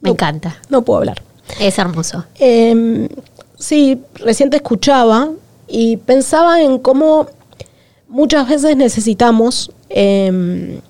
Me 0.00 0.08
No. 0.08 0.12
encanta, 0.12 0.56
No 0.68 0.82
puedo 0.82 0.98
hablar. 0.98 1.22
es 1.58 1.78
hermoso. 1.78 2.24
Eh, 2.38 3.08
sí, 3.58 4.02
recién 4.16 4.50
te 4.50 4.56
escuchaba 4.58 5.30
y 5.66 5.96
pensaba 5.96 6.60
en 6.60 6.78
cómo 6.78 7.28
muchas 8.08 8.46
veces 8.48 8.76
necesitamos. 8.76 9.70
eh, 9.88 10.80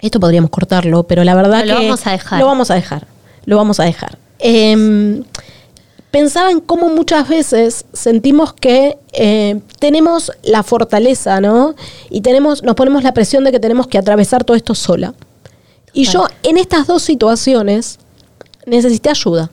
esto 0.00 0.20
podríamos 0.20 0.50
cortarlo, 0.50 1.02
pero 1.04 1.24
la 1.24 1.34
verdad 1.34 1.60
No, 1.64 1.74
lo 1.74 1.80
que. 1.80 1.84
vamos 1.86 2.06
a 2.06 2.12
dejar. 2.12 2.38
Lo 2.40 2.46
vamos 2.46 2.70
a 2.70 2.74
dejar. 2.74 3.06
Lo 3.44 3.56
vamos 3.56 3.80
a 3.80 3.84
dejar. 3.84 4.18
Eh, 4.38 5.22
pensaba 6.16 6.50
en 6.50 6.60
cómo 6.60 6.88
muchas 6.88 7.28
veces 7.28 7.84
sentimos 7.92 8.54
que 8.54 8.96
eh, 9.12 9.60
tenemos 9.78 10.32
la 10.42 10.62
fortaleza, 10.62 11.42
¿no? 11.42 11.74
Y 12.08 12.22
tenemos, 12.22 12.62
nos 12.62 12.74
ponemos 12.74 13.02
la 13.02 13.12
presión 13.12 13.44
de 13.44 13.52
que 13.52 13.60
tenemos 13.60 13.86
que 13.86 13.98
atravesar 13.98 14.42
todo 14.42 14.56
esto 14.56 14.74
sola. 14.74 15.12
Y 15.92 16.04
yo 16.04 16.26
en 16.42 16.56
estas 16.56 16.86
dos 16.86 17.02
situaciones 17.02 17.98
necesité 18.64 19.10
ayuda. 19.10 19.50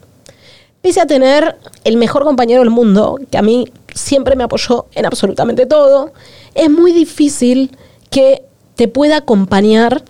Pese 0.82 1.02
a 1.02 1.06
tener 1.06 1.58
el 1.84 1.98
mejor 1.98 2.24
compañero 2.24 2.62
del 2.62 2.70
mundo, 2.70 3.20
que 3.30 3.38
a 3.38 3.42
mí 3.42 3.68
siempre 3.94 4.38
me 4.38 4.46
apoyó 4.46 4.86
en 4.96 5.06
absolutamente 5.06 5.66
todo, 5.66 6.14
es 6.56 6.72
muy 6.72 6.94
difícil 6.94 7.78
que 8.10 8.42
te 8.76 8.88
pueda 8.88 9.18
acompañar 9.18 10.02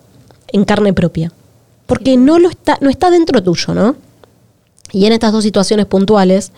en 0.49 0.65
carne 0.65 0.93
propia. 0.93 1.31
Porque 1.87 2.15
no, 2.15 2.37
lo 2.37 2.49
está, 2.49 2.77
no 2.79 2.91
está 2.91 3.09
dentro 3.09 3.41
tuyo, 3.41 3.73
¿no? 3.73 3.95
Y 4.93 5.05
en 5.05 5.11
estas 5.11 5.33
dos 5.33 5.43
situaciones 5.43 5.87
puntuales, 5.87 6.53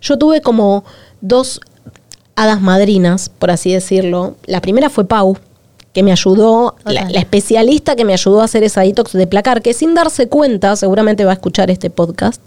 yo 0.00 0.16
tuve 0.16 0.40
como 0.40 0.84
dos 1.20 1.60
hadas 2.36 2.62
madrinas, 2.62 3.28
por 3.28 3.50
así 3.50 3.72
decirlo. 3.72 4.36
La 4.46 4.62
primera 4.62 4.88
fue 4.88 5.04
Pau, 5.04 5.36
que 5.92 6.02
me 6.02 6.12
ayudó, 6.12 6.76
la, 6.84 7.02
especialista 7.10 7.96
que 7.96 8.04
me 8.04 8.12
ayudó 8.12 8.40
a 8.40 8.44
hacer 8.44 8.62
esa 8.62 8.82
detox 8.82 9.12
de 9.12 9.26
placar, 9.26 9.60
que 9.60 9.74
sin 9.74 9.94
darse 9.94 10.28
cuenta, 10.28 10.76
seguramente 10.76 11.24
va 11.24 11.32
a 11.32 11.34
escuchar 11.34 11.70
este 11.70 11.90
podcast 11.90 12.40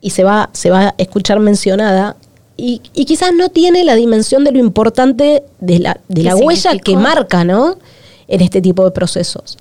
y 0.00 0.10
se 0.10 0.22
va, 0.22 0.50
se 0.52 0.70
va 0.70 0.88
a 0.88 0.94
escuchar 0.98 1.40
mencionada. 1.40 2.16
Y, 2.56 2.82
y 2.92 3.06
quizás 3.06 3.32
no 3.34 3.48
tiene 3.48 3.84
la 3.84 3.94
dimensión 3.94 4.44
de 4.44 4.52
lo 4.52 4.58
importante 4.58 5.44
de 5.60 5.78
la, 5.78 6.00
de 6.08 6.22
¿Qué 6.22 6.28
la 6.28 6.36
huella 6.36 6.76
que 6.78 6.96
marca, 6.96 7.44
¿no? 7.44 7.78
En 8.26 8.40
este 8.42 8.60
tipo 8.60 8.84
de 8.84 8.90
procesos. 8.90 9.56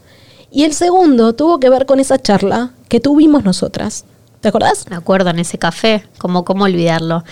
Y 0.51 0.64
el 0.64 0.74
segundo 0.74 1.34
tuvo 1.34 1.60
que 1.60 1.70
ver 1.70 1.86
con 1.86 1.99
esa 1.99 2.20
charla 2.20 2.72
que 2.89 2.99
tuvimos 2.99 3.43
nosotras. 3.43 4.03
¿Te 4.47 4.49
acordás? 4.49 4.89
Me 4.89 4.95
acuerdo 4.95 5.29
en 5.31 5.39
ese 5.39 5.57
café, 5.57 6.07
como 6.19 6.45
cómo 6.45 6.63
olvidarlo. 6.63 7.25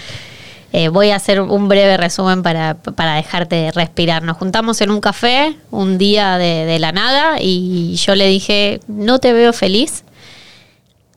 Eh, 0.74 0.90
voy 0.90 1.12
a 1.12 1.16
hacer 1.16 1.40
un 1.40 1.70
breve 1.70 1.96
resumen 1.96 2.44
para, 2.44 2.74
para 2.76 3.16
dejarte 3.16 3.72
respirar. 3.72 4.22
Nos 4.22 4.36
juntamos 4.36 4.82
en 4.82 4.92
un 4.92 5.00
café 5.00 5.58
un 5.72 5.98
día 5.98 6.38
de, 6.38 6.66
de 6.66 6.78
la 6.78 6.92
nada 6.92 7.38
y 7.40 7.96
yo 7.96 8.16
le 8.16 8.28
dije, 8.28 8.82
no 8.90 9.20
te 9.20 9.32
veo 9.32 9.54
feliz. 9.54 10.04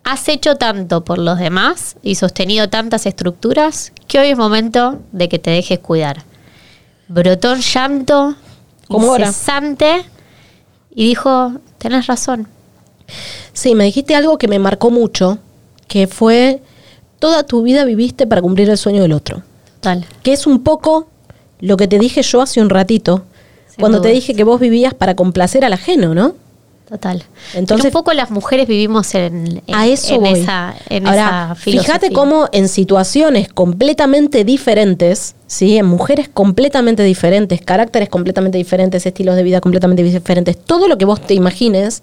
Has 0.05 0.29
hecho 0.29 0.55
tanto 0.55 1.03
por 1.03 1.19
los 1.19 1.41
demás 1.41 1.97
y 2.05 2.15
sostenido 2.15 2.69
tantas 2.69 3.05
estructuras 3.05 3.93
que 4.07 4.21
hoy 4.21 4.29
es 4.29 4.39
momento 4.39 5.01
de 5.11 5.29
que 5.29 5.41
te 5.41 5.51
dejes 5.51 5.81
cuidar. 5.81 6.23
Brotó 7.09 7.55
un 7.55 7.61
llanto 7.61 8.37
incesante 8.89 10.05
y 10.95 11.09
dijo, 11.09 11.55
tenés 11.79 12.07
razón. 12.07 12.47
Sí, 13.53 13.75
me 13.75 13.83
dijiste 13.83 14.15
algo 14.15 14.39
que 14.39 14.47
me 14.47 14.61
marcó 14.61 14.93
mucho, 14.93 15.41
que 15.89 16.07
fue 16.07 16.63
toda 17.19 17.43
tu 17.43 17.63
vida 17.63 17.85
viviste 17.85 18.27
para 18.27 18.41
cumplir 18.43 18.71
el 18.71 18.79
sueño 18.79 19.03
del 19.03 19.13
otro. 19.13 19.43
Total. 19.81 20.07
Que 20.23 20.33
es 20.33 20.47
un 20.47 20.63
poco 20.63 21.09
lo 21.61 21.77
que 21.77 21.89
te 21.89 21.99
dije 21.99 22.23
yo 22.23 22.41
hace 22.41 22.61
un 22.61 22.71
ratito, 22.71 23.25
Sin 23.69 23.81
cuando 23.81 24.01
te 24.01 24.09
dije 24.11 24.35
que 24.35 24.45
vos 24.45 24.61
vivías 24.61 24.95
para 24.95 25.17
complacer 25.17 25.65
al 25.65 25.73
ajeno, 25.73 26.15
¿no? 26.15 26.35
Total. 26.89 27.23
Entonces- 27.55 27.85
Pero 27.85 27.99
un 27.99 28.03
poco 28.03 28.13
las 28.15 28.31
mujeres 28.31 28.67
vivimos 28.67 29.15
en, 29.15 29.61
en- 29.67 29.75
A 29.75 29.87
eso 29.87 30.15
en 30.15 30.25
esa, 30.27 30.75
en 30.89 31.07
Ahora, 31.07 31.51
esa 31.53 31.55
fíjate 31.57 32.13
cómo 32.13 32.49
en 32.53 32.67
situaciones 32.69 33.53
completamente 33.53 34.43
diferentes, 34.45 35.35
¿sí? 35.47 35.77
en 35.77 35.85
mujeres 35.87 36.31
completamente 36.33 37.03
diferentes, 37.03 37.61
caracteres 37.61 38.09
completamente 38.09 38.57
diferentes, 38.57 39.05
estilos 39.05 39.37
de 39.37 39.43
vida 39.43 39.61
completamente 39.61 40.03
diferentes, 40.03 40.57
todo 40.57 40.89
lo 40.89 40.97
que 40.97 41.05
vos 41.05 41.21
te 41.21 41.35
imagines, 41.35 42.03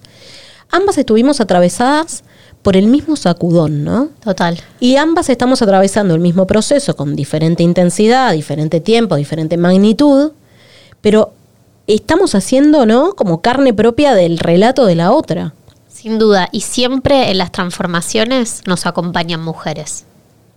ambas 0.70 0.98
estuvimos 1.00 1.42
atravesadas 1.42 2.24
por 2.66 2.76
el 2.76 2.88
mismo 2.88 3.16
sacudón, 3.16 3.84
¿no? 3.84 4.10
Total. 4.24 4.60
Y 4.80 4.96
ambas 4.96 5.30
estamos 5.30 5.62
atravesando 5.62 6.16
el 6.16 6.20
mismo 6.20 6.48
proceso 6.48 6.96
con 6.96 7.16
diferente 7.16 7.62
intensidad, 7.62 8.34
diferente 8.34 8.80
tiempo, 8.80 9.16
diferente 9.18 9.56
magnitud, 9.56 10.32
pero 11.00 11.32
estamos 11.86 12.34
haciendo, 12.34 12.88
¿no? 12.88 13.14
Como 13.14 13.40
carne 13.42 13.72
propia 13.72 14.16
del 14.16 14.40
relato 14.40 14.88
de 14.88 14.96
la 14.96 15.12
otra. 15.12 15.54
Sin 15.88 16.18
duda. 16.18 16.50
Y 16.52 16.62
siempre 16.62 17.30
en 17.30 17.38
las 17.38 17.52
transformaciones 17.52 18.64
nos 18.66 18.88
acompañan 18.88 19.44
mujeres. 19.44 20.06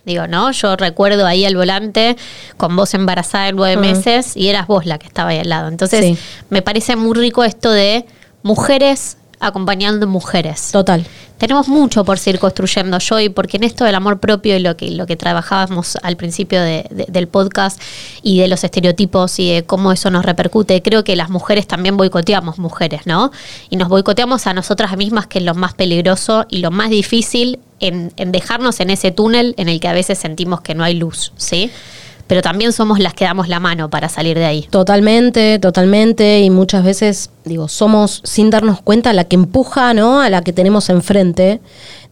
Digo, 0.06 0.26
¿no? 0.26 0.50
Yo 0.52 0.76
recuerdo 0.76 1.26
ahí 1.26 1.44
al 1.44 1.56
volante 1.56 2.16
con 2.56 2.74
vos 2.74 2.94
embarazada 2.94 3.44
de 3.44 3.52
nueve 3.52 3.76
Mm. 3.76 3.80
meses 3.80 4.34
y 4.34 4.48
eras 4.48 4.66
vos 4.66 4.86
la 4.86 4.96
que 4.98 5.06
estaba 5.06 5.28
ahí 5.28 5.40
al 5.40 5.50
lado. 5.50 5.68
Entonces, 5.68 6.02
Sí. 6.02 6.16
me 6.48 6.62
parece 6.62 6.96
muy 6.96 7.12
rico 7.14 7.44
esto 7.44 7.70
de 7.70 8.06
mujeres 8.42 9.18
acompañando 9.40 10.06
mujeres. 10.06 10.70
Total. 10.72 11.04
Tenemos 11.38 11.68
mucho 11.68 12.04
por 12.04 12.18
seguir 12.18 12.40
construyendo, 12.40 12.98
Joy, 12.98 13.28
porque 13.28 13.58
en 13.58 13.64
esto 13.64 13.84
del 13.84 13.94
amor 13.94 14.18
propio 14.18 14.56
y 14.56 14.58
lo 14.60 14.76
que, 14.76 14.90
lo 14.90 15.06
que 15.06 15.16
trabajábamos 15.16 15.96
al 16.02 16.16
principio 16.16 16.60
de- 16.60 16.84
de- 16.90 17.06
del 17.08 17.28
podcast 17.28 17.80
y 18.22 18.40
de 18.40 18.48
los 18.48 18.64
estereotipos 18.64 19.38
y 19.38 19.52
de 19.52 19.62
cómo 19.64 19.92
eso 19.92 20.10
nos 20.10 20.24
repercute, 20.24 20.82
creo 20.82 21.04
que 21.04 21.14
las 21.14 21.30
mujeres 21.30 21.68
también 21.68 21.96
boicoteamos 21.96 22.58
mujeres, 22.58 23.02
¿no? 23.06 23.30
Y 23.70 23.76
nos 23.76 23.88
boicoteamos 23.88 24.48
a 24.48 24.52
nosotras 24.54 24.96
mismas, 24.96 25.28
que 25.28 25.38
es 25.38 25.44
lo 25.44 25.54
más 25.54 25.74
peligroso 25.74 26.44
y 26.50 26.58
lo 26.58 26.72
más 26.72 26.90
difícil 26.90 27.60
en, 27.78 28.12
en 28.16 28.32
dejarnos 28.32 28.80
en 28.80 28.90
ese 28.90 29.12
túnel 29.12 29.54
en 29.58 29.68
el 29.68 29.78
que 29.78 29.86
a 29.86 29.92
veces 29.92 30.18
sentimos 30.18 30.60
que 30.62 30.74
no 30.74 30.82
hay 30.82 30.94
luz, 30.94 31.32
¿sí? 31.36 31.70
Pero 32.28 32.42
también 32.42 32.72
somos 32.72 32.98
las 33.00 33.14
que 33.14 33.24
damos 33.24 33.48
la 33.48 33.58
mano 33.58 33.88
para 33.88 34.08
salir 34.08 34.38
de 34.38 34.44
ahí. 34.44 34.68
Totalmente, 34.70 35.58
totalmente. 35.58 36.40
Y 36.40 36.50
muchas 36.50 36.84
veces, 36.84 37.30
digo, 37.44 37.68
somos 37.68 38.20
sin 38.22 38.50
darnos 38.50 38.82
cuenta 38.82 39.12
la 39.14 39.24
que 39.24 39.34
empuja, 39.34 39.94
¿no? 39.94 40.20
A 40.20 40.28
la 40.28 40.42
que 40.42 40.52
tenemos 40.52 40.90
enfrente. 40.90 41.60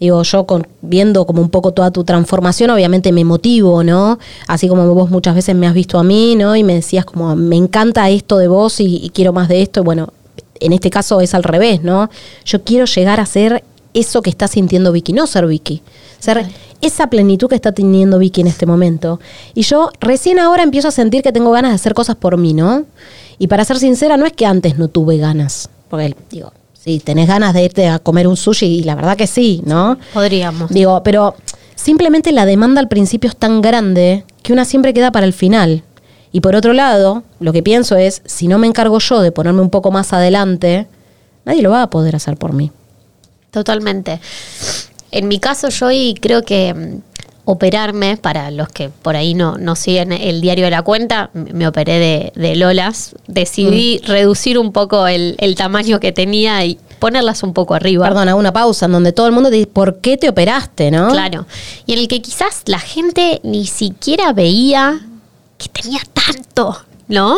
Digo, 0.00 0.22
yo 0.22 0.46
con, 0.46 0.66
viendo 0.80 1.26
como 1.26 1.42
un 1.42 1.50
poco 1.50 1.72
toda 1.72 1.90
tu 1.90 2.02
transformación, 2.02 2.70
obviamente 2.70 3.12
me 3.12 3.24
motivo, 3.24 3.84
¿no? 3.84 4.18
Así 4.48 4.68
como 4.68 4.92
vos 4.94 5.10
muchas 5.10 5.34
veces 5.34 5.54
me 5.54 5.66
has 5.66 5.74
visto 5.74 5.98
a 5.98 6.02
mí, 6.02 6.34
¿no? 6.34 6.56
Y 6.56 6.64
me 6.64 6.74
decías 6.74 7.04
como, 7.04 7.36
me 7.36 7.56
encanta 7.56 8.08
esto 8.08 8.38
de 8.38 8.48
vos 8.48 8.80
y, 8.80 8.96
y 8.96 9.10
quiero 9.10 9.34
más 9.34 9.48
de 9.48 9.60
esto. 9.60 9.84
Bueno, 9.84 10.08
en 10.60 10.72
este 10.72 10.88
caso 10.88 11.20
es 11.20 11.34
al 11.34 11.42
revés, 11.42 11.82
¿no? 11.82 12.08
Yo 12.46 12.64
quiero 12.64 12.86
llegar 12.86 13.20
a 13.20 13.26
ser 13.26 13.62
eso 13.92 14.22
que 14.22 14.30
está 14.30 14.48
sintiendo 14.48 14.92
Vicky, 14.92 15.12
no 15.12 15.26
ser 15.26 15.46
Vicky. 15.46 15.82
Ser 16.18 16.46
esa 16.80 17.08
plenitud 17.08 17.48
que 17.48 17.54
está 17.54 17.72
teniendo 17.72 18.18
Vicky 18.18 18.40
en 18.40 18.46
este 18.46 18.66
momento. 18.66 19.20
Y 19.54 19.62
yo 19.62 19.90
recién 20.00 20.38
ahora 20.38 20.62
empiezo 20.62 20.88
a 20.88 20.90
sentir 20.90 21.22
que 21.22 21.32
tengo 21.32 21.50
ganas 21.50 21.72
de 21.72 21.76
hacer 21.76 21.94
cosas 21.94 22.16
por 22.16 22.36
mí, 22.36 22.52
¿no? 22.52 22.84
Y 23.38 23.48
para 23.48 23.64
ser 23.64 23.78
sincera, 23.78 24.16
no 24.16 24.26
es 24.26 24.32
que 24.32 24.46
antes 24.46 24.78
no 24.78 24.88
tuve 24.88 25.18
ganas. 25.18 25.68
Porque, 25.88 26.14
digo, 26.30 26.52
sí, 26.72 27.00
tenés 27.00 27.28
ganas 27.28 27.54
de 27.54 27.64
irte 27.64 27.88
a 27.88 27.98
comer 27.98 28.26
un 28.26 28.36
sushi 28.36 28.66
y 28.66 28.82
la 28.82 28.94
verdad 28.94 29.16
que 29.16 29.26
sí, 29.26 29.62
¿no? 29.64 29.98
Podríamos. 30.14 30.70
Digo, 30.70 31.02
pero 31.02 31.34
simplemente 31.74 32.32
la 32.32 32.46
demanda 32.46 32.80
al 32.80 32.88
principio 32.88 33.28
es 33.28 33.36
tan 33.36 33.60
grande 33.60 34.24
que 34.42 34.52
una 34.52 34.64
siempre 34.64 34.94
queda 34.94 35.12
para 35.12 35.26
el 35.26 35.32
final. 35.32 35.82
Y 36.32 36.40
por 36.40 36.54
otro 36.54 36.72
lado, 36.72 37.22
lo 37.40 37.52
que 37.52 37.62
pienso 37.62 37.96
es, 37.96 38.22
si 38.26 38.48
no 38.48 38.58
me 38.58 38.66
encargo 38.66 38.98
yo 38.98 39.20
de 39.20 39.32
ponerme 39.32 39.62
un 39.62 39.70
poco 39.70 39.90
más 39.90 40.12
adelante, 40.12 40.86
nadie 41.44 41.62
lo 41.62 41.70
va 41.70 41.82
a 41.82 41.90
poder 41.90 42.16
hacer 42.16 42.36
por 42.36 42.52
mí. 42.52 42.72
Totalmente. 43.50 44.20
En 45.16 45.28
mi 45.28 45.38
caso, 45.38 45.68
yo 45.68 45.90
y 45.90 46.14
creo 46.14 46.42
que 46.42 46.72
mm, 46.74 47.00
operarme, 47.44 48.16
para 48.16 48.50
los 48.50 48.68
que 48.68 48.88
por 48.88 49.14
ahí 49.16 49.34
no, 49.34 49.56
no 49.56 49.76
siguen 49.76 50.12
el 50.12 50.40
diario 50.40 50.64
de 50.64 50.70
la 50.72 50.82
cuenta, 50.82 51.30
me 51.32 51.66
operé 51.68 51.98
de, 51.98 52.32
de 52.34 52.56
Lolas. 52.56 53.14
Decidí 53.28 54.00
Mm. 54.02 54.06
reducir 54.08 54.58
un 54.58 54.72
poco 54.72 55.06
el, 55.06 55.36
el 55.38 55.54
tamaño 55.54 56.00
que 56.00 56.10
tenía 56.12 56.64
y 56.64 56.78
ponerlas 56.98 57.42
un 57.44 57.52
poco 57.52 57.74
arriba. 57.74 58.08
Perdón, 58.08 58.28
hago 58.28 58.40
una 58.40 58.52
pausa 58.52 58.86
en 58.86 58.92
donde 58.92 59.12
todo 59.12 59.26
el 59.26 59.32
mundo 59.32 59.48
te 59.50 59.56
dice, 59.56 59.68
¿por 59.68 59.98
qué 60.00 60.16
te 60.16 60.28
operaste, 60.28 60.90
no? 60.90 61.08
Claro. 61.10 61.46
Y 61.86 61.92
en 61.92 62.00
el 62.00 62.08
que 62.08 62.20
quizás 62.20 62.62
la 62.66 62.80
gente 62.80 63.40
ni 63.44 63.66
siquiera 63.66 64.32
veía 64.32 65.00
que 65.56 65.68
tenía 65.68 66.00
tanto, 66.12 66.76
¿no? 67.08 67.36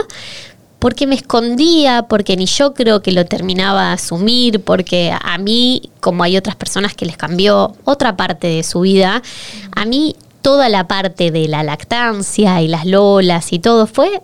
Porque 0.79 1.07
me 1.09 1.16
escondía, 1.16 2.05
porque 2.09 2.37
ni 2.37 2.47
yo 2.47 2.72
creo 2.72 3.03
que 3.03 3.11
lo 3.12 3.24
terminaba 3.26 3.89
de 3.89 3.93
asumir, 3.95 4.61
porque 4.62 5.12
a 5.12 5.37
mí, 5.39 5.91
como 6.01 6.22
hay 6.22 6.37
otras 6.37 6.55
personas 6.55 6.95
que 6.95 7.05
les 7.05 7.16
cambió 7.16 7.74
otra 7.85 8.16
parte 8.16 8.47
de 8.47 8.62
su 8.62 8.81
vida, 8.81 9.22
a 9.74 9.85
mí 9.85 10.14
toda 10.41 10.68
la 10.68 10.87
parte 10.87 11.31
de 11.33 11.49
la 11.49 11.64
lactancia 11.64 12.62
y 12.62 12.68
las 12.68 12.87
lolas 12.87 13.53
y 13.53 13.59
todo 13.59 13.87
fue 13.87 14.22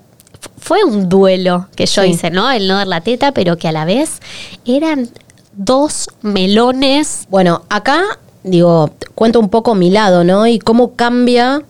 fue 0.59 0.85
un 0.85 1.09
duelo 1.09 1.67
que 1.75 1.87
yo 1.87 2.03
Sí. 2.03 2.11
hice, 2.11 2.31
¿no? 2.31 2.51
El 2.51 2.69
no 2.69 2.77
dar 2.77 2.87
la 2.87 3.01
teta, 3.01 3.33
pero 3.33 3.57
que 3.57 3.67
a 3.69 3.73
la 3.73 3.85
vez 3.85 4.21
eran 4.65 5.09
dos 5.55 6.09
melones 6.23 7.27
Bueno, 7.31 7.63
acá, 7.69 8.03
digo, 8.43 8.91
cuento 9.15 9.41
un 9.41 9.49
poco 9.49 9.75
mi 9.75 9.91
lado, 9.91 10.23
¿no? 10.25 10.47
Y 10.47 10.59
cómo 10.59 10.95
cambia 10.95 11.63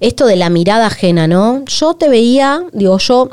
esto 0.00 0.26
de 0.26 0.36
la 0.36 0.50
mirada 0.50 0.86
ajena, 0.86 1.26
¿no? 1.28 1.64
Yo 1.66 1.94
te 1.94 2.08
veía, 2.08 2.62
digo, 2.72 2.98
yo, 2.98 3.30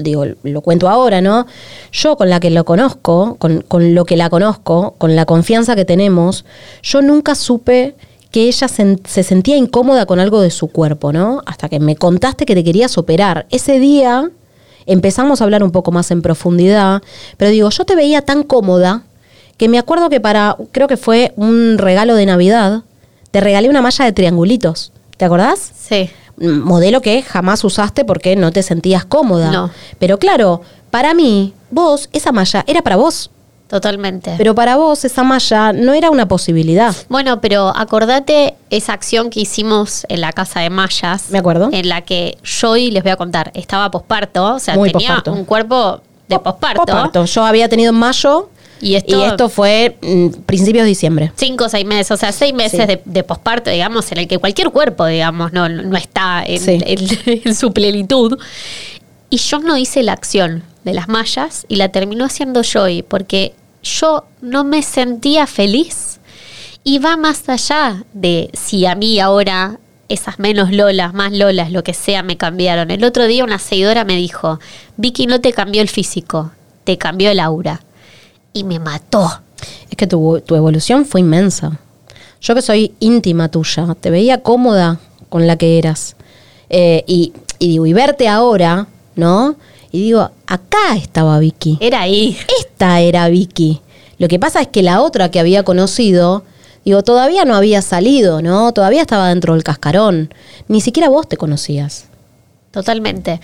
digo, 0.00 0.24
lo 0.42 0.60
cuento 0.60 0.88
ahora, 0.88 1.20
¿no? 1.20 1.46
Yo 1.92 2.16
con 2.16 2.30
la 2.30 2.40
que 2.40 2.50
lo 2.50 2.64
conozco, 2.64 3.36
con, 3.38 3.62
con 3.62 3.94
lo 3.94 4.04
que 4.04 4.16
la 4.16 4.30
conozco, 4.30 4.94
con 4.98 5.16
la 5.16 5.24
confianza 5.26 5.76
que 5.76 5.84
tenemos, 5.84 6.44
yo 6.82 7.02
nunca 7.02 7.34
supe 7.34 7.94
que 8.30 8.48
ella 8.48 8.68
se, 8.68 8.98
se 9.04 9.22
sentía 9.22 9.56
incómoda 9.56 10.06
con 10.06 10.20
algo 10.20 10.40
de 10.40 10.50
su 10.50 10.68
cuerpo, 10.68 11.12
¿no? 11.12 11.42
Hasta 11.46 11.68
que 11.68 11.80
me 11.80 11.96
contaste 11.96 12.46
que 12.46 12.54
te 12.54 12.64
querías 12.64 12.98
operar. 12.98 13.46
Ese 13.50 13.78
día 13.78 14.30
empezamos 14.86 15.40
a 15.40 15.44
hablar 15.44 15.62
un 15.62 15.70
poco 15.70 15.92
más 15.92 16.10
en 16.10 16.22
profundidad, 16.22 17.02
pero 17.36 17.50
digo, 17.50 17.70
yo 17.70 17.84
te 17.84 17.94
veía 17.94 18.22
tan 18.22 18.42
cómoda 18.42 19.02
que 19.56 19.68
me 19.68 19.78
acuerdo 19.78 20.08
que 20.08 20.20
para, 20.20 20.56
creo 20.72 20.88
que 20.88 20.96
fue 20.96 21.32
un 21.36 21.78
regalo 21.78 22.14
de 22.14 22.26
Navidad, 22.26 22.82
te 23.30 23.40
regalé 23.40 23.68
una 23.68 23.82
malla 23.82 24.04
de 24.04 24.12
triangulitos. 24.12 24.92
¿Te 25.16 25.24
acordás? 25.24 25.72
Sí. 25.76 26.10
Modelo 26.40 27.00
que 27.00 27.22
jamás 27.22 27.64
usaste 27.64 28.04
porque 28.04 28.36
no 28.36 28.52
te 28.52 28.62
sentías 28.62 29.04
cómoda. 29.04 29.50
No. 29.50 29.70
Pero 29.98 30.18
claro, 30.18 30.62
para 30.90 31.14
mí, 31.14 31.54
vos, 31.70 32.08
esa 32.12 32.32
malla 32.32 32.64
era 32.66 32.82
para 32.82 32.96
vos. 32.96 33.30
Totalmente. 33.68 34.34
Pero 34.38 34.54
para 34.54 34.76
vos, 34.76 35.04
esa 35.04 35.22
malla 35.24 35.74
no 35.74 35.92
era 35.92 36.10
una 36.10 36.26
posibilidad. 36.26 36.94
Bueno, 37.10 37.40
pero 37.42 37.68
acordate 37.76 38.54
esa 38.70 38.94
acción 38.94 39.28
que 39.28 39.40
hicimos 39.40 40.06
en 40.08 40.22
la 40.22 40.32
casa 40.32 40.60
de 40.60 40.70
Mayas. 40.70 41.26
Me 41.30 41.38
acuerdo. 41.38 41.68
En 41.72 41.88
la 41.88 42.00
que 42.00 42.38
yo, 42.42 42.76
y 42.76 42.90
les 42.90 43.02
voy 43.02 43.12
a 43.12 43.16
contar, 43.16 43.50
estaba 43.54 43.90
posparto, 43.90 44.54
o 44.54 44.58
sea, 44.58 44.74
Muy 44.74 44.90
tenía 44.90 45.08
posparto. 45.08 45.32
un 45.32 45.44
cuerpo 45.44 46.00
de 46.28 46.38
posparto. 46.38 46.82
Posparto. 46.86 47.24
Yo 47.26 47.44
había 47.44 47.68
tenido 47.68 47.90
en 47.90 47.98
mayo 47.98 48.48
Y 48.80 48.94
esto, 48.94 49.18
y 49.18 49.24
esto 49.24 49.48
fue 49.48 49.96
mm, 50.00 50.28
principios 50.46 50.84
de 50.84 50.88
diciembre. 50.88 51.32
cinco 51.36 51.64
o 51.64 51.68
seis 51.68 51.84
meses, 51.84 52.10
o 52.12 52.16
sea, 52.16 52.32
seis 52.32 52.54
meses 52.54 52.80
Sí. 52.80 52.86
de, 52.86 53.02
de 53.04 53.22
posparto, 53.24 53.70
digamos, 53.70 54.10
en 54.12 54.18
el 54.18 54.28
que 54.28 54.38
cualquier 54.38 54.70
cuerpo, 54.70 55.06
digamos, 55.06 55.52
no, 55.52 55.68
no 55.68 55.96
está 55.96 56.44
en, 56.46 56.60
Sí. 56.60 56.78
en- 56.84 57.40
en 57.44 57.54
su 57.54 57.72
plenitud. 57.72 58.38
Y 59.30 59.36
yo 59.38 59.58
no 59.58 59.76
hice 59.76 60.02
la 60.02 60.12
acción 60.12 60.62
de 60.84 60.94
las 60.94 61.08
mallas 61.08 61.66
y 61.68 61.76
la 61.76 61.88
terminó 61.90 62.24
haciendo 62.24 62.62
Joy, 62.62 63.02
porque 63.02 63.52
yo 63.82 64.24
no 64.40 64.64
me 64.64 64.82
sentía 64.82 65.46
feliz. 65.46 66.20
Y 66.84 66.98
va 67.00 67.16
más 67.16 67.46
allá 67.48 68.04
de 68.14 68.50
si 68.54 68.86
a 68.86 68.94
mí 68.94 69.18
ahora 69.20 69.78
esas 70.08 70.38
menos 70.38 70.72
lolas, 70.72 71.12
más 71.12 71.32
lolas, 71.32 71.70
lo 71.70 71.82
que 71.84 71.92
sea, 71.92 72.22
me 72.22 72.38
cambiaron. 72.38 72.90
El 72.90 73.04
otro 73.04 73.26
día 73.26 73.44
una 73.44 73.58
seguidora 73.58 74.04
me 74.04 74.16
dijo, 74.16 74.58
Vicky, 74.96 75.26
no 75.26 75.40
te 75.42 75.52
cambió 75.52 75.82
el 75.82 75.88
físico, 75.90 76.52
te 76.84 76.96
cambió 76.96 77.30
el 77.30 77.40
aura. 77.40 77.82
Y 78.52 78.64
me 78.64 78.78
mató. 78.78 79.40
Es 79.90 79.96
que 79.96 80.06
tu, 80.06 80.40
tu 80.44 80.54
evolución 80.54 81.04
fue 81.04 81.20
inmensa. 81.20 81.78
Yo 82.40 82.54
que 82.54 82.62
soy 82.62 82.94
íntima 83.00 83.48
tuya, 83.48 83.96
te 84.00 84.10
veía 84.10 84.42
cómoda 84.42 85.00
con 85.28 85.46
la 85.46 85.56
que 85.56 85.78
eras. 85.78 86.16
Eh, 86.70 87.04
y, 87.06 87.32
y 87.58 87.68
digo, 87.68 87.86
y 87.86 87.92
verte 87.92 88.28
ahora, 88.28 88.86
¿no? 89.16 89.56
Y 89.90 90.02
digo, 90.02 90.30
acá 90.46 90.96
estaba 90.96 91.38
Vicky. 91.38 91.78
Era 91.80 92.02
ahí. 92.02 92.36
Esta 92.60 93.00
era 93.00 93.28
Vicky. 93.28 93.80
Lo 94.18 94.28
que 94.28 94.38
pasa 94.38 94.60
es 94.60 94.68
que 94.68 94.82
la 94.82 95.00
otra 95.00 95.30
que 95.30 95.40
había 95.40 95.62
conocido, 95.62 96.44
digo, 96.84 97.02
todavía 97.02 97.44
no 97.44 97.54
había 97.54 97.82
salido, 97.82 98.42
¿no? 98.42 98.72
Todavía 98.72 99.00
estaba 99.00 99.28
dentro 99.28 99.54
del 99.54 99.64
cascarón. 99.64 100.32
Ni 100.66 100.80
siquiera 100.80 101.08
vos 101.08 101.28
te 101.28 101.36
conocías. 101.36 102.07
Totalmente. 102.70 103.40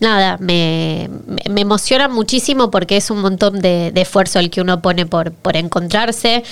Nada, 0.00 0.36
me, 0.40 1.08
me- 1.26 1.60
emociona 1.60 2.08
muchísimo 2.08 2.70
porque 2.70 2.96
es 2.96 3.10
un 3.10 3.20
montón 3.20 3.60
de, 3.60 3.92
de 3.92 4.00
esfuerzo 4.00 4.38
el 4.40 4.50
que 4.50 4.60
uno 4.60 4.82
pone 4.82 5.06
por, 5.06 5.32
por 5.32 5.56
encontrarse. 5.56 6.42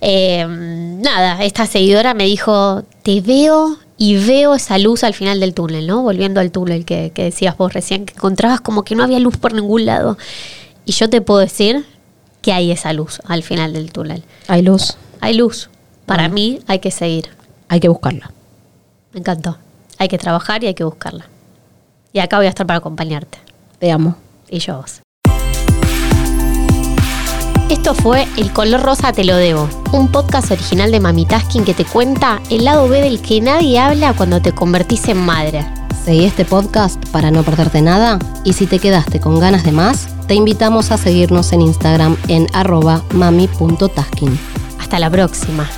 Eh, 0.00 0.44
nada, 0.48 1.42
esta 1.44 1.66
seguidora 1.66 2.12
me 2.12 2.24
dijo, 2.24 2.82
te 3.02 3.20
veo 3.20 3.78
y 3.96 4.16
veo 4.16 4.54
esa 4.54 4.78
luz 4.78 5.04
al 5.04 5.14
final 5.14 5.40
del 5.40 5.54
túnel, 5.54 5.86
¿no? 5.86 6.02
Volviendo 6.02 6.40
al 6.40 6.50
túnel 6.50 6.84
que, 6.84 7.12
que 7.14 7.24
decías 7.24 7.56
vos 7.56 7.72
recién, 7.72 8.04
que 8.04 8.14
encontrabas 8.14 8.60
como 8.60 8.82
que 8.82 8.94
no 8.96 9.04
había 9.04 9.18
luz 9.20 9.36
por 9.36 9.52
ningún 9.54 9.86
lado. 9.86 10.18
Y 10.84 10.92
yo 10.92 11.08
te 11.08 11.20
puedo 11.20 11.38
decir 11.40 11.84
que 12.42 12.52
hay 12.52 12.70
esa 12.72 12.92
luz 12.92 13.20
al 13.26 13.42
final 13.42 13.72
del 13.74 13.92
túnel. 13.92 14.24
Hay 14.48 14.62
luz, 14.62 14.96
Hay 15.20 15.34
luz. 15.34 15.70
Para 16.06 16.28
mí 16.28 16.60
hay 16.66 16.80
que 16.80 16.90
seguir. 16.90 17.28
hay 17.68 17.78
que 17.78 17.88
buscarla. 17.88 18.32
Me 19.12 19.20
encantó. 19.20 19.56
Hay 19.98 20.08
que 20.08 20.18
trabajar 20.18 20.64
y 20.64 20.66
hay 20.66 20.74
que 20.74 20.82
buscarla. 20.84 21.28
Y 22.12 22.18
acá 22.18 22.38
voy 22.38 22.46
a 22.46 22.50
estar 22.50 22.66
para 22.66 22.78
acompañarte. 22.78 23.38
Te 23.78 23.90
amo. 23.90 24.16
Y 24.48 24.58
yo 24.58 24.74
a 24.74 24.76
vos. 24.78 25.00
Esto 27.70 27.94
fue 27.94 28.26
El 28.36 28.52
color 28.52 28.82
rosa 28.82 29.12
te 29.12 29.22
lo 29.22 29.36
debo, 29.36 29.68
un 29.92 30.08
podcast 30.08 30.50
original 30.50 30.90
de 30.90 30.98
Mami 30.98 31.24
Tasking 31.24 31.64
que 31.64 31.72
te 31.72 31.84
cuenta 31.84 32.40
el 32.50 32.64
lado 32.64 32.88
B 32.88 33.00
del 33.00 33.22
que 33.22 33.40
nadie 33.40 33.78
habla 33.78 34.12
cuando 34.12 34.42
te 34.42 34.50
convertís 34.50 35.06
en 35.06 35.18
madre. 35.18 35.64
Seguí 36.04 36.24
este 36.24 36.44
podcast 36.44 37.00
para 37.10 37.30
no 37.30 37.44
perderte 37.44 37.80
nada 37.80 38.18
y 38.44 38.54
si 38.54 38.66
te 38.66 38.80
quedaste 38.80 39.20
con 39.20 39.38
ganas 39.38 39.62
de 39.62 39.70
más, 39.70 40.08
te 40.26 40.34
invitamos 40.34 40.90
a 40.90 40.98
seguirnos 40.98 41.52
en 41.52 41.60
Instagram 41.60 42.16
en 42.26 42.48
arroba 42.52 43.04
mami.tasking. 43.12 44.36
Hasta 44.80 44.98
la 44.98 45.08
próxima. 45.08 45.68